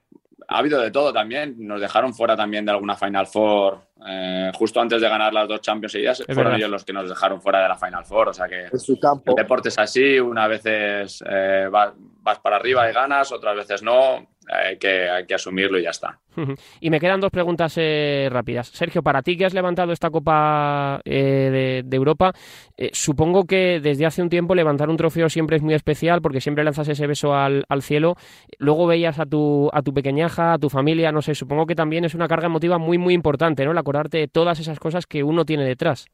ha 0.51 0.59
habido 0.59 0.81
de 0.81 0.91
todo 0.91 1.13
también. 1.13 1.55
Nos 1.59 1.81
dejaron 1.81 2.13
fuera 2.13 2.37
también 2.37 2.65
de 2.65 2.73
alguna 2.73 2.97
Final 2.97 3.27
Four. 3.27 3.79
Eh, 4.07 4.51
justo 4.55 4.81
antes 4.81 5.01
de 5.01 5.09
ganar 5.09 5.33
las 5.33 5.49
dos 5.49 5.61
Champions 5.61 5.93
seguidas, 5.93 6.23
fueron 6.33 6.55
ellos 6.55 6.71
los 6.71 6.85
que 6.85 6.93
nos 6.93 7.09
dejaron 7.09 7.41
fuera 7.41 7.63
de 7.63 7.69
la 7.69 7.77
Final 7.77 8.05
Four. 8.05 8.29
O 8.31 8.33
sea 8.33 8.49
que 8.49 8.67
el 8.67 9.35
deporte 9.37 9.69
es 9.69 9.79
así. 9.79 10.19
Una 10.19 10.47
veces 10.47 11.23
eh, 11.29 11.69
vas, 11.71 11.93
vas, 11.97 12.39
para 12.39 12.57
arriba 12.57 12.89
y 12.89 12.93
ganas, 12.93 13.31
otras 13.33 13.57
veces 13.57 13.83
no 13.83 14.27
hay 14.53 14.79
que, 14.79 15.09
hay 15.09 15.27
que 15.27 15.35
asumirlo 15.35 15.79
y 15.79 15.85
ya 15.85 15.91
está. 15.91 16.19
Y 16.81 16.91
me 16.91 17.01
quedan 17.01 17.21
dos 17.21 17.31
preguntas 17.31 17.75
eh, 17.77 18.29
rápidas. 18.31 18.69
Sergio, 18.69 19.03
para 19.03 19.23
ti 19.23 19.37
que 19.37 19.45
has 19.45 19.55
levantado 19.55 19.93
esta 19.93 20.11
Copa 20.11 21.01
eh, 21.05 21.83
de, 21.85 21.97
Europa, 21.97 22.33
eh, 22.77 22.91
supongo 22.93 23.45
que 23.45 23.81
desde 23.81 24.07
hace 24.07 24.23
un 24.23 24.29
tiempo 24.29 24.55
levantar 24.55 24.89
un 24.89 24.97
trofeo 24.97 25.29
siempre 25.29 25.57
es 25.57 25.63
muy 25.63 25.75
especial 25.75 26.23
porque 26.23 26.41
siempre 26.41 26.65
lanzas 26.65 26.89
ese 26.89 27.07
beso 27.07 27.35
al, 27.35 27.65
cielo. 27.81 28.15
Luego 28.59 28.87
veías 28.87 29.19
a 29.19 29.27
tu, 29.27 29.69
a 29.73 29.83
tu 29.83 29.93
pequeñaja, 29.93 30.55
a 30.55 30.59
tu 30.59 30.69
familia, 30.69 31.13
no 31.13 31.23
sé, 31.23 31.35
supongo 31.35 31.67
que 31.67 31.75
también 31.75 32.05
es 32.05 32.15
una 32.15 32.29
carga 32.29 32.47
emotiva 32.47 32.79
muy, 32.79 32.99
muy 32.99 33.15
importante, 33.15 33.65
¿no? 33.65 33.73
De 33.93 34.29
todas 34.29 34.59
esas 34.61 34.79
cosas 34.79 35.07
que 35.07 35.23
uno 35.23 35.45
tiene 35.45 35.65
detrás. 35.65 36.07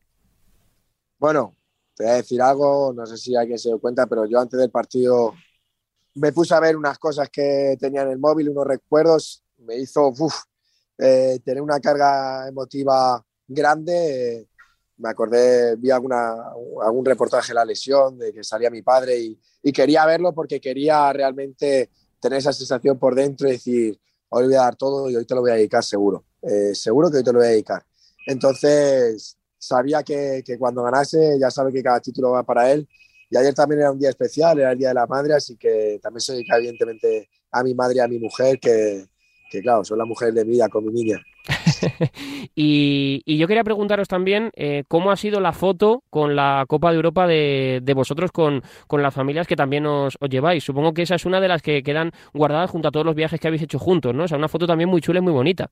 Bueno, 1.19 1.55
te 1.95 2.05
voy 2.05 2.13
a 2.13 2.17
decir 2.17 2.43
algo, 2.43 2.93
no 2.95 3.07
sé 3.07 3.17
si 3.17 3.35
alguien 3.35 3.59
se 3.59 3.71
dio 3.71 3.79
cuenta, 3.79 4.07
pero 4.07 4.27
yo 4.27 4.39
antes 4.39 4.59
del 4.59 4.71
partido 4.71 5.35
me 6.17 6.33
puse 6.33 6.55
a 6.55 6.61
ver 6.61 6.77
unas 6.77 6.99
cosas 6.99 7.29
que 7.31 7.77
tenía 7.79 8.03
en 8.03 8.11
el 8.11 8.19
móvil, 8.19 8.49
unos 8.49 8.67
recuerdos, 8.67 9.43
me 9.59 9.77
hizo 9.77 10.13
eh, 10.99 11.39
tener 11.45 11.63
una 11.63 11.81
carga 11.81 12.49
emotiva 12.49 13.23
grande. 13.47 14.49
me 14.99 15.11
acordé, 15.11 15.77
vi 15.77 15.91
alguna, 15.91 16.35
algún 16.83 17.05
reportaje 17.05 17.49
de 17.49 17.55
la 17.55 17.65
lesión, 17.65 18.19
de 18.19 18.33
que 18.33 18.43
salía 18.43 18.71
mi 18.71 18.83
padre 18.83 19.19
y, 19.19 19.39
quería 19.73 20.07
verlo 20.07 20.33
porque 20.33 20.61
quería 20.61 21.13
realmente 21.13 21.91
tener 22.21 22.39
esa 22.39 22.53
sensación 22.53 22.99
por 22.99 23.15
dentro 23.15 23.49
y 23.49 23.53
decir, 23.53 24.01
hoy 24.29 24.45
voy 24.45 24.55
a 24.55 24.63
dar 24.63 24.77
todo 24.77 25.11
y 25.11 25.17
hoy 25.17 25.27
te 25.27 25.35
lo 25.35 25.41
voy 25.41 25.51
a 25.51 25.55
dedicar 25.55 25.83
seguro. 25.83 26.25
Eh, 26.49 26.75
seguro 26.75 27.11
que 27.11 27.19
hoy 27.19 27.25
te 27.25 27.33
lo 27.33 27.41
voy 27.41 27.49
a 27.49 27.51
dedicar. 27.51 27.83
Entonces, 28.27 29.37
sabía 29.59 30.03
que, 30.03 30.43
que 30.45 30.59
cuando 30.59 30.83
ganase, 30.83 31.39
ya 31.41 31.51
sabe 31.51 31.73
que 31.73 31.83
cada 31.83 32.01
título 32.01 32.31
va 32.31 32.43
para 32.43 32.71
él 32.73 32.89
y 33.31 33.37
ayer 33.37 33.55
también 33.55 33.81
era 33.81 33.91
un 33.91 33.99
día 33.99 34.11
especial, 34.11 34.59
era 34.59 34.73
el 34.73 34.79
Día 34.79 34.89
de 34.89 34.95
la 34.95 35.07
Madre, 35.07 35.35
así 35.35 35.57
que 35.57 35.99
también 36.03 36.21
se 36.21 36.35
dedica 36.35 36.57
evidentemente 36.57 37.29
a 37.51 37.63
mi 37.63 37.75
madre 37.75 37.97
y 37.97 38.01
a 38.01 38.09
mi 38.09 38.19
mujer, 38.19 38.59
que, 38.61 39.07
claro, 39.63 39.85
son 39.85 39.99
la 39.99 40.05
mujer 40.05 40.33
de 40.33 40.45
vida 40.45 40.69
con 40.69 40.85
mi 40.85 40.93
niña. 40.93 41.21
y, 42.55 43.39
yo 43.39 43.47
quería 43.49 43.65
preguntaros 43.65 44.09
también 44.09 44.51
eh, 44.55 44.85
cómo 44.89 45.11
ha 45.11 45.17
sido 45.17 45.41
la 45.41 45.53
foto 45.53 46.05
con 46.11 46.37
la 46.37 46.65
Copa 46.69 46.91
de 46.91 46.97
Europa 46.97 47.27
de, 47.27 47.93
vosotros 47.95 48.31
con, 48.31 48.63
las 48.91 49.15
familias 49.15 49.47
que 49.47 49.57
también 49.57 49.87
os, 49.87 50.17
lleváis. 50.29 50.63
Supongo 50.63 50.95
que 50.95 51.03
esa 51.03 51.17
es 51.17 51.25
una 51.25 51.41
de 51.41 51.49
las 51.49 51.63
que 51.63 51.83
quedan 51.83 52.13
guardadas 52.33 52.71
junto 52.71 52.89
a 52.89 52.93
todos 52.93 53.07
los 53.07 53.15
viajes 53.15 53.41
que 53.41 53.49
habéis 53.49 53.63
hecho 53.63 53.79
juntos, 53.79 54.15
¿no? 54.15 54.25
O 54.25 54.29
sea, 54.29 54.39
una 54.39 54.49
foto 54.49 54.67
también 54.67 54.89
muy 54.89 55.01
chula 55.01 55.19
y 55.19 55.23
muy 55.23 55.33
bonita 55.33 55.71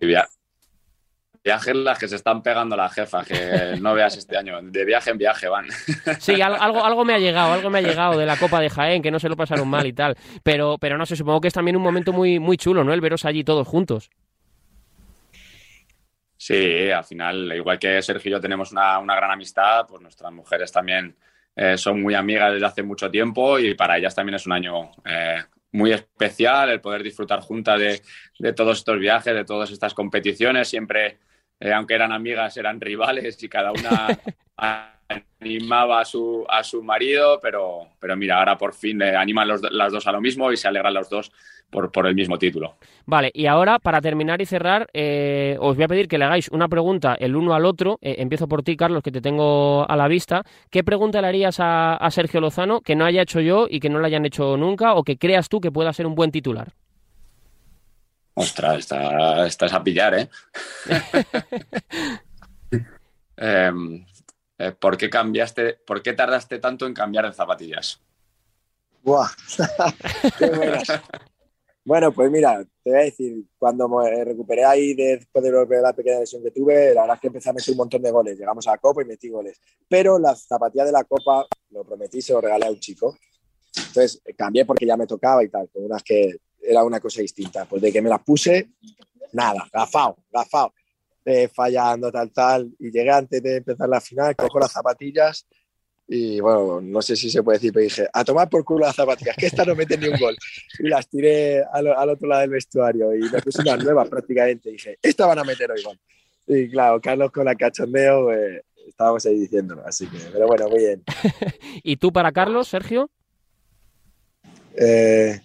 viajes 0.00 1.74
las 1.74 1.98
que 1.98 2.08
se 2.08 2.16
están 2.16 2.42
pegando 2.42 2.76
las 2.76 2.92
jefas, 2.92 3.26
que 3.26 3.78
no 3.80 3.94
veas 3.94 4.16
este 4.16 4.36
año. 4.36 4.60
De 4.62 4.84
viaje 4.84 5.10
en 5.10 5.18
viaje 5.18 5.48
van. 5.48 5.66
Sí, 6.18 6.40
algo, 6.40 6.84
algo 6.84 7.04
me 7.04 7.14
ha 7.14 7.18
llegado, 7.18 7.52
algo 7.52 7.70
me 7.70 7.78
ha 7.78 7.82
llegado 7.82 8.18
de 8.18 8.26
la 8.26 8.36
Copa 8.36 8.60
de 8.60 8.70
Jaén, 8.70 9.02
que 9.02 9.10
no 9.10 9.18
se 9.18 9.28
lo 9.28 9.36
pasaron 9.36 9.68
mal 9.68 9.86
y 9.86 9.92
tal. 9.92 10.16
Pero, 10.42 10.76
pero 10.78 10.98
no 10.98 11.06
sé, 11.06 11.16
supongo 11.16 11.40
que 11.40 11.48
es 11.48 11.54
también 11.54 11.76
un 11.76 11.82
momento 11.82 12.12
muy, 12.12 12.38
muy 12.38 12.56
chulo, 12.56 12.84
¿no? 12.84 12.92
El 12.92 13.00
veros 13.00 13.24
allí 13.24 13.44
todos 13.44 13.66
juntos. 13.66 14.10
Sí, 16.36 16.90
al 16.90 17.04
final, 17.04 17.52
igual 17.52 17.78
que 17.78 18.00
Sergio 18.00 18.30
y 18.30 18.32
yo 18.32 18.40
tenemos 18.40 18.72
una, 18.72 18.98
gran 19.02 19.30
amistad, 19.30 19.86
pues 19.86 20.00
nuestras 20.00 20.32
mujeres 20.32 20.72
también 20.72 21.14
eh, 21.54 21.76
son 21.76 22.00
muy 22.00 22.14
amigas 22.14 22.54
desde 22.54 22.64
hace 22.64 22.82
mucho 22.82 23.10
tiempo 23.10 23.58
y 23.58 23.74
para 23.74 23.98
ellas 23.98 24.14
también 24.14 24.36
es 24.36 24.46
un 24.46 24.52
año 24.52 24.90
eh, 25.04 25.42
muy 25.72 25.92
especial 25.92 26.70
el 26.70 26.80
poder 26.80 27.02
disfrutar 27.02 27.40
juntas 27.40 27.78
de, 27.78 28.02
de, 28.38 28.52
todos 28.52 28.78
estos 28.78 28.98
viajes, 28.98 29.34
de 29.34 29.44
todas 29.44 29.70
estas 29.70 29.94
competiciones. 29.94 30.68
Siempre 30.68 31.18
eh, 31.60 31.72
aunque 31.74 31.94
eran 31.94 32.10
amigas, 32.10 32.56
eran 32.56 32.80
rivales 32.80 33.42
y 33.42 33.48
cada 33.48 33.72
una 33.72 34.18
animaba 35.40 36.00
a 36.00 36.04
su, 36.04 36.44
a 36.48 36.62
su 36.62 36.82
marido, 36.82 37.40
pero, 37.40 37.88
pero 37.98 38.16
mira, 38.16 38.38
ahora 38.38 38.56
por 38.56 38.74
fin 38.74 39.02
animan 39.02 39.48
las 39.48 39.92
dos 39.92 40.06
a 40.06 40.12
lo 40.12 40.20
mismo 40.20 40.52
y 40.52 40.56
se 40.56 40.68
alegran 40.68 40.94
los 40.94 41.08
dos 41.08 41.32
por, 41.70 41.90
por 41.90 42.06
el 42.06 42.14
mismo 42.14 42.38
título. 42.38 42.76
Vale, 43.06 43.30
y 43.32 43.46
ahora 43.46 43.78
para 43.78 44.00
terminar 44.00 44.40
y 44.40 44.46
cerrar, 44.46 44.88
eh, 44.92 45.56
os 45.60 45.76
voy 45.76 45.84
a 45.84 45.88
pedir 45.88 46.08
que 46.08 46.18
le 46.18 46.24
hagáis 46.24 46.48
una 46.48 46.68
pregunta 46.68 47.14
el 47.18 47.36
uno 47.36 47.54
al 47.54 47.64
otro. 47.64 47.98
Eh, 48.02 48.16
empiezo 48.18 48.48
por 48.48 48.62
ti, 48.62 48.76
Carlos, 48.76 49.02
que 49.02 49.12
te 49.12 49.20
tengo 49.20 49.88
a 49.88 49.96
la 49.96 50.08
vista. 50.08 50.42
¿Qué 50.70 50.84
pregunta 50.84 51.20
le 51.20 51.28
harías 51.28 51.60
a, 51.60 51.96
a 51.96 52.10
Sergio 52.10 52.40
Lozano 52.40 52.80
que 52.80 52.96
no 52.96 53.04
haya 53.04 53.22
hecho 53.22 53.40
yo 53.40 53.66
y 53.68 53.80
que 53.80 53.88
no 53.88 54.00
le 54.00 54.06
hayan 54.06 54.26
hecho 54.26 54.56
nunca 54.56 54.94
o 54.94 55.04
que 55.04 55.16
creas 55.16 55.48
tú 55.48 55.60
que 55.60 55.72
pueda 55.72 55.92
ser 55.92 56.06
un 56.06 56.14
buen 56.14 56.30
titular? 56.30 56.72
Ostras, 58.34 58.78
está, 58.78 59.46
estás 59.46 59.72
a 59.72 59.82
pillar, 59.82 60.14
¿eh? 60.14 60.28
Em, 63.40 64.04
eh, 64.60 64.72
¿Por 64.72 64.98
qué 64.98 65.08
cambiaste, 65.08 65.74
por 65.86 66.02
qué 66.02 66.12
tardaste 66.12 66.58
tanto 66.58 66.86
en 66.86 66.92
cambiar 66.92 67.24
de 67.24 67.32
zapatillas? 67.32 67.98
Buah, 69.02 69.30
qué. 70.38 70.50
Bueno, 71.82 72.12
pues 72.12 72.30
mira, 72.30 72.62
te 72.84 72.90
voy 72.90 72.98
a 72.98 73.04
decir, 73.04 73.42
cuando 73.58 73.88
me 73.88 74.22
recuperé 74.22 74.64
ahí 74.66 74.92
después 74.92 75.42
de 75.42 75.80
la 75.80 75.94
pequeña 75.94 76.20
lesión 76.20 76.42
que 76.42 76.50
tuve, 76.50 76.92
la 76.92 77.00
verdad 77.00 77.16
es 77.16 77.20
que 77.22 77.26
empecé 77.28 77.48
a 77.48 77.52
meter 77.54 77.72
un 77.72 77.78
montón 77.78 78.02
de 78.02 78.10
goles. 78.10 78.38
Llegamos 78.38 78.68
a 78.68 78.72
la 78.72 78.78
Copa 78.78 79.00
y 79.00 79.06
metí 79.06 79.30
goles. 79.30 79.58
Pero 79.88 80.18
las 80.18 80.42
zapatillas 80.42 80.86
de 80.86 80.92
la 80.92 81.04
Copa, 81.04 81.46
lo 81.70 81.82
prometí, 81.82 82.20
se 82.20 82.34
lo 82.34 82.42
regalé 82.42 82.66
a 82.66 82.70
un 82.70 82.78
chico. 82.78 83.16
Entonces 83.74 84.20
cambié 84.36 84.66
porque 84.66 84.84
ya 84.84 84.98
me 84.98 85.06
tocaba 85.06 85.42
y 85.42 85.48
tal, 85.48 85.70
con 85.70 85.84
unas 85.84 86.02
que 86.02 86.36
era 86.60 86.84
una 86.84 87.00
cosa 87.00 87.22
distinta. 87.22 87.64
Pues 87.64 87.80
de 87.80 87.90
que 87.90 88.02
me 88.02 88.10
las 88.10 88.22
puse, 88.22 88.68
nada, 89.32 89.66
gafao, 89.72 90.18
gafao, 90.30 90.74
eh, 91.24 91.48
fallando, 91.48 92.10
tal, 92.10 92.30
tal. 92.30 92.70
Y 92.78 92.90
llegué 92.90 93.10
antes 93.10 93.42
de 93.42 93.56
empezar 93.56 93.88
la 93.88 94.00
final, 94.00 94.36
cojo 94.36 94.58
las 94.58 94.72
zapatillas 94.72 95.46
y 96.12 96.40
bueno, 96.40 96.80
no 96.80 97.00
sé 97.02 97.14
si 97.14 97.30
se 97.30 97.40
puede 97.40 97.58
decir, 97.58 97.72
pero 97.72 97.84
dije, 97.84 98.08
a 98.12 98.24
tomar 98.24 98.48
por 98.48 98.64
culo 98.64 98.84
las 98.84 98.96
zapatillas, 98.96 99.36
que 99.36 99.46
estas 99.46 99.64
no 99.64 99.76
meten 99.76 100.00
ni 100.00 100.08
un 100.08 100.18
gol. 100.18 100.36
Y 100.80 100.88
las 100.88 101.08
tiré 101.08 101.62
al, 101.72 101.86
otro 101.86 102.26
lado 102.26 102.40
del 102.40 102.50
vestuario 102.50 103.14
y 103.14 103.20
me 103.30 103.40
puse 103.40 103.62
unas 103.62 103.84
nuevas 103.84 104.08
prácticamente. 104.08 104.70
Y 104.70 104.72
dije, 104.72 104.98
estas 105.00 105.28
van 105.28 105.38
a 105.38 105.44
meter 105.44 105.70
hoy 105.70 105.80
gol. 105.84 105.96
Y 106.48 106.68
claro, 106.68 107.00
Carlos 107.00 107.30
con 107.30 107.44
la 107.44 107.54
cachondeo, 107.54 108.24
pues, 108.24 108.60
estábamos 108.88 109.24
ahí 109.24 109.38
diciéndolo, 109.38 109.86
así 109.86 110.08
que, 110.08 110.18
pero 110.32 110.48
bueno, 110.48 110.68
muy 110.68 110.80
bien. 110.80 111.04
¿Y 111.84 111.96
tú 111.96 112.12
para 112.12 112.32
Carlos, 112.32 112.66
Sergio? 112.66 113.08
Eh, 114.74 115.40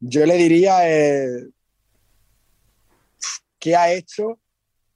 yo 0.00 0.26
le 0.26 0.34
diría 0.34 0.86
eh, 0.86 1.48
qué 3.58 3.74
ha 3.74 3.90
hecho 3.90 4.38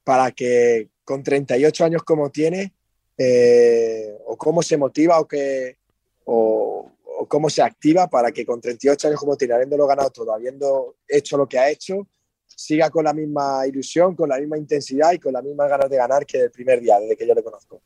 para 0.07 0.31
que 0.31 0.91
con 1.03 1.21
38 1.21 1.85
años 1.85 2.05
como 2.05 2.31
tiene, 2.31 2.73
eh, 3.19 4.17
o 4.27 4.37
cómo 4.37 4.63
se 4.63 4.77
motiva 4.77 5.19
o, 5.19 5.27
que, 5.27 5.79
o, 6.27 6.93
cómo 7.27 7.51
se 7.51 7.61
activa 7.61 8.07
para 8.07 8.31
que 8.31 8.47
con 8.47 8.61
38 8.61 9.09
años 9.09 9.19
como 9.19 9.37
tiene, 9.37 9.55
habiéndolo 9.55 9.85
ganado 9.85 10.11
todo, 10.11 10.33
habiendo 10.33 10.95
hecho 11.09 11.37
lo 11.37 11.49
que 11.49 11.59
ha 11.59 11.69
hecho, 11.69 12.07
siga 12.47 12.89
con 12.89 13.03
la 13.03 13.13
misma 13.13 13.67
ilusión, 13.67 14.15
con 14.15 14.29
la 14.29 14.39
misma 14.39 14.57
intensidad 14.57 15.11
y 15.11 15.19
con 15.19 15.33
las 15.33 15.43
mismas 15.43 15.69
ganas 15.69 15.91
de 15.91 15.97
ganar 15.97 16.25
que 16.25 16.39
el 16.39 16.51
primer 16.53 16.81
día, 16.81 17.01
desde 17.01 17.17
que 17.17 17.27
yo 17.27 17.35
le 17.35 17.43
conozco. 17.43 17.83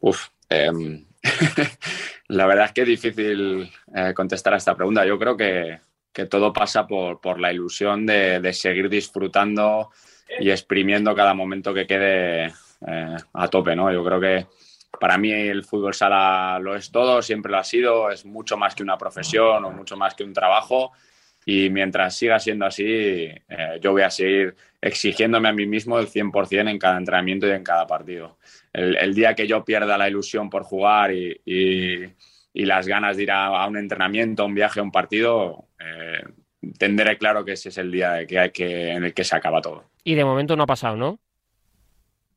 Uf, 0.00 0.26
em, 0.50 1.06
la 2.28 2.46
verdad 2.46 2.66
es 2.66 2.72
que 2.72 2.82
es 2.82 2.86
difícil 2.86 3.72
eh, 3.94 4.12
contestar 4.14 4.52
a 4.52 4.58
esta 4.58 4.76
pregunta. 4.76 5.06
Yo 5.06 5.18
creo 5.18 5.38
que, 5.38 5.78
que 6.14 6.26
todo 6.26 6.52
pasa 6.52 6.86
por, 6.86 7.20
por 7.20 7.40
la 7.40 7.52
ilusión 7.52 8.06
de, 8.06 8.40
de, 8.40 8.52
seguir 8.52 8.88
disfrutando 8.88 9.90
y 10.40 10.50
exprimiendo 10.50 11.14
cada 11.14 11.34
momento 11.34 11.74
que 11.74 11.86
quede 11.86 12.46
eh, 12.46 13.16
a 13.32 13.48
tope, 13.48 13.76
¿no? 13.76 13.92
Yo 13.92 14.04
creo 14.04 14.20
que 14.20 14.46
para 15.00 15.18
mí 15.18 15.32
el 15.32 15.64
fútbol 15.64 15.92
sala 15.92 16.58
lo 16.60 16.76
es 16.76 16.90
todo, 16.90 17.20
siempre 17.20 17.50
lo 17.50 17.58
ha 17.58 17.64
sido, 17.64 18.10
es 18.10 18.24
mucho 18.24 18.56
más 18.56 18.74
que 18.74 18.82
una 18.82 18.96
profesión 18.96 19.64
o 19.64 19.70
mucho 19.70 19.96
más 19.96 20.14
que 20.14 20.24
un 20.24 20.32
trabajo 20.32 20.92
y 21.46 21.68
mientras 21.68 22.16
siga 22.16 22.38
siendo 22.38 22.64
así, 22.64 22.84
eh, 22.86 23.78
yo 23.80 23.92
voy 23.92 24.02
a 24.02 24.10
seguir 24.10 24.54
exigiéndome 24.80 25.48
a 25.48 25.52
mí 25.52 25.66
mismo 25.66 25.98
el 25.98 26.08
100% 26.08 26.70
en 26.70 26.78
cada 26.78 26.96
entrenamiento 26.96 27.46
y 27.46 27.50
en 27.50 27.64
cada 27.64 27.86
partido. 27.86 28.38
El, 28.72 29.14
día 29.14 29.34
que 29.34 29.46
yo 29.46 29.64
pierda 29.64 29.98
la 29.98 30.08
ilusión 30.08 30.50
por 30.50 30.64
jugar 30.64 31.12
y, 31.12 31.40
y, 31.44 32.04
las 32.54 32.86
ganas 32.86 33.16
de 33.16 33.24
ir 33.24 33.32
a, 33.32 33.66
un 33.66 33.76
entrenamiento, 33.76 34.44
a 34.44 34.46
un 34.46 34.54
viaje, 34.54 34.80
a 34.80 34.82
un 34.84 34.92
partido, 34.92 35.66
eh, 35.78 36.22
tendré 36.78 37.18
claro 37.18 37.44
que 37.44 37.52
ese 37.52 37.68
es 37.68 37.78
el 37.78 37.90
día 37.90 38.26
que 38.26 38.38
hay 38.38 38.50
que, 38.50 38.92
en 38.92 39.04
el 39.04 39.12
que 39.12 39.24
se 39.24 39.34
acaba 39.36 39.60
todo. 39.60 39.90
Y 40.04 40.14
de 40.14 40.24
momento 40.24 40.56
no 40.56 40.62
ha 40.62 40.66
pasado, 40.66 40.96
¿no? 40.96 41.18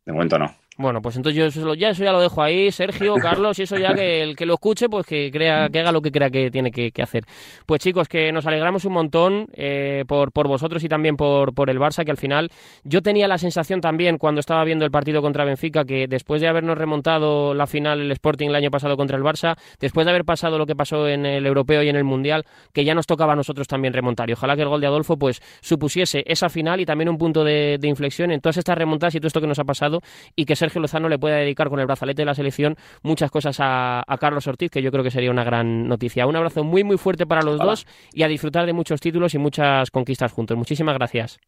De 0.05 0.13
momento 0.13 0.39
no. 0.39 0.55
Bueno, 0.79 1.01
pues 1.01 1.15
entonces 1.15 1.35
yo 1.35 1.45
eso, 1.47 1.73
ya 1.73 1.89
eso 1.89 2.03
ya 2.03 2.11
lo 2.11 2.21
dejo 2.21 2.39
ahí, 2.43 2.71
Sergio, 2.71 3.15
Carlos, 3.21 3.57
y 3.57 3.63
eso 3.63 3.77
ya 3.77 3.95
que 3.95 4.21
el 4.21 4.35
que 4.35 4.45
lo 4.45 4.53
escuche, 4.53 4.87
pues 4.87 5.07
que 5.07 5.31
crea, 5.31 5.69
que 5.69 5.79
haga 5.79 5.91
lo 5.91 6.01
que 6.01 6.11
crea 6.11 6.29
que 6.29 6.51
tiene 6.51 6.69
que, 6.69 6.91
hacer. 7.01 7.23
Pues 7.65 7.81
chicos, 7.81 8.07
que 8.07 8.31
nos 8.31 8.45
alegramos 8.45 8.85
un 8.85 8.93
montón 8.93 9.47
eh, 9.53 10.03
por, 10.07 10.31
por 10.31 10.47
vosotros 10.47 10.83
y 10.83 10.87
también 10.87 11.15
por, 11.15 11.55
por 11.55 11.71
el 11.71 11.79
Barça, 11.79 12.05
que 12.05 12.11
al 12.11 12.17
final 12.17 12.51
yo 12.83 13.01
tenía 13.01 13.27
la 13.27 13.39
sensación 13.39 13.81
también 13.81 14.19
cuando 14.19 14.39
estaba 14.39 14.63
viendo 14.63 14.85
el 14.85 14.91
partido 14.91 15.21
contra 15.23 15.45
Benfica 15.45 15.83
que 15.83 16.07
después 16.07 16.41
de 16.41 16.47
habernos 16.47 16.77
remontado 16.77 17.55
la 17.55 17.65
final 17.65 17.99
el 17.99 18.11
Sporting 18.11 18.49
el 18.49 18.55
año 18.55 18.69
pasado 18.69 18.95
contra 18.97 19.17
el 19.17 19.23
Barça, 19.23 19.55
después 19.79 20.05
de 20.05 20.11
haber 20.11 20.25
pasado 20.25 20.59
lo 20.59 20.67
que 20.67 20.75
pasó 20.75 21.07
en 21.07 21.25
el 21.25 21.47
Europeo 21.47 21.81
y 21.81 21.89
en 21.89 21.95
el 21.95 22.03
Mundial, 22.03 22.45
que 22.71 22.85
ya 22.85 22.93
nos 22.93 23.07
tocaba 23.07 23.33
a 23.33 23.35
nosotros 23.35 23.67
también 23.67 23.93
remontar. 23.93 24.29
Y 24.29 24.33
ojalá 24.33 24.55
que 24.55 24.61
el 24.61 24.69
gol 24.69 24.81
de 24.81 24.87
Adolfo 24.87 25.17
pues 25.17 25.41
supusiese 25.61 26.23
esa 26.27 26.49
final 26.49 26.79
y 26.81 26.85
también 26.85 27.09
un 27.09 27.17
punto 27.17 27.43
de, 27.43 27.77
de 27.79 27.87
inflexión 27.87 28.31
en 28.31 28.41
todas 28.41 28.57
estas 28.57 28.77
remontadas 28.77 29.15
y 29.15 29.19
todo 29.19 29.27
esto 29.27 29.41
que 29.41 29.47
nos 29.47 29.57
ha 29.57 29.63
pasado 29.63 30.01
y 30.35 30.45
que 30.45 30.55
Sergio 30.67 30.81
Lozano 30.81 31.07
le 31.07 31.17
pueda 31.17 31.37
dedicar 31.37 31.69
con 31.69 31.79
el 31.79 31.85
brazalete 31.85 32.23
de 32.23 32.25
la 32.25 32.35
selección 32.35 32.75
muchas 33.03 33.31
cosas 33.31 33.55
a, 33.61 34.03
Carlos 34.19 34.47
Ortiz, 34.47 34.69
que 34.69 34.81
yo 34.81 34.91
creo 34.91 35.01
que 35.01 35.11
sería 35.11 35.31
una 35.31 35.45
gran 35.45 35.87
noticia. 35.87 36.27
Un 36.27 36.35
abrazo 36.35 36.65
muy, 36.65 36.83
muy 36.83 36.97
fuerte 36.97 37.25
para 37.25 37.41
los 37.41 37.57
dos 37.57 37.87
y 38.11 38.23
a 38.23 38.27
disfrutar 38.27 38.65
de 38.65 38.73
muchos 38.73 38.99
títulos 38.99 39.33
y 39.33 39.37
muchas 39.37 39.91
conquistas 39.91 40.33
juntos. 40.33 40.57
Muchísimas 40.57 40.95
gracias. 40.95 41.39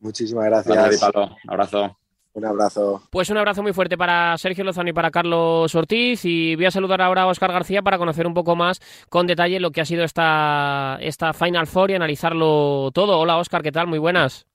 Muchísimas 0.00 0.44
gracias. 0.44 1.02
Un 1.46 1.50
abrazo. 1.50 1.96
Un 2.34 2.44
abrazo. 2.44 3.02
Pues 3.10 3.30
un 3.30 3.38
abrazo 3.38 3.62
muy 3.62 3.72
fuerte 3.72 3.96
para 3.96 4.36
Sergio 4.36 4.64
Lozano 4.64 4.90
y 4.90 4.92
para 4.92 5.10
Carlos 5.10 5.74
Ortiz. 5.74 6.26
Y 6.26 6.54
voy 6.56 6.66
a 6.66 6.70
saludar 6.70 7.00
ahora 7.00 7.22
a 7.22 7.26
Oscar 7.28 7.52
García 7.52 7.80
para 7.80 7.96
conocer 7.96 8.26
un 8.26 8.34
poco 8.34 8.54
más 8.54 8.80
con 9.08 9.26
detalle 9.26 9.60
lo 9.60 9.70
que 9.70 9.80
ha 9.80 9.86
sido 9.86 10.04
esta, 10.04 10.98
esta 11.00 11.32
Final 11.32 11.66
Four 11.66 11.90
y 11.90 11.94
analizarlo 11.94 12.90
todo. 12.92 13.18
Hola 13.18 13.38
Oscar, 13.38 13.62
¿qué 13.62 13.72
tal? 13.72 13.86
Muy 13.86 13.98
buenas. 13.98 14.46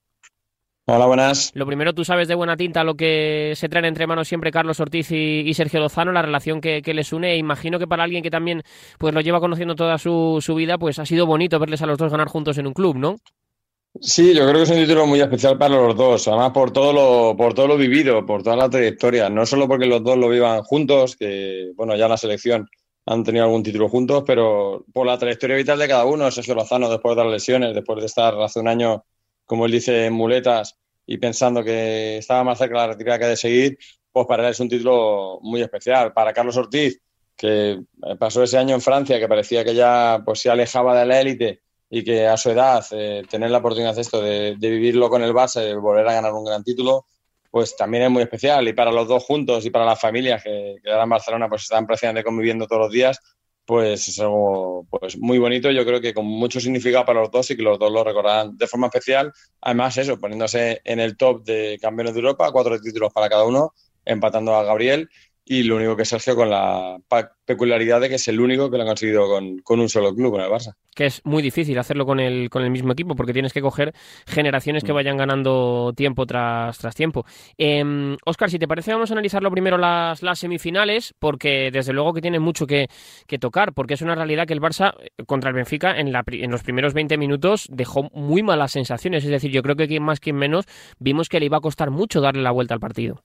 Hola, 0.90 1.04
buenas. 1.04 1.50
Lo 1.52 1.66
primero, 1.66 1.92
tú 1.92 2.02
sabes 2.02 2.28
de 2.28 2.34
buena 2.34 2.56
tinta 2.56 2.82
lo 2.82 2.94
que 2.94 3.52
se 3.56 3.68
traen 3.68 3.84
entre 3.84 4.06
manos 4.06 4.26
siempre 4.26 4.50
Carlos 4.50 4.80
Ortiz 4.80 5.10
y, 5.10 5.52
Sergio 5.52 5.80
Lozano, 5.80 6.12
la 6.12 6.22
relación 6.22 6.62
que, 6.62 6.80
les 6.82 7.12
une. 7.12 7.36
Imagino 7.36 7.78
que 7.78 7.86
para 7.86 8.04
alguien 8.04 8.22
que 8.22 8.30
también 8.30 8.62
pues 8.96 9.12
lo 9.12 9.20
lleva 9.20 9.38
conociendo 9.38 9.74
toda 9.74 9.98
su, 9.98 10.40
vida, 10.56 10.78
pues 10.78 10.98
ha 10.98 11.04
sido 11.04 11.26
bonito 11.26 11.58
verles 11.58 11.82
a 11.82 11.86
los 11.86 11.98
dos 11.98 12.10
ganar 12.10 12.28
juntos 12.28 12.56
en 12.56 12.68
un 12.68 12.72
club, 12.72 12.96
¿no? 12.96 13.16
Sí, 14.00 14.34
yo 14.34 14.44
creo 14.44 14.54
que 14.54 14.62
es 14.62 14.70
un 14.70 14.76
título 14.76 15.06
muy 15.06 15.20
especial 15.20 15.58
para 15.58 15.76
los 15.76 15.94
dos, 15.94 16.26
además 16.26 16.52
por 16.52 16.70
todo 16.70 16.94
lo, 16.94 17.36
por 17.36 17.52
todo 17.52 17.68
lo 17.68 17.76
vivido, 17.76 18.24
por 18.24 18.42
toda 18.42 18.56
la 18.56 18.70
trayectoria, 18.70 19.28
no 19.28 19.44
solo 19.44 19.68
porque 19.68 19.84
los 19.84 20.02
dos 20.02 20.16
lo 20.16 20.30
vivan 20.30 20.62
juntos, 20.62 21.16
que 21.16 21.70
bueno, 21.76 21.96
ya 21.96 22.06
en 22.06 22.12
la 22.12 22.16
selección 22.16 22.66
han 23.04 23.24
tenido 23.24 23.44
algún 23.44 23.62
título 23.62 23.90
juntos, 23.90 24.24
pero 24.26 24.86
por 24.94 25.06
la 25.06 25.18
trayectoria 25.18 25.56
vital 25.56 25.78
de 25.78 25.88
cada 25.88 26.06
uno, 26.06 26.30
Sergio 26.30 26.54
Lozano 26.54 26.88
después 26.88 27.14
de 27.14 27.24
las 27.24 27.32
lesiones, 27.32 27.74
después 27.74 28.00
de 28.00 28.06
estar 28.06 28.40
hace 28.40 28.58
un 28.58 28.68
año 28.68 29.04
como 29.48 29.64
él 29.64 29.72
dice, 29.72 30.06
en 30.06 30.12
muletas 30.12 30.78
y 31.06 31.16
pensando 31.16 31.64
que 31.64 32.18
estaba 32.18 32.44
más 32.44 32.58
cerca 32.58 32.74
de 32.74 32.86
la 32.86 32.92
retirada 32.92 33.18
que 33.18 33.24
de 33.24 33.36
seguir, 33.36 33.78
pues 34.12 34.26
para 34.26 34.44
él 34.44 34.50
es 34.50 34.60
un 34.60 34.68
título 34.68 35.38
muy 35.40 35.62
especial. 35.62 36.12
Para 36.12 36.34
Carlos 36.34 36.56
Ortiz, 36.58 37.00
que 37.34 37.80
pasó 38.18 38.42
ese 38.42 38.58
año 38.58 38.74
en 38.74 38.82
Francia, 38.82 39.18
que 39.18 39.26
parecía 39.26 39.64
que 39.64 39.74
ya 39.74 40.20
pues, 40.22 40.40
se 40.40 40.50
alejaba 40.50 40.98
de 40.98 41.06
la 41.06 41.20
élite 41.20 41.62
y 41.88 42.04
que 42.04 42.26
a 42.26 42.36
su 42.36 42.50
edad 42.50 42.84
eh, 42.90 43.22
tener 43.30 43.50
la 43.50 43.58
oportunidad 43.58 43.94
de 43.94 44.02
esto, 44.02 44.20
de, 44.20 44.54
vivirlo 44.60 45.08
con 45.08 45.22
el 45.22 45.32
Barça 45.32 45.62
de 45.62 45.74
volver 45.74 46.06
a 46.06 46.12
ganar 46.12 46.34
un 46.34 46.44
gran 46.44 46.62
título, 46.62 47.06
pues 47.50 47.74
también 47.74 48.02
es 48.02 48.10
muy 48.10 48.22
especial. 48.22 48.68
Y 48.68 48.74
para 48.74 48.92
los 48.92 49.08
dos 49.08 49.24
juntos 49.24 49.64
y 49.64 49.70
para 49.70 49.86
las 49.86 49.98
familias 49.98 50.42
que, 50.44 50.76
que 50.84 50.90
en 50.90 51.08
Barcelona 51.08 51.48
pues 51.48 51.62
están 51.62 51.86
prácticamente 51.86 52.22
conviviendo 52.22 52.66
todos 52.66 52.82
los 52.82 52.92
días, 52.92 53.18
pues 53.68 54.08
es 54.08 54.18
algo 54.18 54.86
pues 54.88 55.18
muy 55.18 55.36
bonito, 55.36 55.70
yo 55.70 55.84
creo 55.84 56.00
que 56.00 56.14
con 56.14 56.24
mucho 56.24 56.58
significado 56.58 57.04
para 57.04 57.20
los 57.20 57.30
dos 57.30 57.50
y 57.50 57.56
que 57.56 57.62
los 57.62 57.78
dos 57.78 57.92
lo 57.92 58.02
recordarán 58.02 58.56
de 58.56 58.66
forma 58.66 58.86
especial. 58.86 59.30
Además, 59.60 59.98
eso, 59.98 60.18
poniéndose 60.18 60.80
en 60.84 61.00
el 61.00 61.18
top 61.18 61.44
de 61.44 61.78
campeones 61.78 62.14
de 62.14 62.20
Europa, 62.20 62.50
cuatro 62.50 62.80
títulos 62.80 63.12
para 63.12 63.28
cada 63.28 63.44
uno, 63.44 63.74
empatando 64.06 64.54
a 64.54 64.64
Gabriel 64.64 65.10
y 65.48 65.62
lo 65.62 65.76
único 65.76 65.96
que 65.96 66.04
Sergio 66.04 66.36
con 66.36 66.50
la 66.50 66.98
peculiaridad 67.46 68.02
de 68.02 68.10
que 68.10 68.16
es 68.16 68.28
el 68.28 68.38
único 68.38 68.70
que 68.70 68.76
lo 68.76 68.82
ha 68.82 68.86
conseguido 68.86 69.26
con, 69.26 69.80
un 69.80 69.88
solo 69.88 70.14
club, 70.14 70.32
con 70.32 70.42
el 70.42 70.50
Barça. 70.50 70.74
Que 70.94 71.06
es 71.06 71.22
muy 71.24 71.42
difícil 71.42 71.78
hacerlo 71.78 72.04
con 72.04 72.20
el, 72.20 72.50
con 72.50 72.62
el 72.62 72.70
mismo 72.70 72.92
equipo 72.92 73.16
porque 73.16 73.32
tienes 73.32 73.54
que 73.54 73.62
coger 73.62 73.94
generaciones 74.26 74.84
que 74.84 74.92
mm. 74.92 74.94
vayan 74.94 75.16
ganando 75.16 75.94
tiempo 75.96 76.26
tras, 76.26 76.76
tras 76.76 76.94
tiempo. 76.94 77.20
Oscar, 78.26 78.48
em, 78.48 78.50
si 78.50 78.58
te 78.58 78.68
parece, 78.68 78.92
vamos 78.92 79.10
a 79.10 79.14
analizarlo 79.14 79.50
primero 79.50 79.78
las, 79.78 80.22
las 80.22 80.38
semifinales 80.38 81.14
porque 81.18 81.70
desde 81.72 81.94
luego 81.94 82.12
que 82.12 82.20
tiene 82.20 82.38
mucho 82.38 82.66
que, 82.66 82.88
tocar 83.40 83.72
porque 83.72 83.94
es 83.94 84.02
una 84.02 84.14
realidad 84.14 84.46
que 84.46 84.52
el 84.52 84.60
Barça 84.60 84.94
eh, 85.00 85.24
contra 85.24 85.48
el 85.48 85.56
Benfica 85.56 85.98
en, 85.98 86.12
la, 86.12 86.24
en 86.26 86.50
los 86.50 86.62
primeros 86.62 86.92
20 86.92 87.16
minutos 87.16 87.66
dejó 87.70 88.10
muy 88.12 88.42
malas 88.42 88.72
sensaciones. 88.72 89.24
Es 89.24 89.30
decir, 89.30 89.50
yo 89.50 89.62
creo 89.62 89.76
que 89.76 89.88
quien 89.88 90.02
más, 90.02 90.20
quien 90.20 90.36
menos, 90.36 90.66
vimos 90.98 91.30
que 91.30 91.40
le 91.40 91.46
iba 91.46 91.56
a 91.56 91.62
costar 91.62 91.90
mucho 91.90 92.20
darle 92.20 92.42
la 92.42 92.50
vuelta 92.50 92.74
al 92.74 92.80
partido. 92.80 93.22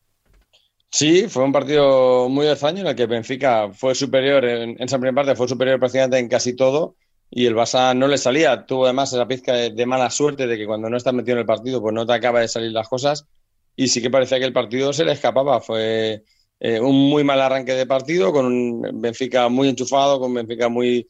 Sí, 0.93 1.27
fue 1.27 1.43
un 1.43 1.51
partido 1.51 2.29
muy 2.29 2.47
extraño 2.47 2.81
en 2.81 2.87
el 2.87 2.95
que 2.95 3.07
Benfica 3.07 3.71
fue 3.73 3.95
superior 3.95 4.45
en, 4.45 4.79
esa 4.79 4.99
primera 4.99 5.15
parte, 5.15 5.35
fue 5.35 5.47
superior 5.47 5.79
prácticamente 5.79 6.19
en 6.19 6.29
casi 6.29 6.55
todo 6.55 6.97
y 7.31 7.47
el 7.47 7.55
Barça 7.55 7.97
no 7.97 8.07
le 8.07 8.19
salía. 8.19 8.63
Tuvo 8.67 8.85
además 8.85 9.11
esa 9.11 9.27
pizca 9.27 9.53
de, 9.53 9.85
mala 9.87 10.11
suerte 10.11 10.45
de 10.45 10.55
que 10.55 10.67
cuando 10.67 10.91
no 10.91 10.97
estás 10.97 11.15
metido 11.15 11.33
en 11.33 11.39
el 11.39 11.45
partido 11.47 11.81
pues 11.81 11.95
no 11.95 12.05
te 12.05 12.13
acaba 12.13 12.41
de 12.41 12.47
salir 12.47 12.71
las 12.71 12.87
cosas 12.87 13.25
y 13.75 13.87
sí 13.87 14.03
que 14.03 14.11
parecía 14.11 14.37
que 14.37 14.45
el 14.45 14.53
partido 14.53 14.93
se 14.93 15.03
le 15.03 15.13
escapaba. 15.13 15.61
Fue 15.61 16.23
eh, 16.59 16.79
un 16.79 17.09
muy 17.09 17.23
mal 17.23 17.41
arranque 17.41 17.73
de 17.73 17.87
partido 17.87 18.31
con 18.31 18.45
un 18.45 19.01
Benfica 19.01 19.49
muy 19.49 19.69
enchufado, 19.69 20.19
con 20.19 20.31
Benfica 20.31 20.69
muy 20.69 21.07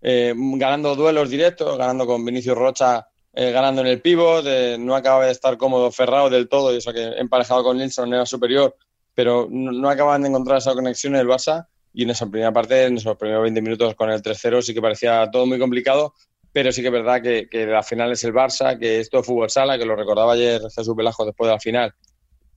eh, 0.00 0.32
ganando 0.36 0.94
duelos 0.94 1.28
directos, 1.28 1.76
ganando 1.76 2.06
con 2.06 2.24
Vinicius 2.24 2.56
Rocha, 2.56 3.08
eh, 3.32 3.50
ganando 3.50 3.80
en 3.80 3.88
el 3.88 4.00
pivot, 4.00 4.44
no 4.78 4.94
acaba 4.94 5.26
de 5.26 5.32
estar 5.32 5.56
cómodo 5.56 5.90
Ferrao 5.90 6.30
del 6.30 6.48
todo, 6.48 6.72
y 6.72 6.76
eso 6.76 6.92
que 6.92 7.02
emparejado 7.02 7.64
con 7.64 7.78
Nilsson 7.78 8.14
era 8.14 8.26
superior, 8.26 8.76
pero 9.14 9.48
no, 9.50 9.88
acaban 9.88 10.22
de 10.22 10.28
encontrar 10.28 10.58
esa 10.58 10.74
conexión 10.74 11.14
en 11.14 11.20
el 11.20 11.28
Barça 11.28 11.66
y 11.92 12.02
en 12.02 12.10
esa 12.10 12.26
primera 12.26 12.52
parte, 12.52 12.84
en 12.84 12.96
esos 12.96 13.16
primeros 13.16 13.42
20 13.42 13.62
minutos 13.62 13.94
con 13.94 14.10
el 14.10 14.20
3-0 14.20 14.62
sí 14.62 14.74
que 14.74 14.82
parecía 14.82 15.28
todo 15.30 15.46
muy 15.46 15.58
complicado, 15.58 16.14
pero 16.52 16.72
sí 16.72 16.82
que 16.82 16.88
es 16.88 16.92
verdad 16.92 17.22
que, 17.22 17.48
que 17.48 17.66
la 17.66 17.82
final 17.82 18.12
es 18.12 18.24
el 18.24 18.32
Barça, 18.32 18.78
que 18.78 19.00
esto 19.00 19.20
es 19.20 19.26
fútbol 19.26 19.50
sala, 19.50 19.78
que 19.78 19.84
lo 19.84 19.96
recordaba 19.96 20.32
ayer 20.32 20.60
Jesús 20.74 20.94
Velasco 20.96 21.24
después 21.24 21.48
de 21.48 21.54
la 21.54 21.60
final, 21.60 21.94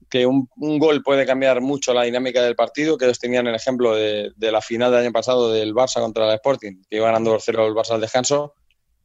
que 0.08 0.26
un, 0.26 0.48
gol 0.56 1.02
puede 1.02 1.26
cambiar 1.26 1.60
mucho 1.60 1.92
la 1.92 2.04
dinámica 2.04 2.42
del 2.42 2.56
partido, 2.56 2.96
que 2.96 3.04
ellos 3.04 3.18
tenían 3.18 3.46
el 3.46 3.54
ejemplo 3.54 3.94
de, 3.94 4.32
la 4.38 4.60
final 4.60 4.90
del 4.90 5.00
año 5.00 5.12
pasado 5.12 5.52
del 5.52 5.74
Barça 5.74 6.00
contra 6.00 6.26
el 6.26 6.34
Sporting, 6.34 6.82
que 6.88 6.96
iba 6.96 7.06
ganando 7.06 7.36
2-0 7.36 7.66
el 7.66 7.74
Barça 7.74 7.92
al 7.92 8.00
descanso, 8.00 8.54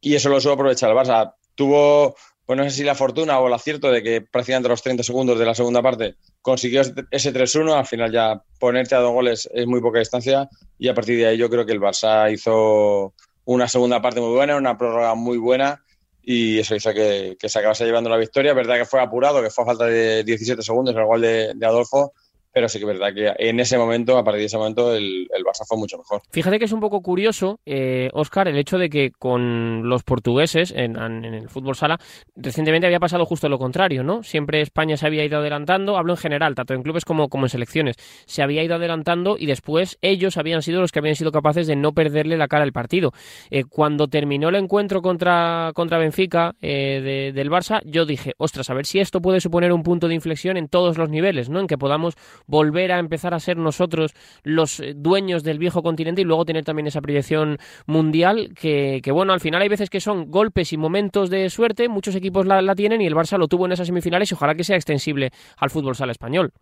y 0.00 0.14
eso 0.14 0.28
lo 0.28 0.40
supo 0.40 0.54
aprovechar 0.54 0.90
el 0.90 0.96
Barça. 0.96 1.34
Tuvo, 1.54 2.16
pues 2.46 2.56
no 2.56 2.64
sé 2.64 2.70
si 2.70 2.84
la 2.84 2.94
fortuna 2.94 3.38
o 3.38 3.46
el 3.46 3.52
acierto 3.52 3.90
de 3.90 4.02
que 4.02 4.20
prácticamente 4.22 4.68
los 4.68 4.82
30 4.82 5.02
segundos 5.02 5.38
de 5.38 5.46
la 5.46 5.54
segunda 5.54 5.82
parte 5.82 6.16
consiguió 6.44 6.82
ese 7.10 7.32
3-1, 7.32 7.72
al 7.74 7.86
final 7.86 8.12
ya 8.12 8.42
ponerte 8.60 8.94
a 8.94 8.98
dos 8.98 9.12
goles 9.12 9.48
es 9.50 9.66
muy 9.66 9.80
poca 9.80 9.98
distancia, 9.98 10.46
y 10.78 10.88
a 10.88 10.94
partir 10.94 11.16
de 11.16 11.26
ahí 11.26 11.38
yo 11.38 11.48
creo 11.48 11.64
que 11.64 11.72
el 11.72 11.80
Barça 11.80 12.30
hizo 12.30 13.14
una 13.46 13.66
segunda 13.66 14.02
parte 14.02 14.20
muy 14.20 14.34
buena, 14.34 14.54
una 14.56 14.76
prórroga 14.76 15.14
muy 15.14 15.38
buena, 15.38 15.82
y 16.22 16.58
eso 16.58 16.74
hizo 16.74 16.92
que, 16.92 17.38
se 17.42 17.58
acabase 17.58 17.86
llevando 17.86 18.10
la 18.10 18.18
victoria. 18.18 18.52
Verdad 18.52 18.76
que 18.76 18.84
fue 18.84 19.00
apurado, 19.00 19.42
que 19.42 19.48
fue 19.48 19.64
a 19.64 19.68
falta 19.68 19.86
de 19.86 20.22
17 20.22 20.60
segundos 20.62 20.94
el 20.94 21.04
gol 21.06 21.22
de, 21.22 21.54
de 21.54 21.66
Adolfo, 21.66 22.12
pero 22.54 22.68
sí 22.68 22.78
que 22.78 22.84
es 22.84 22.98
verdad 22.98 23.12
que 23.12 23.32
en 23.48 23.58
ese 23.58 23.76
momento, 23.76 24.16
a 24.16 24.22
partir 24.22 24.40
de 24.40 24.46
ese 24.46 24.56
momento, 24.56 24.94
el, 24.94 25.26
el 25.36 25.44
Barça 25.44 25.66
fue 25.66 25.76
mucho 25.76 25.98
mejor. 25.98 26.22
Fíjate 26.30 26.60
que 26.60 26.64
es 26.66 26.72
un 26.72 26.80
poco 26.80 27.02
curioso, 27.02 27.58
eh, 27.66 28.10
Oscar, 28.12 28.46
el 28.46 28.56
hecho 28.56 28.78
de 28.78 28.88
que 28.88 29.10
con 29.10 29.88
los 29.88 30.04
portugueses 30.04 30.72
en, 30.74 30.96
el 30.96 31.48
fútbol 31.48 31.74
sala 31.74 31.98
recientemente 32.36 32.86
había 32.86 33.00
pasado 33.00 33.26
justo 33.26 33.48
lo 33.48 33.58
contrario, 33.58 34.04
¿no? 34.04 34.22
Siempre 34.22 34.60
España 34.60 34.96
se 34.96 35.06
había 35.06 35.24
ido 35.24 35.38
adelantando, 35.38 35.96
hablo 35.96 36.12
en 36.12 36.16
general, 36.16 36.54
tanto 36.54 36.74
en 36.74 36.82
clubes 36.82 37.04
como, 37.04 37.28
como 37.28 37.46
en 37.46 37.50
selecciones, 37.50 37.96
se 38.26 38.42
había 38.42 38.62
ido 38.62 38.76
adelantando 38.76 39.36
y 39.38 39.46
después 39.46 39.98
ellos 40.00 40.36
habían 40.36 40.62
sido 40.62 40.80
los 40.80 40.92
que 40.92 41.00
habían 41.00 41.16
sido 41.16 41.32
capaces 41.32 41.66
de 41.66 41.74
no 41.74 41.92
perderle 41.92 42.36
la 42.36 42.46
cara 42.46 42.62
al 42.62 42.72
partido. 42.72 43.12
Eh, 43.50 43.64
cuando 43.64 44.06
terminó 44.06 44.48
el 44.48 44.54
encuentro 44.54 45.02
contra, 45.02 45.72
contra 45.74 45.98
Benfica 45.98 46.54
eh, 46.62 47.32
del 47.34 47.50
Barça, 47.50 47.80
yo 47.84 48.06
dije, 48.06 48.34
ostras, 48.38 48.70
a 48.70 48.74
ver 48.74 48.86
si 48.86 49.00
esto 49.00 49.20
puede 49.20 49.40
suponer 49.40 49.72
un 49.72 49.82
punto 49.82 50.06
de 50.06 50.14
inflexión 50.14 50.56
en 50.56 50.68
todos 50.68 50.98
los 50.98 51.10
niveles, 51.10 51.48
¿no? 51.48 51.60
En 51.60 51.66
que 51.66 51.78
podamos 51.78 52.14
volver 52.46 52.92
a 52.92 52.98
empezar 52.98 53.34
a 53.34 53.40
ser 53.40 53.56
nosotros 53.56 54.12
los 54.42 54.80
eh, 54.80 54.94
dueños 54.96 55.42
del 55.42 55.58
viejo 55.58 55.82
continente 55.82 56.22
y 56.22 56.24
luego 56.24 56.44
tener 56.44 56.64
también 56.64 56.86
esa 56.86 57.00
proyección 57.00 57.58
mundial 57.86 58.54
que, 58.54 59.00
bueno, 59.12 59.32
al 59.32 59.40
final 59.40 59.62
hay 59.62 59.68
veces 59.68 59.90
que 59.90 60.00
son 60.00 60.30
golpes 60.30 60.72
y 60.72 60.76
momentos 60.76 61.30
de 61.30 61.48
suerte, 61.50 61.88
muchos 61.88 62.14
equipos 62.14 62.46
la, 62.46 62.74
tienen 62.74 63.00
y 63.00 63.06
el 63.06 63.14
Barça 63.14 63.38
lo 63.38 63.48
tuvo 63.48 63.66
en 63.66 63.72
esas 63.72 63.86
semifinales 63.86 64.30
y 64.30 64.34
ojalá 64.34 64.54
que 64.54 64.64
sea 64.64 64.76
extensible 64.76 65.30
al 65.56 65.70
fútbol 65.70 65.94
sala 65.94 66.12
español. 66.12 66.52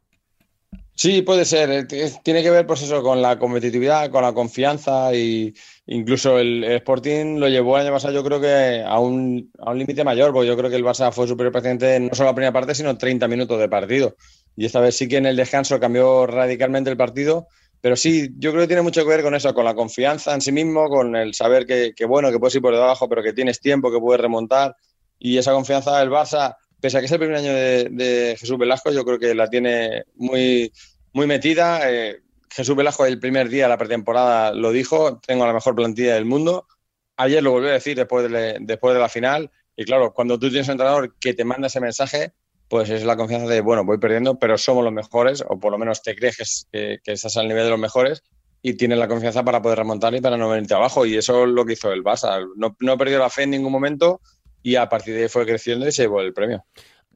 Sí, 0.95 1.23
puede 1.23 1.45
ser. 1.45 1.71
Eh, 1.71 2.13
tiene 2.23 2.43
que 2.43 2.51
ver, 2.51 2.67
pues 2.67 2.83
eso, 2.83 3.03
con 3.03 3.23
la 3.23 3.39
competitividad, 3.39 4.11
con 4.11 4.23
la 4.23 4.35
confianza 4.35 5.15
y 5.15 5.55
incluso 5.87 6.39
el, 6.39 6.65
Sporting 6.65 7.39
lo 7.39 7.49
llevó 7.49 7.77
el 7.77 7.87
año 7.87 7.95
pasado, 7.95 8.13
yo 8.13 8.23
creo 8.23 8.41
que 8.41 8.83
a 8.87 8.99
un, 9.01 9.51
a 9.59 9.71
un 9.71 9.79
límite 9.79 10.05
payor, 10.05 10.33
porque 10.33 10.49
yo 10.49 10.57
creo 10.57 10.71
que 10.71 10.77
el 10.77 10.85
Barça 10.85 11.11
fue 11.11 11.27
superior 11.27 11.53
paciente 11.53 11.99
no 11.99 12.15
solo 12.15 12.29
la 12.31 12.35
primera 12.35 12.53
parte, 12.53 12.75
sino 12.75 12.97
30 12.97 13.27
minutos 13.27 13.59
de 13.59 13.69
partido. 13.69 14.17
Y 14.57 14.67
esta 14.67 14.81
vez 14.81 14.97
sí 14.97 15.09
que 15.09 15.17
en 15.17 15.27
el 15.27 15.37
descanso 15.37 15.81
cambió 15.81 16.27
radicalmente 16.27 16.91
el 16.91 16.97
partido. 16.97 17.49
Pero 17.81 17.97
sí, 17.97 18.31
yo 18.39 18.53
creo 18.53 18.63
que 18.63 18.69
tiene 18.69 18.83
mucho 18.83 19.03
que 19.03 19.09
ver 19.09 19.23
con 19.23 19.35
eso, 19.35 19.53
con 19.53 19.65
la 19.65 19.75
confianza 19.75 20.33
en 20.35 20.41
sí 20.41 20.53
mismo, 20.53 20.89
con 20.89 21.17
el 21.17 21.35
saber 21.35 21.67
que, 21.67 21.93
bueno, 22.07 22.31
que 22.31 22.39
puedes 22.39 22.55
ir 22.55 22.63
por 22.63 22.73
debajo, 22.73 23.09
pero 23.09 23.25
que 23.25 23.33
tienes 23.33 23.61
tiempo, 23.61 23.91
que 23.91 23.99
puedes 23.99 24.21
remontar. 24.21 24.77
Y 25.19 25.37
esa 25.37 25.53
confianza 25.53 25.99
del 25.99 26.09
Barça, 26.09 26.57
pese 26.81 26.97
a 26.97 27.01
que 27.01 27.07
es 27.07 27.13
el 27.13 27.19
primer 27.19 27.37
año 27.37 27.53
de, 27.53 28.37
Jesús 28.39 28.57
Velasco, 28.57 28.93
yo 28.93 29.05
creo 29.05 29.19
que 29.19 29.35
la 29.35 29.49
tiene 29.51 30.05
muy, 30.15 30.73
muy 31.13 31.27
metida. 31.27 31.91
Eh, 31.91 32.21
Jesús 32.51 32.77
Velasco 32.77 33.05
el 33.05 33.19
primer 33.19 33.49
día 33.49 33.65
de 33.65 33.71
la 33.71 33.79
pretemporada 33.79 34.53
lo 34.53 34.71
dijo, 34.71 35.19
tengo 35.19 35.45
la 35.45 35.53
mejor 35.53 35.75
plantilla 35.75 36.15
del 36.15 36.25
mundo. 36.25 36.69
Ayer 37.17 37.43
lo 37.43 37.51
volvió 37.51 37.71
a 37.71 37.75
decir 37.75 37.97
después 37.97 38.31
de, 38.31 38.59
después 38.61 38.95
de 38.95 39.01
la 39.01 39.09
final. 39.09 39.51
Y 39.75 39.85
claro, 39.85 40.13
cuando 40.13 40.39
tú 40.39 40.49
tienes 40.51 40.69
un 40.69 40.73
entrenador 40.73 41.17
que 41.19 41.35
te 41.35 41.45
manda 41.45 41.67
ese 41.67 41.81
mensaje, 41.81 42.33
pues 42.73 42.89
es 42.89 43.05
la 43.05 43.19
confianza 43.19 43.47
de, 43.49 43.61
bueno, 43.61 43.85
voy 43.85 43.99
perdiendo, 43.99 44.39
pero 44.39 44.57
somos 44.57 44.83
los 44.83 44.95
mejores, 44.95 45.45
o 45.47 45.61
por 45.61 45.73
lo 45.73 45.77
menos 45.77 46.01
te 46.01 46.15
crees 46.15 46.67
que, 46.73 47.01
estás 47.05 47.37
al 47.37 47.47
nivel 47.47 47.65
de 47.65 47.69
los 47.69 47.79
mejores 47.79 48.23
y 48.63 48.79
tienes 48.79 48.97
la 48.97 49.09
confianza 49.09 49.45
para 49.45 49.61
poder 49.61 49.77
remontar 49.77 50.15
y 50.15 50.23
para 50.23 50.39
no 50.39 50.49
venirte 50.49 50.73
abajo. 50.73 51.05
Y 51.05 51.15
eso 51.19 51.45
es 51.45 51.51
lo 51.51 51.67
que 51.67 51.75
hizo 51.75 51.93
el 51.93 52.03
Barça. 52.03 52.49
No, 52.57 52.75
no 52.81 52.97
perdió 52.97 53.19
la 53.19 53.29
fe 53.29 53.43
en 53.43 53.51
ningún 53.51 53.73
momento 53.73 54.23
y 54.63 54.77
a 54.77 54.89
partir 54.89 55.15
de 55.15 55.25
ahí 55.25 55.29
fue 55.29 55.45
creciendo 55.45 55.87
y 55.87 55.93
se 55.93 56.05
llevó 56.05 56.23
el 56.23 56.33
premio. 56.33 56.65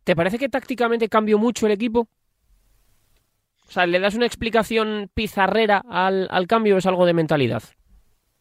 ¿Te 0.04 0.14
parece 0.14 0.38
que 0.38 0.50
tácticamente 0.50 1.08
cambió 1.08 1.38
mucho 1.38 1.64
el 1.64 1.72
equipo? 1.72 2.06
O 3.66 3.72
sea, 3.72 3.86
¿le 3.86 3.98
das 3.98 4.14
una 4.14 4.26
explicación 4.26 5.10
pizarrera 5.14 5.82
al, 5.88 6.28
al 6.30 6.46
cambio 6.46 6.74
o 6.74 6.78
es 6.78 6.84
algo 6.84 7.06
de 7.06 7.14
mentalidad? 7.14 7.62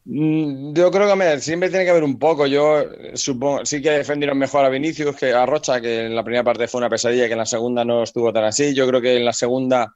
Mm, 0.06 0.74
yo 0.74 0.92
creo 0.92 1.18
que 1.18 1.40
siempre 1.40 1.70
tiene 1.70 1.84
que 1.84 1.92
haber 1.92 2.04
un 2.04 2.20
poco. 2.20 2.46
Yo 2.46 2.82
eh, 2.82 3.12
supongo, 3.16 3.66
sí 3.66 3.82
que 3.82 3.92
defendieron 3.92 4.38
mejor 4.38 4.64
a 4.64 4.70
Vinicius 4.70 5.16
que 5.16 5.34
a 5.34 5.46
Rocha, 5.46 5.82
que 5.82 6.06
en 6.06 6.16
la 6.16 6.24
primera 6.24 6.44
parte 6.44 6.68
fue 6.68 6.80
una 6.80 6.90
pesadilla, 6.90 7.26
que 7.26 7.34
en 7.34 7.40
la 7.40 7.46
segunda 7.46 7.84
no 7.84 8.04
estuvo 8.04 8.32
tan 8.32 8.44
así. 8.44 8.74
Yo 8.76 8.88
creo 8.88 9.02
que 9.02 9.18
en 9.18 9.26
la 9.26 9.34
segunda 9.34 9.94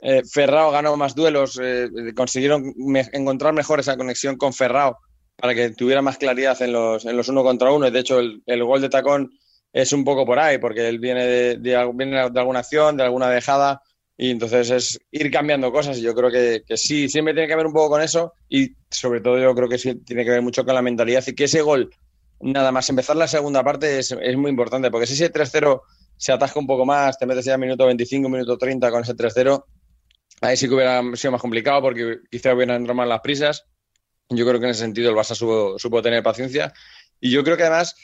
eh, 0.00 0.22
Ferrao 0.24 0.70
ganó 0.70 0.96
más 0.96 1.14
duelos, 1.14 1.58
eh, 1.62 1.88
consiguieron 2.16 2.72
encontrar 3.12 3.52
mejor 3.52 3.80
esa 3.80 3.96
conexión 3.96 4.36
con 4.36 4.52
Ferrao 4.52 4.96
para 5.36 5.54
que 5.54 5.70
tuviera 5.70 6.02
más 6.02 6.18
claridad 6.18 6.60
en 6.62 6.72
los, 6.72 7.04
en 7.04 7.16
los 7.16 7.28
uno 7.28 7.42
contra 7.42 7.72
uno. 7.72 7.90
De 7.90 7.98
hecho, 7.98 8.20
el, 8.20 8.64
gol 8.64 8.80
de 8.80 8.88
tacón 8.88 9.30
es 9.72 9.92
un 9.92 10.04
poco 10.04 10.24
por 10.26 10.38
ahí, 10.38 10.58
porque 10.58 10.88
él 10.88 10.98
viene 11.00 11.26
de, 11.26 11.56
viene 11.56 12.30
de 12.30 12.40
alguna 12.40 12.60
acción, 12.60 12.96
de 12.96 13.04
alguna 13.04 13.28
dejada 13.30 13.82
y 14.22 14.32
entonces 14.32 14.70
es 14.70 15.00
ir 15.12 15.30
cambiando 15.30 15.72
cosas. 15.72 15.96
Y 15.96 16.02
yo 16.02 16.14
creo 16.14 16.30
que, 16.30 16.62
que, 16.66 16.76
sí, 16.76 17.08
siempre 17.08 17.32
tiene 17.32 17.48
que 17.48 17.56
ver 17.56 17.64
un 17.64 17.72
poco 17.72 17.88
con 17.88 18.02
eso. 18.02 18.34
Y 18.50 18.72
sobre 18.90 19.22
todo 19.22 19.38
yo 19.38 19.54
creo 19.54 19.66
que 19.66 19.78
sí 19.78 19.94
tiene 19.94 20.26
que 20.26 20.30
ver 20.30 20.42
mucho 20.42 20.62
con 20.62 20.74
la 20.74 20.82
mentalidad. 20.82 21.24
Y 21.26 21.34
que 21.34 21.44
ese 21.44 21.62
gol, 21.62 21.90
nada 22.38 22.70
más 22.70 22.86
empezar 22.90 23.16
la 23.16 23.26
segunda 23.26 23.64
parte 23.64 23.98
es, 23.98 24.12
es 24.12 24.36
muy 24.36 24.50
importante. 24.50 24.90
Porque 24.90 25.06
si 25.06 25.14
ese 25.14 25.32
3-0 25.32 25.80
se 26.18 26.32
atasca 26.32 26.60
un 26.60 26.66
poco 26.66 26.84
más, 26.84 27.16
te 27.16 27.24
metes 27.24 27.46
ya 27.46 27.56
minuto 27.56 27.86
25, 27.86 28.28
minuto 28.28 28.58
30 28.58 28.90
con 28.90 29.04
ese 29.04 29.16
3-0, 29.16 29.64
ahí 30.42 30.54
sí 30.54 30.68
que 30.68 30.74
hubiera 30.74 31.02
sido 31.16 31.32
más 31.32 31.40
complicado 31.40 31.80
porque 31.80 32.18
quizá 32.30 32.52
hubieran 32.52 32.76
entrado 32.76 32.96
más 32.96 33.08
las 33.08 33.20
prisas. 33.22 33.64
Yo 34.28 34.46
creo 34.46 34.60
que 34.60 34.66
en 34.66 34.72
ese 34.72 34.80
sentido 34.80 35.08
el 35.08 35.16
Barça 35.16 35.34
supo, 35.34 35.78
supo 35.78 36.02
tener 36.02 36.22
paciencia. 36.22 36.74
Y 37.20 37.30
yo 37.30 37.42
creo 37.42 37.56
que 37.56 37.62
además 37.62 37.96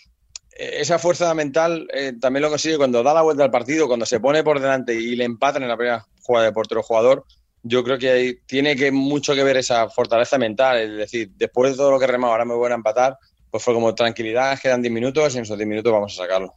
esa 0.58 0.98
fuerza 0.98 1.34
mental 1.34 1.86
eh, 1.92 2.14
también 2.20 2.42
lo 2.42 2.48
consigue 2.48 2.76
cuando 2.76 3.02
da 3.02 3.14
la 3.14 3.22
vuelta 3.22 3.44
al 3.44 3.50
partido, 3.50 3.86
cuando 3.86 4.06
se 4.06 4.20
pone 4.20 4.42
por 4.42 4.60
delante 4.60 4.94
y 4.94 5.16
le 5.16 5.24
empatan 5.24 5.62
en 5.62 5.68
la 5.68 5.76
primera 5.76 6.06
jugada 6.22 6.46
de 6.46 6.52
portero 6.52 6.82
jugador. 6.82 7.24
Yo 7.62 7.82
creo 7.82 7.98
que 7.98 8.40
tiene 8.46 8.76
que 8.76 8.92
mucho 8.92 9.34
que 9.34 9.42
ver 9.42 9.56
esa 9.56 9.88
fortaleza 9.88 10.38
mental. 10.38 10.78
Es 10.78 10.96
decir, 10.96 11.30
después 11.36 11.72
de 11.72 11.76
todo 11.76 11.90
lo 11.90 11.98
que 11.98 12.06
remaba, 12.06 12.32
ahora 12.32 12.44
me 12.44 12.54
voy 12.54 12.70
a 12.70 12.74
empatar, 12.74 13.18
pues 13.50 13.62
fue 13.62 13.74
como 13.74 13.94
tranquilidad, 13.94 14.58
quedan 14.58 14.82
10 14.82 14.92
minutos 14.92 15.34
y 15.34 15.38
en 15.38 15.44
esos 15.44 15.58
10 15.58 15.68
minutos 15.68 15.92
vamos 15.92 16.12
a 16.18 16.22
sacarlo 16.22 16.54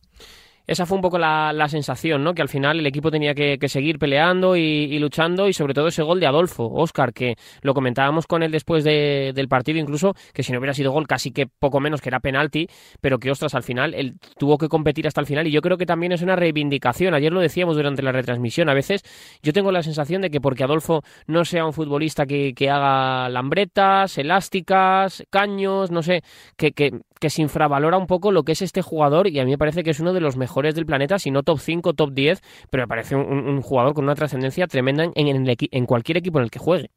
esa 0.70 0.86
fue 0.86 0.98
un 0.98 1.02
poco 1.02 1.18
la, 1.18 1.68
sensación, 1.68 2.24
¿no? 2.24 2.36
Que 2.36 2.44
al 2.44 2.48
final 2.48 2.80
el 2.80 2.86
equipo 2.86 3.10
tenía 3.10 3.34
que, 3.34 3.58
seguir 3.68 3.98
peleando 3.98 4.56
y, 4.56 5.00
luchando 5.00 5.48
y 5.48 5.54
sobre 5.54 5.74
todo 5.74 5.88
ese 5.88 6.04
gol 6.04 6.20
de 6.20 6.28
Adolfo, 6.28 6.70
Oscar, 6.72 7.12
que 7.12 7.38
lo 7.64 7.74
comentábamos 7.74 8.28
con 8.28 8.44
él 8.44 8.52
después 8.52 8.84
del 8.84 9.48
partido 9.48 9.80
incluso, 9.80 10.14
que 10.32 10.44
si 10.44 10.52
no 10.52 10.60
hubiera 10.60 10.76
sido 10.76 10.92
gol 10.92 11.08
casi 11.08 11.32
que 11.32 11.48
poco 11.48 11.80
menos 11.80 12.02
que 12.02 12.10
era 12.10 12.20
penalti, 12.20 12.68
pero 13.02 13.18
que 13.18 13.32
ostras, 13.32 13.56
al 13.56 13.64
final 13.64 13.96
él 13.96 14.20
tuvo 14.38 14.60
que 14.60 14.68
competir 14.68 15.08
hasta 15.08 15.22
el 15.22 15.26
final 15.26 15.48
y 15.48 15.52
yo 15.52 15.62
creo 15.62 15.78
que 15.78 15.88
también 15.88 16.12
es 16.12 16.22
una 16.22 16.36
reivindicación. 16.36 17.16
Ayer 17.16 17.34
lo 17.34 17.40
decíamos 17.40 17.76
durante 17.76 18.04
la 18.04 18.12
retransmisión, 18.12 18.70
a 18.70 18.76
veces 18.76 19.02
yo 19.42 19.54
tengo 19.54 19.72
la 19.72 19.82
sensación 19.82 20.22
de 20.22 20.30
que 20.30 20.40
porque 20.40 20.64
Adolfo 20.64 21.02
no 21.26 21.46
sea 21.46 21.66
un 21.66 21.74
futbolista 21.74 22.28
que, 22.28 22.54
que 22.54 22.70
haga 22.70 23.28
lambretas, 23.30 24.20
elásticas, 24.20 25.24
caños, 25.32 25.90
no 25.90 26.04
sé, 26.04 26.22
que, 26.58 26.74
que 26.74 26.92
que 27.20 27.30
se 27.30 27.42
infravalora 27.42 27.98
un 27.98 28.08
poco 28.08 28.32
lo 28.32 28.44
que 28.44 28.54
es 28.54 28.62
este 28.62 28.82
jugador 28.82 29.28
y 29.28 29.40
a 29.40 29.46
mí 29.46 29.52
me 29.52 29.58
parece 29.58 29.84
que 29.84 29.92
es 29.92 30.00
uno 30.00 30.14
de 30.14 30.22
los 30.22 30.38
mejores 30.38 30.74
del 30.76 30.86
planeta, 30.86 31.20
si 31.20 31.32
no 31.32 31.44
top 31.44 31.60
5, 31.60 31.94
top 31.94 32.14
10, 32.14 32.42
pero 32.70 32.84
me 32.84 32.88
parece 32.88 33.16
un, 33.16 33.62
jugador 33.62 33.94
con 33.94 34.06
una 34.06 34.16
trascendencia 34.16 34.68
tremenda 34.68 35.12
en, 35.14 35.86
cualquier 35.86 36.18
equipo 36.18 36.40
en 36.40 36.46
el 36.46 36.52
que 36.52 36.60
juegue. 36.60 36.90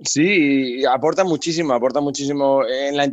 Sí, 0.00 0.84
aporta 0.86 1.24
muchísimo, 1.24 1.74
aporta 1.74 2.00
muchísimo 2.00 2.64
en 2.66 2.96
la 2.96 3.12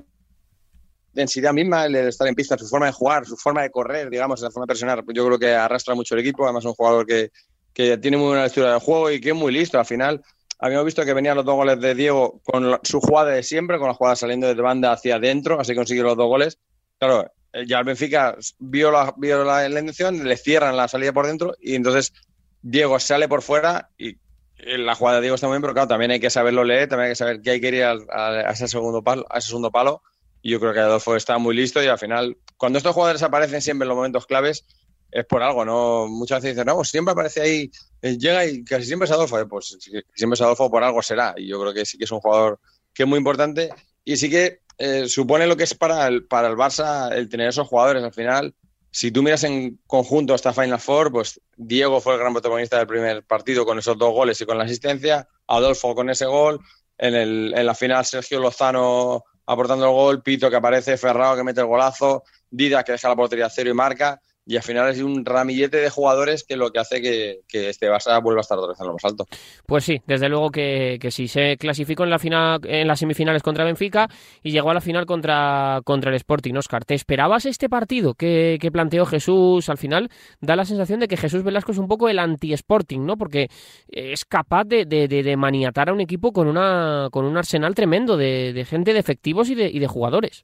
densidad 1.14 1.54
misma, 1.54 1.86
el 1.86 1.96
estar 1.96 2.28
en 2.28 2.36
pista, 2.36 2.58
su 2.58 2.68
forma 2.68 2.86
de 2.86 2.94
jugar, 2.94 3.26
su 3.26 3.36
forma 3.36 3.64
de 3.64 3.70
correr, 3.70 4.10
digamos, 4.10 4.42
la 4.42 4.52
forma 4.52 4.64
de 4.64 4.70
presionar. 4.70 5.04
Yo 5.14 5.26
creo 5.26 5.38
que 5.38 5.54
arrastra 5.54 5.96
mucho 5.96 6.16
el 6.16 6.22
equipo, 6.22 6.46
además 6.46 6.64
es 6.64 6.70
un 6.70 6.76
jugador 6.76 7.06
que, 7.06 7.32
que 7.74 7.98
tiene 7.98 8.16
muy 8.16 8.28
buena 8.28 8.44
lectura 8.44 8.72
del 8.72 8.80
juego 8.80 9.12
y 9.12 9.20
que 9.20 9.30
es 9.30 9.36
muy 9.36 9.52
listo. 9.52 9.78
Al 9.78 9.86
final, 9.86 10.24
Habíamos 10.64 10.86
visto 10.86 11.04
que 11.04 11.16
venían 11.16 11.36
los 11.36 11.44
dos 11.44 11.56
goles 11.56 11.82
de 11.82 11.96
Diego 11.96 12.40
con 12.44 12.80
su 12.84 13.02
jugada 13.02 13.32
de 13.32 13.42
siempre, 13.42 13.80
con 13.80 13.88
la 13.88 13.96
jugada 13.96 14.16
saliendo 14.16 14.48
de 14.48 14.54
banda 14.54 14.92
hacia 14.92 15.16
adentro, 15.16 15.60
así 15.60 15.74
consiguió 15.74 16.04
los 16.04 16.16
dos 16.16 16.28
goles. 16.28 16.60
Claro, 17.00 17.32
eh, 17.52 17.66
ya 17.66 17.80
el 17.80 17.86
Benfica 17.86 18.38
vio 18.60 18.92
la, 18.92 19.12
vio 19.18 19.44
la, 19.44 19.68
intención, 19.68 20.24
le 20.24 20.38
cierran 20.38 20.78
la 20.78 20.88
salida 20.88 21.14
por 21.14 21.26
dentro 21.26 21.56
y 21.60 21.74
entonces 21.74 22.14
Diego 22.62 23.00
sale 23.00 23.28
por 23.28 23.42
fuera 23.42 23.90
y 23.98 24.18
la 24.56 24.94
jugada 24.94 25.18
de 25.18 25.22
Diego 25.24 25.34
está 25.36 25.48
muy 25.48 25.56
bien, 25.56 25.64
pero 25.64 25.74
claro, 25.74 25.88
también 25.88 26.12
hay 26.12 26.20
que 26.20 26.30
saberlo 26.30 26.64
leer, 26.64 26.88
también 26.88 27.08
hay 27.08 27.12
que 27.14 27.16
saber 27.16 27.42
que 27.42 27.50
hay 27.50 27.60
que 27.60 27.68
ir 27.70 27.84
a, 27.84 28.52
ese 28.52 28.68
segundo 28.68 29.04
palo, 29.04 29.26
a 29.32 29.40
ese 29.40 29.48
segundo 29.48 29.72
palo 29.72 30.04
Y 30.44 30.52
yo 30.52 30.60
creo 30.60 30.74
que 30.74 30.80
Adolfo 30.80 31.16
está 31.16 31.40
muy 31.40 31.56
listo 31.56 31.82
y 31.82 31.88
al 31.88 31.98
final, 31.98 32.38
cuando 32.58 32.78
estos 32.78 32.94
jugadores 32.94 33.24
aparecen 33.24 33.64
siempre 33.64 33.86
en 33.86 33.90
los 33.90 33.98
momentos 33.98 34.28
claves, 34.28 34.64
es 35.12 35.26
por 35.26 35.44
algo, 35.44 35.66
¿no? 35.66 36.08
Muchas 36.08 36.42
veces 36.42 36.56
dicen, 36.56 36.68
no, 36.68 36.76
pues 36.76 36.90
siempre 36.90 37.12
aparece 37.12 37.42
ahí, 37.42 37.72
eh, 38.02 38.18
llega 38.18 38.46
y 38.46 38.64
casi 38.64 38.86
siempre 38.86 39.06
es 39.06 39.12
Adolfo. 39.12 39.40
Eh, 39.40 39.46
pues 39.46 39.78
siempre 40.16 40.36
es 40.36 40.42
Adolfo, 40.42 40.72
por 40.72 40.84
algo 40.84 41.02
será. 41.02 41.34
Y 41.38 41.48
yo 41.48 41.60
creo 41.60 41.74
que 41.74 41.86
sí 41.86 41.98
que 41.98 42.06
es 42.06 42.12
un 42.12 42.22
jugador 42.22 42.60
que 42.94 43.04
es 43.04 43.10
muy 43.10 43.18
importante 43.18 43.70
y 44.04 44.18
sí 44.18 44.30
que 44.30 44.62
eh, 44.78 45.08
supone 45.08 45.48
lo 45.48 45.58
que 45.58 45.64
es 45.64 45.76
para 45.76 46.08
el, 46.08 46.26
para 46.26 46.48
el 46.48 46.56
Barça 46.56 47.12
el 47.14 47.30
tener 47.30 47.50
esos 47.50 47.68
jugadores. 47.68 48.04
Al 48.04 48.14
final, 48.14 48.56
si 48.90 49.12
tú 49.12 49.22
miras 49.22 49.44
en 49.44 49.80
conjunto 49.86 50.34
hasta 50.34 50.54
Final 50.54 50.80
Four, 50.80 51.12
pues 51.12 51.42
Diego 51.56 52.00
fue 52.00 52.14
el 52.14 52.20
gran 52.20 52.34
protagonista 52.34 52.78
del 52.78 52.88
primer 52.88 53.24
partido 53.24 53.66
con 53.66 53.80
esos 53.80 53.98
dos 53.98 54.14
goles 54.14 54.40
y 54.40 54.46
con 54.46 54.58
la 54.58 54.64
asistencia, 54.64 55.28
Adolfo 55.48 55.94
con 55.94 56.10
ese 56.10 56.26
gol, 56.26 56.60
en, 56.98 57.16
el, 57.16 57.54
en 57.56 57.66
la 57.66 57.76
final 57.76 58.06
Sergio 58.06 58.40
Lozano 58.40 59.24
aportando 59.46 59.86
el 59.86 59.92
gol, 59.92 60.24
Pito 60.24 60.50
que 60.50 60.56
aparece, 60.56 60.98
Ferrao 60.98 61.36
que 61.36 61.44
mete 61.44 61.62
el 61.62 61.68
golazo, 61.68 62.24
Dida 62.50 62.84
que 62.84 62.94
deja 62.94 63.10
la 63.10 63.16
portería 63.16 63.50
cero 63.50 63.70
y 63.70 63.74
marca 63.74 64.22
y 64.46 64.58
al 64.58 64.64
final 64.64 64.90
es 64.90 65.02
un 65.02 65.24
ramillete 65.24 65.78
de 65.78 65.90
jugadores 65.90 66.44
que 66.44 66.56
lo 66.56 66.72
que 66.72 66.80
hace 66.80 67.02
que, 67.02 67.42
este 67.52 67.90
Barça 67.90 68.22
vuelva 68.22 68.40
a 68.40 68.42
estar 68.42 68.58
otra 68.58 68.70
vez 68.70 68.80
en 68.80 68.88
lo 68.88 68.94
más 68.94 69.06
alto. 69.06 69.26
Pues 69.66 69.84
sí, 69.84 70.02
desde 70.08 70.30
luego 70.30 70.50
que, 70.50 70.98
que 71.00 71.12
sí, 71.12 71.28
se 71.28 71.58
clasificó 71.58 72.04
en 72.04 72.10
la 72.10 72.20
final, 72.20 72.60
en 72.64 72.88
las 72.88 73.00
semifinales 73.00 73.44
contra 73.44 73.66
Benfica 73.66 74.08
y 74.42 74.52
llegó 74.52 74.72
a 74.72 74.74
la 74.74 74.82
final 74.82 75.06
contra, 75.06 75.82
contra 75.84 76.10
el 76.10 76.16
Sporting, 76.16 76.56
Oscar. 76.56 76.86
¿Te 76.86 76.96
esperabas 76.96 77.46
este 77.46 77.70
partido 77.70 78.16
que, 78.16 78.58
planteó 78.74 79.06
Jesús? 79.06 79.70
Al 79.70 79.78
final 79.78 80.10
da 80.40 80.56
la 80.56 80.66
sensación 80.66 81.00
de 81.00 81.08
que 81.08 81.18
Jesús 81.18 81.44
Velasco 81.44 81.72
es 81.72 81.78
un 81.78 81.88
poco 81.88 82.10
el 82.10 82.20
anti-Sporting, 82.20 83.06
¿no? 83.06 83.18
Porque 83.18 83.48
es 83.88 84.26
capaz 84.26 84.64
de, 84.66 84.86
de, 84.86 85.38
maniatar 85.38 85.90
a 85.90 85.94
un 85.94 86.02
equipo 86.02 86.32
con, 86.32 86.48
una, 86.48 87.10
con 87.12 87.26
un 87.26 87.38
arsenal 87.38 87.76
tremendo 87.76 88.18
de, 88.18 88.66
gente, 88.68 88.94
de 88.94 89.00
efectivos 89.00 89.50
y 89.50 89.56
de, 89.56 89.70
y 89.70 89.80
de 89.80 89.88
jugadores. 89.88 90.44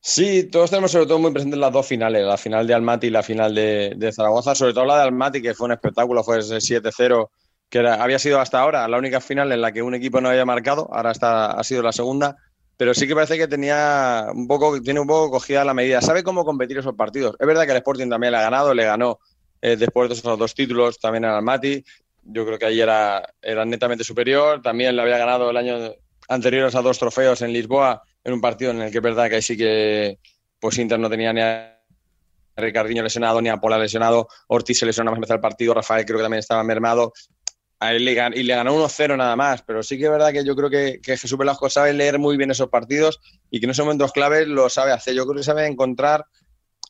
Sí, 0.00 0.44
todos 0.44 0.70
tenemos 0.70 0.92
sobre 0.92 1.06
todo 1.06 1.18
muy 1.18 1.32
presentes 1.32 1.58
las 1.58 1.72
dos 1.72 1.86
finales, 1.86 2.24
la 2.24 2.36
final 2.36 2.66
de 2.66 2.74
Almaty 2.74 3.08
y 3.08 3.10
la 3.10 3.22
final 3.22 3.54
de, 3.54 4.12
Zaragoza, 4.14 4.54
sobre 4.54 4.72
todo 4.72 4.84
la 4.84 4.98
de 4.98 5.02
Almaty, 5.02 5.42
que 5.42 5.54
fue 5.54 5.66
un 5.66 5.72
espectáculo, 5.72 6.22
fue 6.22 6.38
ese 6.38 6.56
7-0, 6.56 7.28
que 7.68 7.80
había 7.80 8.18
sido 8.18 8.40
hasta 8.40 8.60
ahora 8.60 8.86
la 8.86 8.98
única 8.98 9.20
final 9.20 9.50
en 9.50 9.60
la 9.60 9.72
que 9.72 9.82
un 9.82 9.94
equipo 9.94 10.20
no 10.20 10.28
había 10.28 10.44
marcado, 10.44 10.88
ahora 10.92 11.10
está, 11.10 11.50
ha 11.50 11.64
sido 11.64 11.82
la 11.82 11.92
segunda, 11.92 12.36
pero 12.76 12.94
sí 12.94 13.08
que 13.08 13.14
parece 13.14 13.36
que 13.36 13.48
tenía 13.48 14.26
un 14.32 14.46
poco, 14.46 14.80
tiene 14.80 15.00
un 15.00 15.06
poco 15.06 15.30
cogida 15.32 15.64
la 15.64 15.74
medida, 15.74 16.00
sabe 16.00 16.22
cómo 16.22 16.44
competir 16.44 16.78
esos 16.78 16.94
partidos. 16.94 17.34
Es 17.40 17.46
verdad 17.46 17.64
que 17.64 17.72
el 17.72 17.78
Sporting 17.78 18.08
también 18.08 18.32
le 18.32 18.38
ha 18.38 18.42
ganado, 18.42 18.74
le 18.74 18.84
ganó 18.84 19.18
eh, 19.60 19.76
después 19.76 20.08
de 20.08 20.14
esos 20.14 20.38
dos 20.38 20.54
títulos 20.54 20.98
también 21.00 21.24
en 21.24 21.30
Almaty, 21.30 21.82
yo 22.22 22.44
creo 22.44 22.58
que 22.58 22.66
ahí 22.66 22.80
era, 22.80 23.22
era 23.40 23.64
netamente 23.64 24.04
superior, 24.04 24.60
también 24.62 24.94
le 24.94 25.02
había 25.02 25.18
ganado 25.18 25.50
el 25.50 25.56
año 25.56 25.92
anterior 26.28 26.70
a 26.72 26.82
dos 26.82 26.98
trofeos 26.98 27.40
en 27.42 27.52
Lisboa 27.52 28.02
en 28.26 28.32
un 28.32 28.40
partido 28.40 28.72
en 28.72 28.82
el 28.82 28.90
que 28.90 28.98
es 28.98 29.02
verdad 29.02 29.30
que 29.30 29.40
sí 29.40 29.56
que 29.56 30.18
pues 30.58 30.76
Inter 30.78 30.98
no 30.98 31.08
tenía 31.08 31.32
ni 31.32 31.40
a 31.40 31.80
Ricardinho 32.56 33.02
lesionado, 33.02 33.40
ni 33.40 33.48
a 33.48 33.58
Pola 33.58 33.78
lesionado, 33.78 34.28
Ortiz 34.48 34.80
se 34.80 34.86
lesionó 34.86 35.12
más 35.12 35.18
empezar 35.18 35.36
el 35.36 35.40
partido, 35.40 35.74
Rafael 35.74 36.04
creo 36.04 36.18
que 36.18 36.24
también 36.24 36.40
estaba 36.40 36.64
mermado. 36.64 37.12
A 37.78 37.92
él 37.92 38.04
le 38.04 38.12
y 38.34 38.42
le 38.42 38.54
ganó 38.54 38.74
1-0 38.74 39.16
nada 39.16 39.36
más, 39.36 39.62
pero 39.62 39.82
sí 39.82 39.96
que 39.96 40.06
es 40.06 40.10
verdad 40.10 40.32
que 40.32 40.44
yo 40.44 40.56
creo 40.56 40.70
que, 40.70 40.98
Jesús 41.04 41.38
Velasco 41.38 41.70
sabe 41.70 41.92
leer 41.92 42.18
muy 42.18 42.36
bien 42.36 42.50
esos 42.50 42.68
partidos 42.68 43.20
y 43.50 43.60
que 43.60 43.66
en 43.66 43.70
esos 43.70 43.84
momentos 43.84 44.12
claves 44.12 44.48
lo 44.48 44.68
sabe 44.70 44.92
hacer. 44.92 45.14
Yo 45.14 45.24
creo 45.24 45.36
que 45.36 45.44
sabe 45.44 45.66
encontrar 45.66 46.24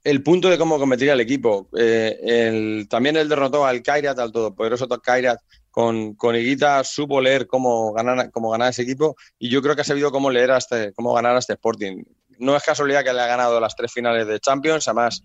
el 0.04 0.22
punto 0.22 0.48
de 0.48 0.56
cómo 0.56 0.78
competir 0.78 1.10
al 1.10 1.20
equipo. 1.20 1.68
Eh, 1.76 2.86
también 2.88 3.16
él 3.16 3.28
derrotó 3.28 3.66
al 3.66 3.82
Kairat, 3.82 4.18
al 4.20 4.32
todopoderoso 4.32 4.88
Kairat, 4.88 5.40
con, 5.76 6.14
con 6.14 6.34
Higuita 6.34 6.82
supo 6.84 7.20
leer 7.20 7.46
cómo 7.46 7.92
ganar, 7.92 8.30
cómo 8.30 8.48
ganar 8.48 8.70
ese 8.70 8.80
equipo 8.80 9.14
y 9.38 9.50
yo 9.50 9.60
creo 9.60 9.74
que 9.74 9.82
ha 9.82 9.84
sabido 9.84 10.10
cómo 10.10 10.30
leer 10.30 10.52
a 10.52 10.56
este, 10.56 10.94
cómo 10.94 11.12
ganar 11.12 11.36
a 11.36 11.38
este 11.38 11.52
Sporting. 11.52 12.02
No 12.38 12.56
es 12.56 12.62
casualidad 12.62 13.04
que 13.04 13.12
le 13.12 13.20
ha 13.20 13.26
ganado 13.26 13.60
las 13.60 13.76
tres 13.76 13.92
finales 13.92 14.26
de 14.26 14.40
Champions, 14.40 14.88
además 14.88 15.20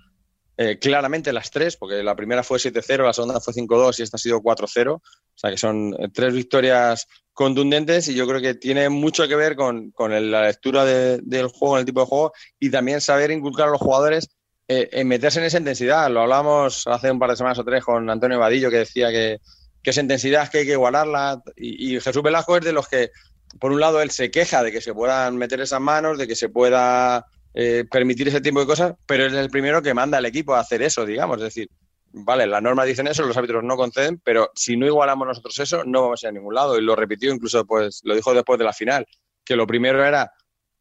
eh, 0.58 0.78
claramente 0.78 1.32
las 1.32 1.52
tres, 1.52 1.78
porque 1.78 2.04
la 2.04 2.18
primera 2.18 2.43
fue 2.43 2.60
7-0, 2.60 3.06
la 3.06 3.14
segunda 3.14 3.39
fue 3.39 3.54
5-2 3.54 3.97
y 3.97 4.04
esta 4.04 4.18
ha 4.18 4.20
sido 4.20 4.41
4-0. 4.41 4.95
O 4.95 5.02
sea 5.36 5.52
que 5.52 5.58
son 5.58 5.95
eh, 5.97 6.10
tres 6.14 6.34
victorias 6.34 7.08
contundentes 7.32 8.10
y 8.10 8.14
yo 8.14 8.28
creo 8.28 8.41
que 8.41 8.54
tiene 8.54 8.89
mucho 8.89 9.26
que 9.30 9.38
ver 9.38 9.56
con, 9.56 9.91
con 9.91 10.12
la 10.12 10.43
lectura 10.43 10.84
del 10.84 11.47
juego, 11.47 11.78
el 11.78 11.86
tipo 11.86 12.02
de 12.02 12.08
juego 12.08 12.34
y 12.60 12.70
también 12.70 12.99
saber 12.99 13.32
inculcar 13.32 13.70
a 13.70 13.72
los 13.72 13.80
jugadores 13.80 14.28
eh, 14.68 14.89
en 14.91 15.08
meterse 15.08 15.39
en 15.39 15.45
esa 15.45 15.60
intensidad. 15.60 16.12
Lo 16.12 16.20
hablamos 16.20 16.86
hace 16.88 17.10
un 17.10 17.20
par 17.20 17.30
de 17.30 17.38
semanas 17.38 17.60
o 17.60 17.64
tres 17.64 17.86
con 17.86 18.10
Antonio 18.10 18.38
Vadillo 18.38 18.70
que 18.70 18.80
decía 18.80 19.12
que, 19.12 19.39
que 19.84 19.90
esa 19.90 20.02
intensidad 20.02 20.50
que 20.50 20.60
hay 20.60 20.66
que 20.66 20.74
igualarla. 20.74 21.42
Y, 21.56 22.00
Jesús 22.00 22.24
Velasco 22.24 22.58
es 22.58 22.64
de 22.64 22.74
los 22.74 22.88
que, 22.88 23.12
por 23.60 23.72
un 23.72 23.80
lado, 23.80 24.02
él 24.02 24.12
se 24.12 24.32
queja 24.32 24.64
de 24.64 24.72
que 24.72 24.82
se 24.82 24.94
puedan 24.94 25.38
meter 25.38 25.62
esas 25.62 25.82
manos, 25.82 26.18
de 26.18 26.28
que 26.28 26.36
se 26.36 26.50
pueda 26.50 27.26
eh, 27.54 27.86
permitir 27.90 28.28
ese 28.28 28.42
tipo 28.42 28.60
de 28.60 28.66
cosas, 28.66 28.94
pero 29.06 29.26
es 29.26 29.34
el 29.34 29.50
primero 29.50 29.82
que 29.82 29.94
manda 29.94 30.18
al 30.18 30.26
equipo 30.26 30.54
a 30.54 30.60
hacer 30.60 30.82
eso, 30.82 31.06
digamos. 31.06 31.38
Es 31.38 31.44
decir, 31.46 31.70
vale, 32.12 32.46
las 32.46 32.62
normas 32.62 32.86
dicen 32.86 33.08
eso, 33.08 33.26
los 33.26 33.38
árbitros 33.38 33.64
no 33.64 33.76
conceden, 33.76 34.22
pero 34.24 34.52
si 34.56 34.78
no 34.78 34.86
igualamos 34.86 35.28
nosotros 35.28 35.58
eso, 35.60 35.84
no 35.84 36.04
vamos 36.04 36.24
a 36.24 36.28
ir 36.28 36.30
a 36.30 36.34
ningún 36.34 36.56
lado. 36.56 36.78
Y 36.78 36.82
lo 36.82 36.96
repitió 36.96 37.34
incluso, 37.34 37.66
pues, 37.66 38.02
lo 38.04 38.16
dijo 38.16 38.34
después 38.34 38.60
de 38.60 38.66
la 38.66 38.74
final, 38.74 39.06
que 39.44 39.56
lo 39.56 39.66
primero 39.66 40.06
era 40.06 40.32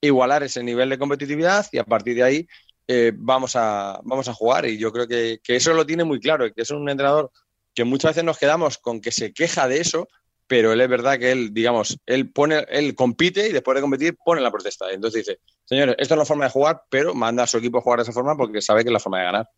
igualar 0.01 0.43
ese 0.43 0.63
nivel 0.63 0.89
de 0.89 0.99
competitividad 0.99 1.67
y 1.73 1.79
a 1.79 1.85
partir 1.85 2.15
de 2.15 2.23
ahí 2.23 2.49
eh, 2.89 3.13
vamos, 3.15 3.55
a, 3.57 4.01
vamos 4.05 4.29
a 4.29 4.35
jugar. 4.35 4.67
Y 4.67 4.79
yo 4.79 4.93
creo 4.93 5.07
que, 5.07 5.41
que, 5.43 5.57
eso 5.57 5.73
lo 5.75 5.87
tiene 5.87 6.05
muy 6.05 6.21
claro, 6.21 6.53
que 6.53 6.63
es 6.63 6.71
un 6.71 6.89
entrenador 6.89 7.31
que 7.75 7.85
muchas 7.85 8.11
veces 8.11 8.25
nos 8.25 8.39
quedamos 8.39 8.79
con 8.79 9.01
que 9.01 9.13
se 9.13 9.33
queja 9.33 9.69
de 9.69 9.81
eso, 9.81 10.09
pero 10.47 10.73
él 10.73 10.81
es 10.81 10.89
verdad 10.89 11.19
que 11.19 11.31
él, 11.31 11.55
digamos, 11.55 11.99
él 12.07 12.33
pone, 12.33 12.67
él 12.71 12.95
compite 12.97 13.49
y 13.49 13.53
después 13.53 13.77
de 13.77 13.83
competir 13.83 14.17
pone 14.25 14.41
la 14.41 14.51
protesta. 14.51 14.91
Entonces 14.91 15.25
dice, 15.25 15.41
señores, 15.65 15.95
esto 15.99 16.15
es 16.15 16.19
la 16.19 16.25
forma 16.25 16.47
de 16.47 16.51
jugar, 16.51 16.83
pero 16.91 17.15
manda 17.15 17.45
a 17.45 17.47
su 17.47 17.59
equipo 17.59 17.79
a 17.79 17.83
jugar 17.83 18.01
de 18.01 18.03
esa 18.03 18.13
forma 18.13 18.37
porque 18.37 18.61
sabe 18.61 18.83
que 18.83 18.89
es 18.89 18.93
la 18.93 18.99
forma 18.99 19.19
de 19.19 19.25
ganar. 19.25 19.49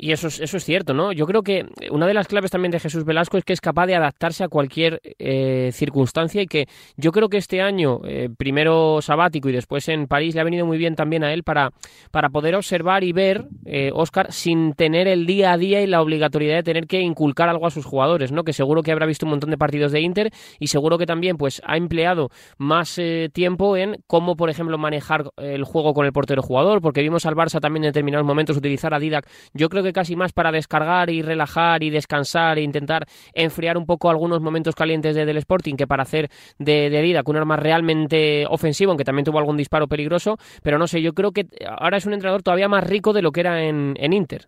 Y 0.00 0.12
eso 0.12 0.28
es, 0.28 0.38
eso 0.38 0.56
es 0.56 0.64
cierto, 0.64 0.94
¿no? 0.94 1.10
Yo 1.10 1.26
creo 1.26 1.42
que 1.42 1.66
una 1.90 2.06
de 2.06 2.14
las 2.14 2.28
claves 2.28 2.52
también 2.52 2.70
de 2.70 2.78
Jesús 2.78 3.04
Velasco 3.04 3.36
es 3.36 3.44
que 3.44 3.52
es 3.52 3.60
capaz 3.60 3.86
de 3.86 3.96
adaptarse 3.96 4.44
a 4.44 4.48
cualquier 4.48 5.00
eh, 5.18 5.70
circunstancia 5.72 6.40
y 6.40 6.46
que 6.46 6.68
yo 6.96 7.10
creo 7.10 7.28
que 7.28 7.36
este 7.36 7.60
año, 7.60 8.00
eh, 8.04 8.28
primero 8.38 9.02
sabático 9.02 9.48
y 9.48 9.52
después 9.52 9.88
en 9.88 10.06
París, 10.06 10.36
le 10.36 10.40
ha 10.40 10.44
venido 10.44 10.66
muy 10.66 10.78
bien 10.78 10.94
también 10.94 11.24
a 11.24 11.32
él 11.32 11.42
para, 11.42 11.72
para 12.12 12.28
poder 12.28 12.54
observar 12.54 13.02
y 13.02 13.12
ver, 13.12 13.48
Oscar, 13.92 14.26
eh, 14.28 14.32
sin 14.32 14.74
tener 14.74 15.08
el 15.08 15.26
día 15.26 15.50
a 15.52 15.58
día 15.58 15.82
y 15.82 15.88
la 15.88 16.00
obligatoriedad 16.00 16.58
de 16.58 16.62
tener 16.62 16.86
que 16.86 17.00
inculcar 17.00 17.48
algo 17.48 17.66
a 17.66 17.70
sus 17.70 17.84
jugadores, 17.84 18.30
¿no? 18.30 18.44
Que 18.44 18.52
seguro 18.52 18.84
que 18.84 18.92
habrá 18.92 19.04
visto 19.04 19.26
un 19.26 19.30
montón 19.30 19.50
de 19.50 19.58
partidos 19.58 19.90
de 19.90 20.00
Inter 20.00 20.30
y 20.60 20.68
seguro 20.68 20.96
que 20.98 21.06
también 21.06 21.36
pues 21.36 21.60
ha 21.66 21.76
empleado 21.76 22.30
más 22.56 23.00
tiempo 23.32 23.76
en 23.76 23.96
cómo, 24.06 24.36
por 24.36 24.48
ejemplo, 24.48 24.78
manejar 24.78 25.24
el 25.38 25.64
juego 25.64 25.92
con 25.92 26.06
el 26.06 26.12
portero 26.12 26.40
jugador, 26.40 26.80
porque 26.80 27.02
vimos 27.02 27.26
al 27.26 27.34
Barça 27.34 27.58
también 27.58 27.82
en 27.82 27.88
determinados 27.88 28.24
momentos 28.24 28.56
utilizar 28.56 28.94
a 28.94 29.00
Didac. 29.00 29.26
Yo 29.54 29.68
creo 29.68 29.82
que 29.82 29.87
casi 29.92 30.16
más 30.16 30.32
para 30.32 30.52
descargar 30.52 31.10
y 31.10 31.22
relajar 31.22 31.82
y 31.82 31.90
descansar 31.90 32.58
e 32.58 32.62
intentar 32.62 33.06
enfriar 33.32 33.76
un 33.76 33.86
poco 33.86 34.10
algunos 34.10 34.40
momentos 34.40 34.74
calientes 34.74 35.14
de, 35.14 35.24
del 35.24 35.38
Sporting 35.38 35.76
que 35.76 35.86
para 35.86 36.02
hacer 36.02 36.30
de, 36.58 36.90
de 36.90 37.02
Dida 37.02 37.22
con 37.22 37.36
un 37.36 37.40
arma 37.40 37.56
realmente 37.56 38.46
ofensivo, 38.48 38.92
aunque 38.92 39.04
también 39.04 39.24
tuvo 39.24 39.38
algún 39.38 39.56
disparo 39.56 39.88
peligroso, 39.88 40.38
pero 40.62 40.78
no 40.78 40.86
sé, 40.86 41.02
yo 41.02 41.12
creo 41.12 41.32
que 41.32 41.46
ahora 41.66 41.96
es 41.96 42.06
un 42.06 42.14
entrenador 42.14 42.42
todavía 42.42 42.68
más 42.68 42.84
rico 42.84 43.12
de 43.12 43.22
lo 43.22 43.32
que 43.32 43.40
era 43.40 43.64
en, 43.64 43.96
Inter. 44.12 44.46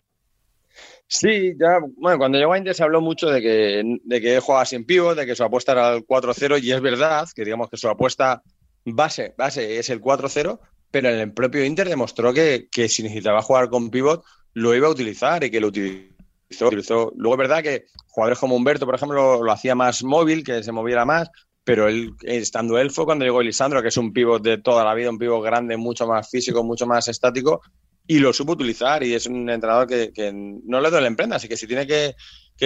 Sí, 1.06 1.54
ya, 1.58 1.78
bueno, 1.96 2.18
cuando 2.18 2.38
llegó 2.38 2.52
a 2.52 2.58
Inter 2.58 2.74
se 2.74 2.82
habló 2.82 3.00
mucho 3.00 3.28
de 3.28 3.42
que, 3.42 3.98
de 4.02 4.20
que 4.20 4.40
juega 4.40 4.64
sin 4.64 4.84
pivot, 4.84 5.16
de 5.16 5.26
que 5.26 5.34
su 5.34 5.44
apuesta 5.44 5.72
era 5.72 5.94
el 5.94 6.06
4-0, 6.06 6.62
y 6.62 6.72
es 6.72 6.80
verdad 6.80 7.28
que 7.34 7.44
digamos 7.44 7.68
que 7.68 7.76
su 7.76 7.88
apuesta 7.88 8.42
base, 8.84 9.34
base 9.36 9.78
es 9.78 9.90
el 9.90 10.00
4-0, 10.00 10.60
pero 10.90 11.08
en 11.08 11.18
el 11.18 11.32
propio 11.32 11.64
Inter 11.64 11.88
demostró 11.88 12.32
que, 12.32 12.68
que 12.70 12.88
si 12.88 13.02
necesitaba 13.02 13.42
jugar 13.42 13.68
con 13.68 13.90
pivot, 13.90 14.24
lo 14.54 14.74
iba 14.74 14.88
a 14.88 14.90
utilizar 14.90 15.44
y 15.44 15.50
que 15.50 15.60
lo 15.60 15.68
utilizó. 15.68 17.12
Luego 17.16 17.34
es 17.34 17.38
verdad 17.38 17.62
que 17.62 17.86
jugadores 18.08 18.38
como 18.38 18.56
Humberto, 18.56 18.86
por 18.86 18.94
ejemplo, 18.94 19.42
lo, 19.42 19.52
hacía 19.52 19.74
más 19.74 20.02
móvil, 20.02 20.42
que 20.42 20.62
se 20.62 20.72
moviera 20.72 21.04
más, 21.04 21.30
pero 21.64 21.88
él, 21.88 22.14
estando 22.22 22.78
él 22.78 22.90
fue 22.90 23.04
cuando 23.04 23.24
llegó 23.24 23.40
Elisandro, 23.40 23.82
que 23.82 23.88
es 23.88 23.96
un 23.96 24.12
pivot 24.12 24.42
de 24.42 24.58
toda 24.58 24.84
la 24.84 24.94
vida, 24.94 25.10
un 25.10 25.18
pivot 25.18 25.44
grande, 25.44 25.76
mucho 25.76 26.06
más 26.06 26.28
físico, 26.28 26.64
mucho 26.64 26.86
más 26.86 27.06
estático, 27.08 27.60
y 28.06 28.18
lo 28.18 28.32
supo 28.32 28.52
utilizar 28.52 29.04
y 29.04 29.14
es 29.14 29.26
un 29.26 29.48
entrenador 29.48 29.86
que, 29.86 30.32
no 30.32 30.80
le 30.80 30.90
duele 30.90 31.06
en 31.06 31.16
prenda, 31.16 31.36
así 31.36 31.46
que 31.46 31.56
si 31.56 31.68
tiene 31.68 31.86
que, 31.86 32.16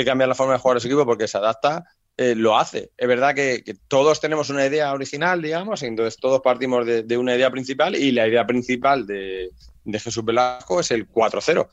cambiar 0.05 0.28
la 0.28 0.35
forma 0.35 0.55
de 0.55 0.59
jugar 0.59 0.78
a 0.78 0.80
su 0.80 0.87
equipo 0.87 1.05
porque 1.05 1.28
se 1.28 1.37
adapta, 1.37 1.85
eh, 2.16 2.35
lo 2.35 2.57
hace. 2.57 2.91
Es 2.97 3.07
verdad 3.07 3.35
que, 3.35 3.62
todos 3.87 4.20
tenemos 4.20 4.49
una 4.49 4.64
idea 4.64 4.93
original, 4.95 5.43
digamos, 5.43 5.82
entonces 5.82 6.16
todos 6.16 6.41
partimos 6.41 6.87
de, 6.87 7.18
una 7.18 7.35
idea 7.35 7.51
principal 7.51 7.95
y 7.95 8.11
la 8.12 8.26
idea 8.26 8.47
principal 8.47 9.07
de, 9.07 9.51
de 9.85 10.01
Jesús 10.01 10.24
Velasco 10.24 10.80
es 10.80 10.91
el 10.91 11.09
4-0. 11.09 11.68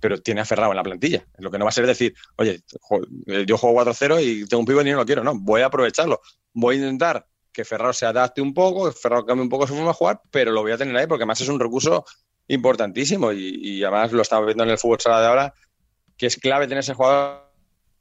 Pero 0.00 0.20
tiene 0.20 0.40
aferrado 0.40 0.72
en 0.72 0.76
la 0.76 0.82
plantilla. 0.82 1.24
Lo 1.38 1.50
que 1.50 1.58
no 1.58 1.64
va 1.64 1.70
a 1.70 1.72
ser 1.72 1.86
decir, 1.86 2.14
oye, 2.36 2.62
yo 3.46 3.58
juego 3.58 3.82
4-0 3.82 4.22
y 4.22 4.46
tengo 4.46 4.60
un 4.60 4.66
pivo 4.66 4.82
y 4.82 4.90
no 4.90 4.96
lo 4.96 5.06
quiero. 5.06 5.24
No, 5.24 5.38
voy 5.38 5.62
a 5.62 5.66
aprovecharlo. 5.66 6.20
Voy 6.52 6.76
a 6.76 6.78
intentar 6.78 7.26
que 7.52 7.64
Ferraro 7.64 7.92
se 7.92 8.04
adapte 8.04 8.42
un 8.42 8.52
poco, 8.52 8.86
que 8.86 8.92
Ferraro 8.92 9.24
cambie 9.24 9.44
un 9.44 9.48
poco 9.48 9.66
su 9.66 9.74
forma 9.74 9.90
de 9.90 9.94
jugar, 9.94 10.20
pero 10.30 10.50
lo 10.50 10.62
voy 10.62 10.72
a 10.72 10.76
tener 10.76 10.94
ahí 10.96 11.06
porque 11.06 11.22
además 11.22 11.40
es 11.40 11.48
un 11.48 11.60
recurso 11.60 12.04
importantísimo 12.48 13.32
y, 13.32 13.82
además 13.82 14.12
lo 14.12 14.22
estamos 14.22 14.44
viendo 14.44 14.64
en 14.64 14.70
el 14.70 14.78
fútbol 14.78 15.00
sala 15.00 15.20
de 15.20 15.26
ahora, 15.28 15.54
que 16.16 16.26
es 16.26 16.36
clave 16.36 16.66
tener 16.66 16.80
ese 16.80 16.94
jugador 16.94 17.44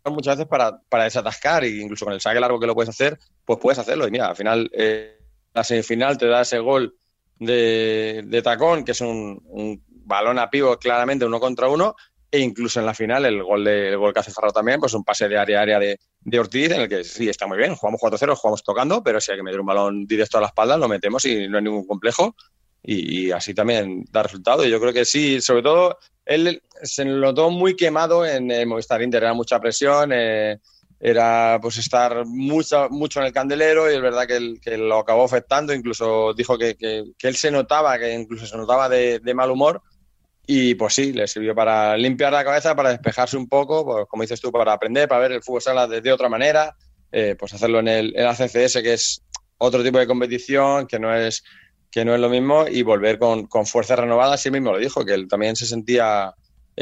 muchas 0.06 0.38
veces 0.38 0.50
para, 0.50 0.82
para 0.90 1.06
desatascar 1.06 1.64
e 1.64 1.70
incluso 1.70 2.04
con 2.04 2.14
el 2.14 2.20
saque 2.20 2.40
largo 2.40 2.60
que 2.60 2.68
lo 2.68 2.76
puedes 2.76 2.90
hacer, 2.90 3.18
pues 3.46 3.60
puedes 3.60 3.80
hacerlo. 3.80 4.08
Y 4.08 4.12
mira, 4.12 4.28
al 4.28 4.36
final, 4.36 4.70
eh, 4.74 5.20
la 5.54 5.64
semifinal 5.64 6.18
te 6.18 6.28
da 6.28 6.42
ese 6.42 6.60
gol 6.60 6.96
de, 7.40 8.24
de 8.26 8.42
tacón, 8.42 8.84
que 8.84 8.92
es 8.92 9.02
un, 9.02 9.82
balón 10.06 10.38
a 10.40 10.50
pivo 10.50 10.78
claramente 10.78 11.26
uno 11.26 11.40
contra 11.40 11.68
uno, 11.70 11.96
e 12.30 12.40
incluso 12.40 12.80
en 12.80 12.86
la 12.86 12.94
final 12.94 13.26
el 13.26 13.44
gol, 13.44 13.64
de, 13.64 13.90
el 13.90 13.98
gol 13.98 14.14
que 14.14 14.20
hace 14.20 14.32
Ferraro 14.32 14.52
también, 14.52 14.80
pues 14.80 14.94
un 14.94 15.04
pase 15.04 15.30
de 15.30 15.38
área 15.38 15.60
a 15.60 15.62
área 15.62 15.80
de, 15.80 16.00
de, 16.22 16.40
Ortiz, 16.40 16.72
en 16.72 16.82
el 16.82 16.90
que 16.90 17.04
sí 17.04 17.30
está 17.30 17.48
muy 17.48 17.58
bien, 17.58 17.76
jugamos 17.76 18.02
4-0, 18.02 18.36
jugamos 18.36 18.64
tocando, 18.64 19.04
pero 19.04 19.22
si 19.22 19.32
hay 19.32 19.38
que 19.38 19.44
meter 19.44 19.60
un 19.60 19.68
balón 19.68 20.06
directo 20.06 20.38
a 20.38 20.42
la 20.42 20.48
espalda, 20.48 20.78
lo 20.78 20.88
metemos 20.88 21.24
y 21.26 21.48
no 21.48 21.58
hay 21.58 21.64
ningún 21.64 21.88
complejo. 21.88 22.36
Y, 22.86 23.32
así 23.32 23.54
también 23.54 24.04
da 24.12 24.24
resultado. 24.24 24.66
Y 24.66 24.70
yo 24.70 24.80
creo 24.80 24.92
que 24.92 25.06
sí, 25.06 25.40
sobre 25.40 25.64
todo 25.64 25.98
él 26.26 26.62
se 26.82 27.06
notó 27.06 27.50
muy 27.50 27.76
quemado 27.76 28.26
en 28.26 28.52
el 28.52 28.68
Movistar 28.68 29.02
Inter, 29.02 29.24
era 29.24 29.34
mucha 29.34 29.60
presión, 29.60 30.12
eh, 30.14 30.60
era 31.06 31.60
pues 31.62 31.78
estar 31.80 32.26
mucho, 32.26 32.88
mucho 32.90 33.20
en 33.20 33.26
el 33.26 33.34
candelero 33.34 33.92
y 33.92 33.96
es 33.96 34.02
verdad 34.02 34.26
que, 34.26 34.54
que 34.62 34.78
lo 34.78 35.00
acabó 35.00 35.26
afectando, 35.26 35.74
incluso 35.74 36.34
dijo 36.34 36.58
que, 36.58 36.76
que, 36.76 37.04
que, 37.18 37.28
él 37.28 37.36
se 37.36 37.52
notaba, 37.52 38.00
que 38.00 38.14
incluso 38.14 38.46
se 38.46 38.56
notaba 38.56 38.88
de, 38.88 39.20
de 39.20 39.34
mal 39.34 39.52
humor. 39.52 39.82
Y 40.48 40.76
pues 40.76 40.94
sí, 40.94 41.12
le 41.12 41.28
sirvió 41.28 41.54
para 41.54 41.98
limpiar 41.98 42.32
la 42.32 42.46
cabeza, 42.46 42.74
para 42.74 42.92
despejarse 42.92 43.36
un 43.36 43.50
poco, 43.50 43.84
pues, 43.84 44.06
como 44.08 44.24
dices 44.24 44.40
tú, 44.40 44.50
para 44.50 44.72
aprender, 44.72 45.10
para 45.10 45.20
ver 45.20 45.34
el 45.34 45.44
fútbol 45.44 45.62
sala 45.62 45.88
de, 45.88 46.00
de 46.00 46.12
otra 46.14 46.30
manera, 46.30 46.74
eh, 47.12 47.36
pues 47.38 47.54
hacerlo 47.54 47.80
en 47.80 47.90
el, 47.90 48.14
en 48.16 48.24
la 48.24 48.34
CCS, 48.34 48.82
que 48.82 48.94
es 48.94 49.22
otro 49.58 49.84
tipo 49.84 50.00
de 50.00 50.08
competición, 50.08 50.88
que 50.88 51.00
no 51.00 51.14
es, 51.14 51.44
que 51.92 52.06
no 52.06 52.16
es 52.16 52.22
lo 52.22 52.30
mismo, 52.30 52.66
y 52.66 52.82
volver 52.82 53.20
con, 53.20 53.48
con 53.48 53.66
fuerzas 53.66 54.00
renovadas. 54.00 54.42
Sí 54.42 54.52
mismo 54.52 54.72
lo 54.72 54.78
dijo, 54.78 55.04
que 55.04 55.14
él 55.14 55.28
también 55.28 55.58
se 55.58 55.66
sentía 55.66 56.34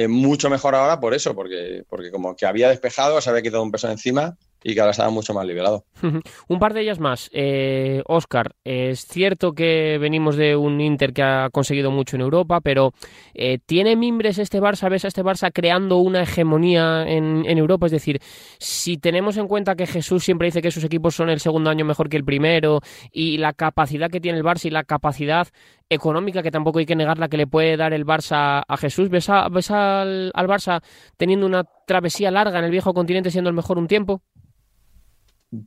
mucho 0.08 0.50
mejor 0.50 0.76
ahora 0.76 1.00
por 1.00 1.14
eso, 1.14 1.36
porque, 1.36 1.84
porque 1.90 2.12
como 2.12 2.36
que 2.36 2.46
había 2.46 2.70
despejado, 2.70 3.20
se 3.22 3.30
había 3.30 3.42
quitado 3.42 3.64
un 3.64 3.72
peso 3.72 3.90
encima 3.90 4.38
y 4.64 4.74
que 4.74 4.80
ahora 4.80 4.92
estaba 4.92 5.10
mucho 5.10 5.34
más 5.34 5.46
liberado. 5.46 5.86
un 6.48 6.60
par 6.60 6.74
de 6.74 6.82
ellas 6.82 7.00
más. 7.00 7.30
Eh, 7.34 8.04
Oscar, 8.06 8.56
es 8.64 9.06
cierto 9.06 9.54
que 9.54 9.98
venimos 10.00 10.36
de 10.36 10.56
un 10.56 10.80
Inter 10.82 11.14
que 11.14 11.24
ha 11.24 11.50
conseguido 11.52 11.92
mucho 11.92 12.16
en 12.16 12.22
Europa, 12.22 12.62
pero 12.62 12.94
eh, 13.34 13.60
¿tiene 13.66 13.96
mimbres 13.96 14.38
este 14.38 14.62
Barça? 14.62 14.90
¿Ves 14.90 15.06
a 15.06 15.08
este 15.08 15.24
Barça 15.24 15.52
creando 15.54 15.98
una 15.98 16.24
hegemonía 16.24 17.06
en, 17.08 17.46
Europa? 17.58 17.88
Es 17.88 17.92
decir, 17.92 18.20
si 18.60 18.98
tenemos 18.98 19.38
en 19.38 19.48
cuenta 19.48 19.76
que 19.76 19.88
Jesús 19.88 20.24
siempre 20.24 20.48
dice 20.48 20.62
que 20.62 20.72
sus 20.72 20.84
equipos 20.84 21.16
son 21.16 21.30
el 21.30 21.40
segundo 21.40 21.70
año 21.70 21.86
mejor 21.86 22.10
que 22.10 22.18
el 22.18 22.24
primero 22.24 22.82
y 23.12 23.38
la 23.38 23.54
capacidad 23.54 24.10
que 24.10 24.22
tiene 24.22 24.38
el 24.38 24.44
Barça 24.44 24.66
y 24.66 24.70
la 24.70 24.84
capacidad 24.84 25.48
económica 25.90 26.42
que 26.42 26.52
tampoco 26.52 26.80
hay 26.80 26.86
que 26.86 26.96
negar 26.96 27.18
la 27.18 27.28
que 27.28 27.38
le 27.38 27.48
puede 27.48 27.76
dar 27.76 27.94
el 27.94 28.06
Barça 28.06 28.64
a 28.66 28.78
Jesús, 28.78 29.10
¿ves, 29.10 29.30
a, 29.30 29.50
ves 29.50 29.72
al 29.72 30.32
Barça 30.34 30.82
teniendo 31.18 31.46
una 31.46 31.64
travesía 31.86 32.32
larga 32.32 32.60
en 32.60 32.66
el 32.66 32.72
viejo 32.72 32.94
continente 32.94 33.32
siendo 33.32 33.50
el 33.50 33.56
mejor 33.56 33.78
un 33.78 33.88
tiempo? 33.88 34.22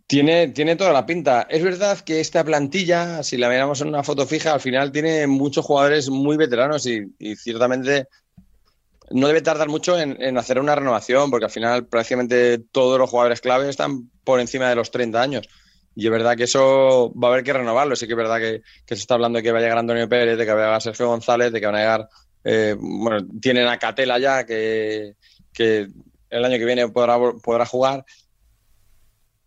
Tiene, 0.07 0.49
tiene 0.49 0.76
toda 0.76 0.93
la 0.93 1.05
pinta. 1.05 1.47
Es 1.51 1.62
verdad 1.62 2.01
que 2.01 2.20
esta 2.20 2.43
plantilla, 2.43 3.22
si 3.22 3.37
la 3.37 3.51
miramos 3.51 3.82
en 3.82 3.89
una 3.89 4.03
foto 4.03 4.26
fija, 4.26 4.55
al 4.55 4.61
final 4.61 4.91
tiene 4.91 5.26
muchos 5.26 5.66
jugadores 5.66 6.09
muy 6.09 6.39
veteranos 6.39 6.87
y, 6.87 7.12
ciertamente 7.37 8.09
no 9.11 9.26
debe 9.26 9.43
tardar 9.43 9.68
mucho 9.68 9.99
en, 9.99 10.39
hacer 10.39 10.59
una 10.59 10.74
renovación, 10.74 11.30
porque 11.30 11.45
al 11.45 11.51
final 11.51 11.87
prácticamente 11.87 12.59
todos 12.72 12.99
los 12.99 13.11
jugadores 13.11 13.43
clave 13.43 13.68
están 13.68 14.11
por 14.24 14.41
encima 14.41 14.70
de 14.70 14.76
los 14.76 14.91
30 14.91 15.20
años. 15.20 15.49
Y 15.95 16.07
es 16.07 16.11
verdad 16.11 16.35
que 16.35 16.45
eso 16.45 17.12
va 17.12 17.28
a 17.28 17.32
haber 17.32 17.45
que 17.45 17.53
renovarlo. 17.53 17.95
Sí 17.95 18.07
que 18.07 18.14
es 18.14 18.16
verdad 18.16 18.39
que, 18.39 18.62
que 18.87 18.97
se 18.97 19.03
está 19.03 19.14
hablando 19.14 19.37
de 19.37 19.43
que 19.43 19.53
va 19.53 19.59
a 19.59 19.62
llegar 19.62 19.76
Antonio 19.76 20.09
Pérez, 20.09 20.39
de 20.39 20.47
que 20.47 20.53
va 20.53 20.62
a 20.62 20.64
llegar 20.64 20.82
Sergio 20.82 21.09
González, 21.09 21.53
de 21.53 21.61
que 21.61 21.66
van 21.66 21.76
a 21.76 21.78
llegar. 21.78 22.09
Eh, 22.43 22.74
bueno, 22.78 23.18
tienen 23.41 23.68
a 23.68 23.78
Catela 23.78 24.18
ya, 24.18 24.47
que, 24.47 25.16
que 25.53 25.89
el 26.30 26.45
año 26.45 26.57
que 26.57 26.64
viene 26.64 26.89
podrá, 26.89 27.18
podrá 27.43 27.66
jugar 27.66 28.05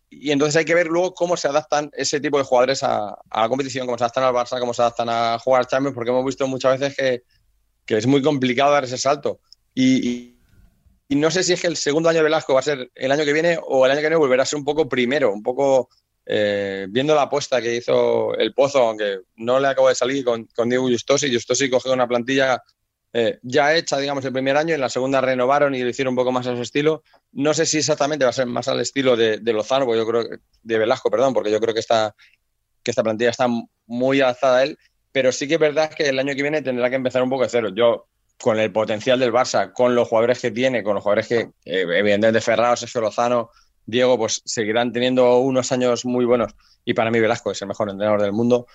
y 0.09 0.31
entonces 0.31 0.55
hay 0.55 0.65
que 0.65 0.75
ver 0.75 0.87
luego 0.87 1.13
cómo 1.13 1.35
se 1.35 1.47
adaptan 1.47 1.89
ese 1.93 2.19
tipo 2.19 2.37
de 2.37 2.43
jugadores 2.43 2.81
a, 2.83 3.17
la 3.33 3.49
competición, 3.49 3.85
cómo 3.85 3.97
se 3.97 4.05
adaptan 4.05 4.23
al 4.23 4.33
Barça, 4.33 4.59
cómo 4.59 4.73
se 4.73 4.81
adaptan 4.81 5.09
a 5.09 5.37
jugar 5.39 5.67
Champions, 5.67 5.95
porque 5.95 6.11
hemos 6.11 6.25
visto 6.25 6.47
muchas 6.47 6.79
veces 6.79 6.95
que, 6.95 7.23
que 7.85 7.97
es 7.97 8.07
muy 8.07 8.21
complicado 8.21 8.71
dar 8.71 8.85
ese 8.85 8.97
salto. 8.97 9.41
Y, 9.73 10.35
y, 11.09 11.15
no 11.15 11.29
sé 11.31 11.43
si 11.43 11.53
es 11.53 11.61
que 11.61 11.67
el 11.67 11.77
segundo 11.77 12.09
año 12.09 12.19
de 12.19 12.23
Velasco 12.23 12.53
va 12.53 12.59
a 12.61 12.63
ser 12.63 12.91
el 12.95 13.11
año 13.11 13.25
que 13.25 13.33
viene 13.33 13.59
o 13.61 13.85
el 13.85 13.91
año 13.91 13.99
que 13.99 14.07
viene 14.07 14.15
volverá 14.17 14.43
a 14.43 14.45
ser 14.45 14.59
un 14.59 14.65
poco 14.65 14.89
primero, 14.89 15.31
un 15.31 15.43
poco 15.43 15.89
eh, 16.25 16.87
viendo 16.89 17.15
la 17.15 17.23
apuesta 17.23 17.61
que 17.61 17.75
hizo 17.75 18.35
el 18.35 18.53
Pozo, 18.53 18.79
aunque 18.79 19.19
no 19.37 19.59
le 19.59 19.67
acabo 19.67 19.87
de 19.89 19.95
salir 19.95 20.25
con, 20.25 20.45
con 20.47 20.69
Diego 20.69 20.89
Justosi. 20.89 21.33
Justosi 21.33 21.69
cogió 21.69 21.93
una 21.93 22.07
plantilla 22.07 22.61
eh, 23.13 23.39
ya 23.41 23.75
hecha, 23.75 23.97
digamos, 23.97 24.23
el 24.25 24.33
primer 24.33 24.57
año, 24.57 24.75
en 24.75 24.81
la 24.81 24.89
segunda 24.89 25.21
renovaron 25.21 25.73
y 25.75 25.81
lo 25.81 25.89
hicieron 25.89 26.11
un 26.11 26.17
poco 26.17 26.31
más 26.31 26.47
a 26.47 26.55
su 26.55 26.61
estilo. 26.61 27.03
No 27.31 27.53
sé 27.53 27.65
si 27.65 27.77
exactamente 27.77 28.25
va 28.25 28.29
a 28.29 28.33
ser 28.33 28.45
más 28.45 28.67
al 28.67 28.79
estilo 28.79 29.15
de, 29.15 29.39
de 29.39 29.53
Lozano, 29.53 29.93
yo 29.95 30.05
creo 30.05 30.23
de 30.61 30.77
Velasco, 30.77 31.09
perdón, 31.09 31.33
porque 31.33 31.51
yo 31.51 31.59
creo 31.59 31.73
que 31.73 31.79
esta, 31.79 32.15
que 32.83 32.91
esta 32.91 33.03
plantilla 33.03 33.31
está 33.31 33.47
muy 33.85 34.21
alzada 34.21 34.57
a 34.57 34.63
él, 34.63 34.77
pero 35.11 35.31
sí 35.31 35.47
que 35.47 35.55
es 35.55 35.59
verdad 35.59 35.89
que 35.89 36.09
el 36.09 36.19
año 36.19 36.35
que 36.35 36.41
viene 36.41 36.61
tendrá 36.61 36.89
que 36.89 36.95
empezar 36.95 37.23
un 37.23 37.29
poco 37.29 37.43
de 37.43 37.49
cero. 37.49 37.69
Yo, 37.73 38.07
con 38.39 38.59
el 38.59 38.71
potencial 38.71 39.19
del 39.19 39.33
Barça, 39.33 39.73
con 39.73 39.95
los 39.95 40.07
jugadores 40.07 40.39
que 40.39 40.51
tiene, 40.51 40.83
con 40.83 40.93
los 40.95 41.03
jugadores 41.03 41.27
que, 41.27 41.39
eh, 41.65 41.85
evidentemente, 41.89 42.41
Ferrao, 42.41 42.75
Sergio 42.75 43.01
Lozano, 43.01 43.49
Diego, 43.85 44.17
pues 44.17 44.41
seguirán 44.45 44.91
teniendo 44.91 45.39
unos 45.39 45.71
años 45.71 46.05
muy 46.05 46.25
buenos. 46.25 46.53
Y 46.85 46.93
para 46.93 47.09
mí, 47.09 47.19
Velasco 47.19 47.51
es 47.51 47.61
el 47.61 47.69
mejor 47.69 47.89
entrenador 47.89 48.21
del 48.21 48.33
mundo. 48.33 48.67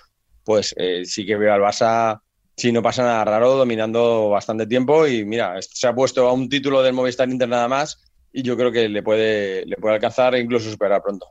Pues 0.43 0.74
eh, 0.76 1.05
sí 1.05 1.24
que 1.24 1.37
veo 1.37 1.53
al 1.53 1.61
Barça 1.61 2.20
sí, 2.57 2.73
no 2.73 2.83
pasa 2.83 3.03
nada 3.03 3.25
raro, 3.25 3.57
dominando 3.57 4.31
bastante 4.31 4.67
tiempo. 4.67 5.07
Y 5.07 5.25
mira, 5.25 5.57
se 5.61 5.87
ha 5.87 5.95
puesto 5.95 6.29
a 6.29 6.33
un 6.33 6.49
título 6.49 6.83
del 6.83 6.95
Movistar 6.95 7.29
Inter 7.29 7.49
nada 7.49 7.69
más 7.69 8.03
y 8.33 8.43
yo 8.43 8.57
creo 8.57 8.73
que 8.73 8.89
le 8.89 9.03
puede, 9.03 9.67
le 9.67 9.77
puede 9.77 9.95
alcanzar 9.95 10.35
e 10.35 10.41
incluso 10.41 10.71
superar 10.71 11.03
pronto 11.03 11.29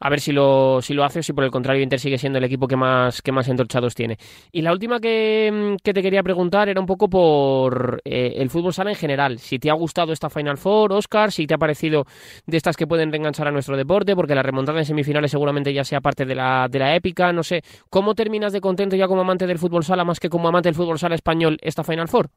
a 0.00 0.10
ver 0.10 0.20
si 0.20 0.32
lo, 0.32 0.80
si 0.82 0.94
lo 0.94 1.04
hace 1.04 1.20
o 1.20 1.22
si 1.22 1.32
por 1.32 1.44
el 1.44 1.50
contrario 1.50 1.82
Inter 1.82 2.00
sigue 2.00 2.18
siendo 2.18 2.38
el 2.38 2.44
equipo 2.44 2.66
que 2.68 2.76
más, 2.76 3.22
que 3.22 3.32
más 3.32 3.48
entorchados 3.48 3.94
tiene. 3.94 4.18
Y 4.52 4.62
la 4.62 4.72
última 4.72 5.00
que, 5.00 5.76
que 5.82 5.92
te 5.92 6.02
quería 6.02 6.22
preguntar 6.22 6.68
era 6.68 6.80
un 6.80 6.86
poco 6.86 7.08
por 7.08 8.00
eh, 8.04 8.34
el 8.36 8.50
fútbol 8.50 8.72
sala 8.72 8.90
en 8.90 8.96
general. 8.96 9.38
Si 9.38 9.58
te 9.58 9.70
ha 9.70 9.74
gustado 9.74 10.12
esta 10.12 10.30
Final 10.30 10.58
Four, 10.58 10.92
Oscar, 10.92 11.32
si 11.32 11.46
te 11.46 11.54
ha 11.54 11.58
parecido 11.58 12.04
de 12.46 12.56
estas 12.56 12.76
que 12.76 12.86
pueden 12.86 13.10
reenganchar 13.10 13.48
a 13.48 13.50
nuestro 13.50 13.76
deporte, 13.76 14.14
porque 14.14 14.34
la 14.34 14.42
remontada 14.42 14.78
en 14.78 14.84
semifinales 14.84 15.30
seguramente 15.30 15.72
ya 15.72 15.84
sea 15.84 16.00
parte 16.00 16.24
de 16.24 16.34
la, 16.34 16.68
de 16.70 16.78
la 16.78 16.94
épica, 16.94 17.32
no 17.32 17.42
sé. 17.42 17.62
¿Cómo 17.90 18.14
terminas 18.14 18.52
de 18.52 18.60
contento 18.60 18.96
ya 18.96 19.08
como 19.08 19.22
amante 19.22 19.46
del 19.46 19.58
fútbol 19.58 19.84
sala 19.84 20.04
más 20.04 20.20
que 20.20 20.28
como 20.28 20.48
amante 20.48 20.68
del 20.68 20.76
fútbol 20.76 20.98
sala 20.98 21.14
español 21.14 21.58
esta 21.62 21.84
Final 21.84 22.08
Four? 22.08 22.30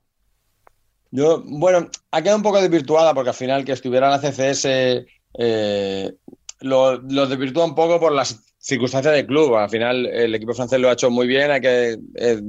Yo, 1.11 1.43
bueno, 1.45 1.89
ha 2.11 2.21
quedado 2.21 2.37
un 2.37 2.43
poco 2.43 2.61
desvirtuada 2.61 3.13
porque 3.13 3.29
al 3.31 3.35
final 3.35 3.65
que 3.65 3.73
estuviera 3.73 4.09
la 4.09 4.19
CCS 4.19 4.65
eh, 5.33 6.13
lo, 6.61 6.97
lo 6.97 7.27
desvirtúa 7.27 7.65
un 7.65 7.75
poco 7.75 7.99
por 7.99 8.11
las 8.11 8.39
circunstancias 8.57 9.13
del 9.13 9.25
club. 9.25 9.55
Al 9.55 9.69
final, 9.69 10.05
el 10.05 10.33
equipo 10.35 10.53
francés 10.53 10.79
lo 10.79 10.89
ha 10.89 10.93
hecho 10.93 11.09
muy 11.09 11.27
bien. 11.27 11.51
Hay 11.51 11.61
que 11.61 11.97
eh, 12.15 12.41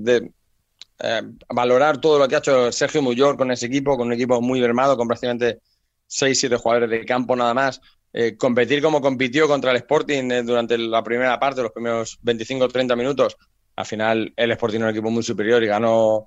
eh, 0.99 1.23
valorar 1.49 2.01
todo 2.01 2.19
lo 2.19 2.29
que 2.29 2.37
ha 2.37 2.39
hecho 2.39 2.71
Sergio 2.71 3.03
Muyor 3.03 3.37
con 3.37 3.51
ese 3.51 3.67
equipo, 3.67 3.97
con 3.97 4.07
un 4.07 4.13
equipo 4.13 4.41
muy 4.41 4.61
mermado, 4.61 4.97
con 4.97 5.09
prácticamente 5.09 5.61
6-7 6.09 6.57
jugadores 6.59 6.91
de 6.91 7.05
campo 7.05 7.35
nada 7.35 7.55
más. 7.55 7.81
Eh, 8.13 8.37
competir 8.37 8.83
como 8.83 9.01
compitió 9.01 9.49
contra 9.49 9.71
el 9.71 9.79
Sporting 9.79 10.45
durante 10.45 10.77
la 10.77 11.03
primera 11.03 11.41
parte, 11.41 11.63
los 11.63 11.73
primeros 11.73 12.19
25-30 12.23 12.95
minutos. 12.97 13.37
Al 13.75 13.87
final, 13.87 14.33
el 14.37 14.51
Sporting 14.53 14.79
es 14.79 14.83
un 14.85 14.91
equipo 14.91 15.11
muy 15.11 15.23
superior 15.23 15.63
y 15.63 15.67
ganó 15.67 16.27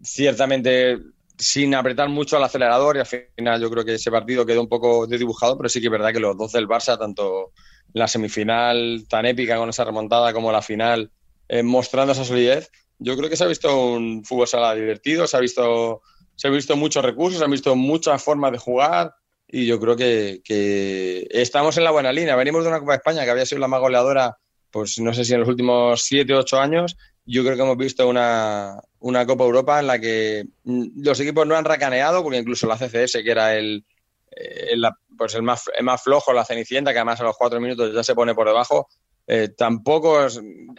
ciertamente 0.00 0.96
sin 1.40 1.74
apretar 1.74 2.08
mucho 2.08 2.36
al 2.36 2.44
acelerador 2.44 2.96
y 2.96 3.00
al 3.00 3.06
final 3.06 3.60
yo 3.60 3.70
creo 3.70 3.84
que 3.84 3.94
ese 3.94 4.10
partido 4.10 4.44
quedó 4.44 4.60
un 4.60 4.68
poco 4.68 5.06
desdibujado, 5.06 5.56
pero 5.56 5.68
sí 5.68 5.80
que 5.80 5.86
es 5.86 5.92
verdad 5.92 6.12
que 6.12 6.20
los 6.20 6.36
dos 6.36 6.52
del 6.52 6.68
Barça, 6.68 6.98
tanto 6.98 7.52
la 7.92 8.06
semifinal 8.06 9.06
tan 9.08 9.26
épica 9.26 9.56
con 9.56 9.68
esa 9.68 9.84
remontada 9.84 10.32
como 10.32 10.52
la 10.52 10.62
final, 10.62 11.10
eh, 11.48 11.62
mostrando 11.62 12.12
esa 12.12 12.24
solidez, 12.24 12.70
yo 12.98 13.16
creo 13.16 13.30
que 13.30 13.36
se 13.36 13.44
ha 13.44 13.48
visto 13.48 13.74
un 13.74 14.24
fútbol 14.24 14.46
sala 14.46 14.74
divertido, 14.74 15.26
se 15.26 15.36
ha 15.36 15.40
visto, 15.40 16.02
se 16.36 16.48
ha 16.48 16.50
visto 16.50 16.76
muchos 16.76 17.04
recursos, 17.04 17.38
se 17.38 17.44
han 17.44 17.50
visto 17.50 17.74
muchas 17.74 18.22
formas 18.22 18.52
de 18.52 18.58
jugar 18.58 19.14
y 19.48 19.66
yo 19.66 19.80
creo 19.80 19.96
que, 19.96 20.42
que 20.44 21.26
estamos 21.30 21.76
en 21.78 21.84
la 21.84 21.90
buena 21.90 22.12
línea. 22.12 22.36
Venimos 22.36 22.62
de 22.62 22.68
una 22.68 22.78
Copa 22.78 22.92
de 22.92 22.98
España 22.98 23.24
que 23.24 23.30
había 23.30 23.46
sido 23.46 23.60
la 23.60 23.68
más 23.68 23.80
goleadora, 23.80 24.36
pues 24.70 25.00
no 25.00 25.14
sé 25.14 25.24
si 25.24 25.32
en 25.32 25.40
los 25.40 25.48
últimos 25.48 26.02
siete 26.02 26.34
o 26.34 26.40
ocho 26.40 26.60
años, 26.60 26.96
yo 27.24 27.42
creo 27.42 27.56
que 27.56 27.62
hemos 27.62 27.76
visto 27.76 28.08
una, 28.08 28.80
una 28.98 29.26
Copa 29.26 29.44
Europa 29.44 29.80
en 29.80 29.86
la 29.86 29.98
que 29.98 30.46
los 30.64 31.20
equipos 31.20 31.46
no 31.46 31.56
han 31.56 31.64
racaneado, 31.64 32.22
porque 32.22 32.38
incluso 32.38 32.66
la 32.66 32.76
CCS, 32.76 33.22
que 33.22 33.30
era 33.30 33.56
el, 33.56 33.84
el, 34.30 34.82
pues 35.16 35.34
el, 35.34 35.42
más, 35.42 35.70
el 35.76 35.84
más 35.84 36.02
flojo, 36.02 36.32
la 36.32 36.44
Cenicienta, 36.44 36.92
que 36.92 36.98
además 36.98 37.20
a 37.20 37.24
los 37.24 37.36
cuatro 37.36 37.60
minutos 37.60 37.94
ya 37.94 38.02
se 38.02 38.14
pone 38.14 38.34
por 38.34 38.46
debajo, 38.46 38.88
eh, 39.26 39.48
tampoco 39.56 40.26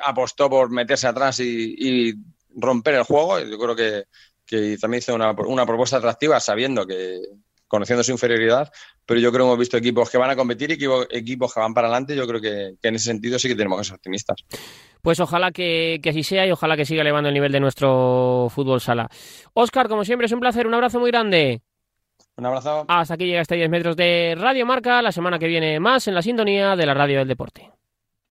apostó 0.04 0.50
por 0.50 0.70
meterse 0.72 1.08
atrás 1.08 1.40
y, 1.40 1.76
y, 1.78 2.14
romper 2.54 2.96
el 2.96 3.04
juego. 3.04 3.40
Yo 3.40 3.58
creo 3.58 3.76
que, 3.76 4.04
que 4.46 4.78
también 4.78 5.00
hizo 5.00 5.16
una, 5.16 5.32
una 5.32 5.66
propuesta 5.66 5.98
atractiva, 5.98 6.40
sabiendo 6.40 6.86
que, 6.86 7.22
conociendo 7.72 8.04
su 8.04 8.12
inferioridad, 8.12 8.70
pero 9.06 9.22
yo 9.22 9.32
creo 9.32 9.46
que 9.46 9.48
hemos 9.48 9.60
visto 9.60 9.78
equipos 9.78 10.10
que 10.10 10.18
van 10.18 10.30
a 10.30 10.36
competir 10.36 10.72
y 10.72 10.74
equipos, 10.74 11.08
equipos 11.10 11.54
que 11.54 11.62
van 11.62 11.74
para 11.74 11.88
adelante. 11.88 12.18
Yo 12.18 12.28
creo 12.28 12.42
que, 12.42 12.74
que, 12.82 12.90
en 12.90 12.96
ese 12.96 13.06
sentido 13.06 13.40
sí 13.40 13.48
que 13.48 13.56
tenemos 13.56 13.80
que 13.80 13.86
ser 13.86 13.96
optimistas. 13.96 14.44
Pues 15.02 15.22
ojalá 15.22 15.52
que, 15.52 16.02
que, 16.04 16.10
así 16.10 16.22
sea 16.22 16.46
y 16.46 16.52
ojalá 16.52 16.76
que 16.76 16.84
siga 16.84 17.02
elevando 17.02 17.30
el 17.30 17.34
nivel 17.34 17.54
de 17.54 17.62
nuestro 17.62 18.50
fútbol 18.54 18.82
sala. 18.82 19.10
Oscar, 19.54 19.88
como 19.88 20.04
siempre, 20.04 20.26
es 20.26 20.34
un 20.34 20.42
placer, 20.42 20.68
un 20.68 20.74
abrazo 20.74 21.00
muy 21.00 21.12
grande. 21.12 21.62
Un 22.36 22.46
abrazo. 22.46 22.84
Hasta 22.90 23.14
aquí 23.14 23.26
llega 23.26 23.42
este 23.42 23.56
10 23.56 23.70
metros 23.70 23.96
de 23.96 24.36
Radio 24.38 24.66
Marca. 24.66 25.02
La 25.02 25.14
semana 25.14 25.40
que 25.40 25.48
viene 25.48 25.80
más 25.80 26.10
en 26.10 26.16
la 26.16 26.22
sintonía 26.22 26.76
de 26.76 26.86
la 26.86 26.94
Radio 26.94 27.20
del 27.20 27.28
Deporte. 27.30 27.72